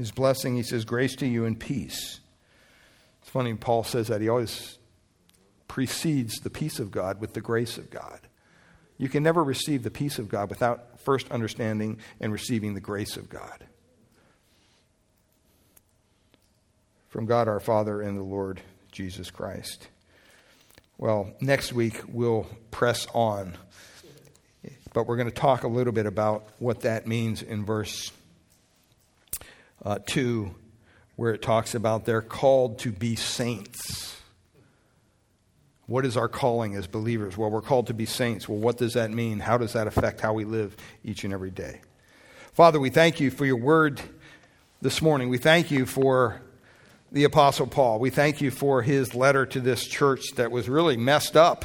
his 0.00 0.12
blessing, 0.12 0.56
he 0.56 0.62
says, 0.62 0.84
grace 0.84 1.14
to 1.16 1.26
you 1.26 1.44
and 1.44 1.58
peace. 1.58 2.20
It's 3.22 3.30
funny, 3.30 3.54
Paul 3.54 3.84
says 3.84 4.08
that. 4.08 4.20
He 4.20 4.28
always 4.28 4.78
precedes 5.68 6.40
the 6.40 6.50
peace 6.50 6.78
of 6.78 6.90
God 6.90 7.20
with 7.20 7.34
the 7.34 7.40
grace 7.40 7.78
of 7.78 7.90
God. 7.90 8.20
You 8.98 9.08
can 9.08 9.22
never 9.22 9.42
receive 9.42 9.82
the 9.82 9.90
peace 9.90 10.18
of 10.18 10.28
God 10.28 10.50
without 10.50 11.00
first 11.00 11.30
understanding 11.30 11.98
and 12.20 12.32
receiving 12.32 12.74
the 12.74 12.80
grace 12.80 13.16
of 13.16 13.28
God. 13.30 13.64
From 17.08 17.26
God 17.26 17.48
our 17.48 17.60
Father 17.60 18.02
and 18.02 18.16
the 18.16 18.22
Lord 18.22 18.60
Jesus 18.92 19.30
Christ. 19.30 19.88
Well, 20.98 21.32
next 21.40 21.72
week 21.72 22.02
we'll 22.08 22.46
press 22.70 23.06
on, 23.14 23.56
but 24.92 25.06
we're 25.06 25.16
going 25.16 25.30
to 25.30 25.34
talk 25.34 25.62
a 25.62 25.68
little 25.68 25.92
bit 25.92 26.06
about 26.06 26.48
what 26.58 26.80
that 26.82 27.06
means 27.06 27.42
in 27.42 27.64
verse 27.64 28.12
uh, 29.84 29.98
2, 30.06 30.54
where 31.16 31.32
it 31.32 31.42
talks 31.42 31.74
about 31.74 32.04
they're 32.04 32.22
called 32.22 32.78
to 32.80 32.92
be 32.92 33.16
saints. 33.16 34.16
What 35.86 36.06
is 36.06 36.16
our 36.16 36.28
calling 36.28 36.76
as 36.76 36.86
believers? 36.86 37.36
Well, 37.36 37.50
we're 37.50 37.62
called 37.62 37.88
to 37.88 37.94
be 37.94 38.06
saints. 38.06 38.48
Well, 38.48 38.58
what 38.58 38.76
does 38.76 38.94
that 38.94 39.10
mean? 39.10 39.40
How 39.40 39.58
does 39.58 39.72
that 39.72 39.86
affect 39.86 40.20
how 40.20 40.32
we 40.32 40.44
live 40.44 40.76
each 41.04 41.24
and 41.24 41.32
every 41.32 41.50
day? 41.50 41.80
Father, 42.52 42.78
we 42.78 42.90
thank 42.90 43.20
you 43.20 43.30
for 43.30 43.44
your 43.44 43.56
word 43.56 44.00
this 44.80 45.02
morning. 45.02 45.28
We 45.28 45.38
thank 45.38 45.70
you 45.70 45.86
for 45.86 46.40
the 47.12 47.24
Apostle 47.24 47.66
Paul. 47.66 47.98
We 47.98 48.10
thank 48.10 48.40
you 48.40 48.50
for 48.50 48.82
his 48.82 49.14
letter 49.14 49.44
to 49.46 49.60
this 49.60 49.84
church 49.86 50.22
that 50.36 50.50
was 50.50 50.68
really 50.68 50.96
messed 50.96 51.36
up. 51.36 51.64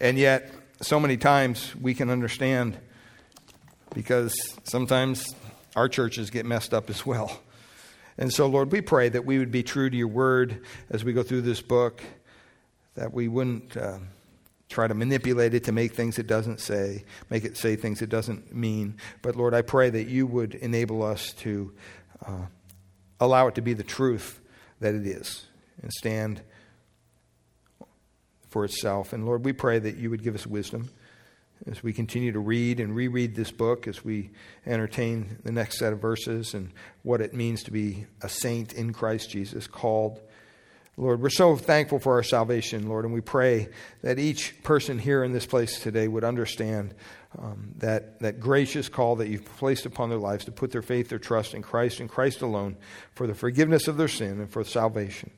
And 0.00 0.18
yet, 0.18 0.52
so 0.82 0.98
many 0.98 1.16
times 1.16 1.74
we 1.76 1.94
can 1.94 2.10
understand 2.10 2.78
because 3.94 4.34
sometimes 4.64 5.24
our 5.76 5.88
churches 5.88 6.30
get 6.30 6.46
messed 6.46 6.74
up 6.74 6.90
as 6.90 7.04
well. 7.06 7.40
And 8.18 8.32
so, 8.32 8.46
Lord, 8.46 8.70
we 8.72 8.80
pray 8.80 9.08
that 9.08 9.24
we 9.24 9.38
would 9.38 9.50
be 9.50 9.62
true 9.62 9.88
to 9.88 9.96
your 9.96 10.08
word 10.08 10.64
as 10.90 11.04
we 11.04 11.12
go 11.12 11.22
through 11.22 11.42
this 11.42 11.62
book, 11.62 12.02
that 12.94 13.12
we 13.12 13.28
wouldn't 13.28 13.76
uh, 13.76 13.98
try 14.68 14.86
to 14.86 14.94
manipulate 14.94 15.54
it 15.54 15.64
to 15.64 15.72
make 15.72 15.94
things 15.94 16.18
it 16.18 16.26
doesn't 16.26 16.60
say, 16.60 17.04
make 17.30 17.44
it 17.44 17.56
say 17.56 17.76
things 17.76 18.02
it 18.02 18.10
doesn't 18.10 18.54
mean. 18.54 18.96
But, 19.22 19.36
Lord, 19.36 19.54
I 19.54 19.62
pray 19.62 19.90
that 19.90 20.08
you 20.08 20.26
would 20.26 20.54
enable 20.54 21.02
us 21.02 21.32
to 21.34 21.72
uh, 22.26 22.46
allow 23.18 23.46
it 23.46 23.54
to 23.54 23.62
be 23.62 23.72
the 23.72 23.84
truth 23.84 24.40
that 24.80 24.94
it 24.94 25.06
is 25.06 25.46
and 25.82 25.92
stand 25.92 26.42
for 28.50 28.64
itself. 28.64 29.12
And, 29.12 29.24
Lord, 29.24 29.44
we 29.44 29.52
pray 29.52 29.78
that 29.78 29.96
you 29.96 30.10
would 30.10 30.22
give 30.22 30.34
us 30.34 30.46
wisdom 30.46 30.90
as 31.66 31.82
we 31.82 31.92
continue 31.92 32.32
to 32.32 32.38
read 32.38 32.80
and 32.80 32.94
reread 32.94 33.34
this 33.34 33.50
book, 33.50 33.86
as 33.86 34.04
we 34.04 34.30
entertain 34.66 35.38
the 35.44 35.52
next 35.52 35.78
set 35.78 35.92
of 35.92 36.00
verses 36.00 36.54
and 36.54 36.72
what 37.02 37.20
it 37.20 37.34
means 37.34 37.62
to 37.64 37.70
be 37.70 38.06
a 38.22 38.28
saint 38.28 38.72
in 38.72 38.92
Christ 38.92 39.30
Jesus, 39.30 39.66
called. 39.66 40.20
Lord, 40.96 41.22
we're 41.22 41.30
so 41.30 41.56
thankful 41.56 41.98
for 41.98 42.14
our 42.14 42.22
salvation, 42.22 42.88
Lord, 42.88 43.04
and 43.04 43.14
we 43.14 43.20
pray 43.20 43.68
that 44.02 44.18
each 44.18 44.62
person 44.62 44.98
here 44.98 45.24
in 45.24 45.32
this 45.32 45.46
place 45.46 45.80
today 45.80 46.08
would 46.08 46.24
understand 46.24 46.94
um, 47.38 47.72
that, 47.78 48.20
that 48.20 48.40
gracious 48.40 48.88
call 48.88 49.16
that 49.16 49.28
you've 49.28 49.44
placed 49.56 49.86
upon 49.86 50.10
their 50.10 50.18
lives 50.18 50.44
to 50.46 50.52
put 50.52 50.72
their 50.72 50.82
faith, 50.82 51.08
their 51.08 51.18
trust 51.18 51.54
in 51.54 51.62
Christ 51.62 52.00
and 52.00 52.08
Christ 52.08 52.42
alone 52.42 52.76
for 53.14 53.26
the 53.26 53.34
forgiveness 53.34 53.88
of 53.88 53.96
their 53.96 54.08
sin 54.08 54.40
and 54.40 54.50
for 54.50 54.64
salvation. 54.64 55.30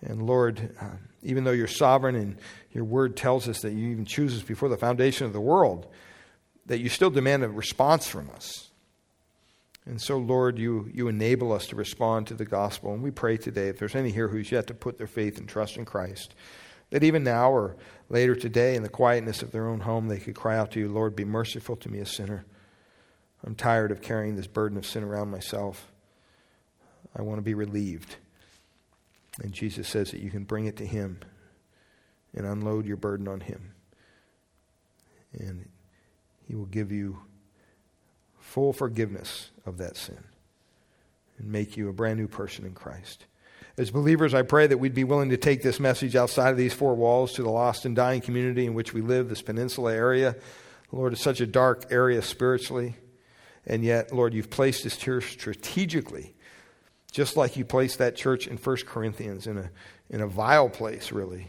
And 0.00 0.22
Lord, 0.26 0.76
uh, 0.80 0.96
even 1.22 1.44
though 1.44 1.52
you're 1.52 1.66
sovereign 1.66 2.16
and 2.16 2.36
your 2.72 2.84
word 2.84 3.16
tells 3.16 3.48
us 3.48 3.60
that 3.60 3.72
you 3.72 3.90
even 3.90 4.04
choose 4.04 4.36
us 4.36 4.42
before 4.42 4.68
the 4.68 4.76
foundation 4.76 5.26
of 5.26 5.32
the 5.32 5.40
world, 5.40 5.86
that 6.66 6.80
you 6.80 6.88
still 6.88 7.10
demand 7.10 7.44
a 7.44 7.48
response 7.48 8.06
from 8.06 8.30
us. 8.30 8.70
And 9.84 10.00
so, 10.00 10.16
Lord, 10.18 10.58
you, 10.58 10.88
you 10.92 11.08
enable 11.08 11.52
us 11.52 11.66
to 11.68 11.76
respond 11.76 12.28
to 12.28 12.34
the 12.34 12.44
gospel. 12.44 12.92
And 12.92 13.02
we 13.02 13.10
pray 13.10 13.36
today, 13.36 13.68
if 13.68 13.78
there's 13.78 13.96
any 13.96 14.10
here 14.10 14.28
who's 14.28 14.52
yet 14.52 14.68
to 14.68 14.74
put 14.74 14.96
their 14.96 15.08
faith 15.08 15.38
and 15.38 15.48
trust 15.48 15.76
in 15.76 15.84
Christ, 15.84 16.34
that 16.90 17.02
even 17.02 17.24
now 17.24 17.50
or 17.50 17.76
later 18.08 18.36
today, 18.36 18.76
in 18.76 18.82
the 18.82 18.88
quietness 18.88 19.42
of 19.42 19.50
their 19.50 19.66
own 19.66 19.80
home, 19.80 20.06
they 20.06 20.18
could 20.18 20.36
cry 20.36 20.56
out 20.56 20.70
to 20.72 20.78
you, 20.78 20.88
Lord, 20.88 21.16
be 21.16 21.24
merciful 21.24 21.74
to 21.76 21.88
me, 21.88 21.98
a 21.98 22.06
sinner. 22.06 22.44
I'm 23.44 23.56
tired 23.56 23.90
of 23.90 24.02
carrying 24.02 24.36
this 24.36 24.46
burden 24.46 24.78
of 24.78 24.86
sin 24.86 25.02
around 25.02 25.30
myself. 25.30 25.90
I 27.16 27.22
want 27.22 27.38
to 27.38 27.42
be 27.42 27.54
relieved. 27.54 28.16
And 29.40 29.52
Jesus 29.52 29.88
says 29.88 30.10
that 30.10 30.20
you 30.20 30.30
can 30.30 30.44
bring 30.44 30.66
it 30.66 30.76
to 30.76 30.86
Him 30.86 31.20
and 32.34 32.46
unload 32.46 32.86
your 32.86 32.96
burden 32.96 33.28
on 33.28 33.40
Him. 33.40 33.72
And 35.32 35.68
He 36.46 36.54
will 36.54 36.66
give 36.66 36.92
you 36.92 37.18
full 38.38 38.72
forgiveness 38.72 39.50
of 39.64 39.78
that 39.78 39.96
sin 39.96 40.22
and 41.38 41.50
make 41.50 41.76
you 41.76 41.88
a 41.88 41.92
brand 41.92 42.18
new 42.18 42.28
person 42.28 42.66
in 42.66 42.74
Christ. 42.74 43.24
As 43.78 43.90
believers, 43.90 44.34
I 44.34 44.42
pray 44.42 44.66
that 44.66 44.76
we'd 44.76 44.92
be 44.92 45.04
willing 45.04 45.30
to 45.30 45.38
take 45.38 45.62
this 45.62 45.80
message 45.80 46.14
outside 46.14 46.50
of 46.50 46.58
these 46.58 46.74
four 46.74 46.94
walls 46.94 47.32
to 47.34 47.42
the 47.42 47.50
lost 47.50 47.86
and 47.86 47.96
dying 47.96 48.20
community 48.20 48.66
in 48.66 48.74
which 48.74 48.92
we 48.92 49.00
live, 49.00 49.30
this 49.30 49.40
peninsula 49.40 49.94
area. 49.94 50.36
Lord, 50.90 51.14
it's 51.14 51.22
such 51.22 51.40
a 51.40 51.46
dark 51.46 51.86
area 51.90 52.20
spiritually. 52.20 52.96
And 53.64 53.82
yet, 53.82 54.12
Lord, 54.12 54.34
you've 54.34 54.50
placed 54.50 54.84
this 54.84 55.00
here 55.00 55.22
strategically, 55.22 56.34
just 57.12 57.36
like 57.36 57.56
you 57.56 57.64
placed 57.64 57.98
that 57.98 58.16
church 58.16 58.48
in 58.48 58.56
1 58.56 58.76
Corinthians 58.86 59.46
in 59.46 59.58
a, 59.58 59.70
in 60.10 60.20
a 60.20 60.26
vile 60.26 60.68
place, 60.68 61.12
really. 61.12 61.46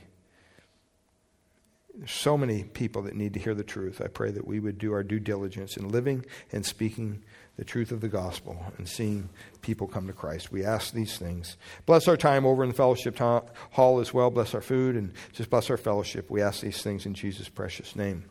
There's 1.96 2.12
so 2.12 2.38
many 2.38 2.64
people 2.64 3.04
that 3.04 3.16
need 3.16 3.34
to 3.36 3.40
hear 3.40 3.54
the 3.54 3.64
truth. 3.64 4.02
I 4.04 4.08
pray 4.08 4.32
that 4.32 4.46
we 4.46 4.60
would 4.60 4.78
do 4.78 4.94
our 4.94 5.04
due 5.04 5.20
diligence 5.20 5.78
in 5.78 5.90
living 5.90 6.26
and 6.52 6.66
speaking 6.66 7.24
the 7.56 7.64
truth 7.64 7.92
of 7.92 8.02
the 8.02 8.10
gospel 8.10 8.58
and 8.78 8.90
seeing 8.90 9.30
people 9.62 9.88
come 9.88 10.08
to 10.08 10.14
Christ. 10.14 10.52
We 10.52 10.66
ask 10.66 10.92
these 10.92 11.18
things. 11.18 11.56
Bless 11.86 12.08
our 12.08 12.18
time 12.18 12.46
over 12.46 12.64
in 12.64 12.70
the 12.70 12.76
fellowship 12.76 13.18
hall 13.20 14.00
as 14.00 14.14
well. 14.14 14.32
Bless 14.32 14.56
our 14.56 14.62
food 14.62 14.96
and 14.96 15.14
just 15.34 15.50
bless 15.50 15.70
our 15.70 15.78
fellowship. 15.78 16.30
We 16.30 16.42
ask 16.42 16.62
these 16.62 16.82
things 16.82 17.06
in 17.06 17.14
Jesus' 17.14 17.48
precious 17.48 17.96
name. 17.96 18.26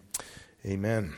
Amen. 0.66 1.14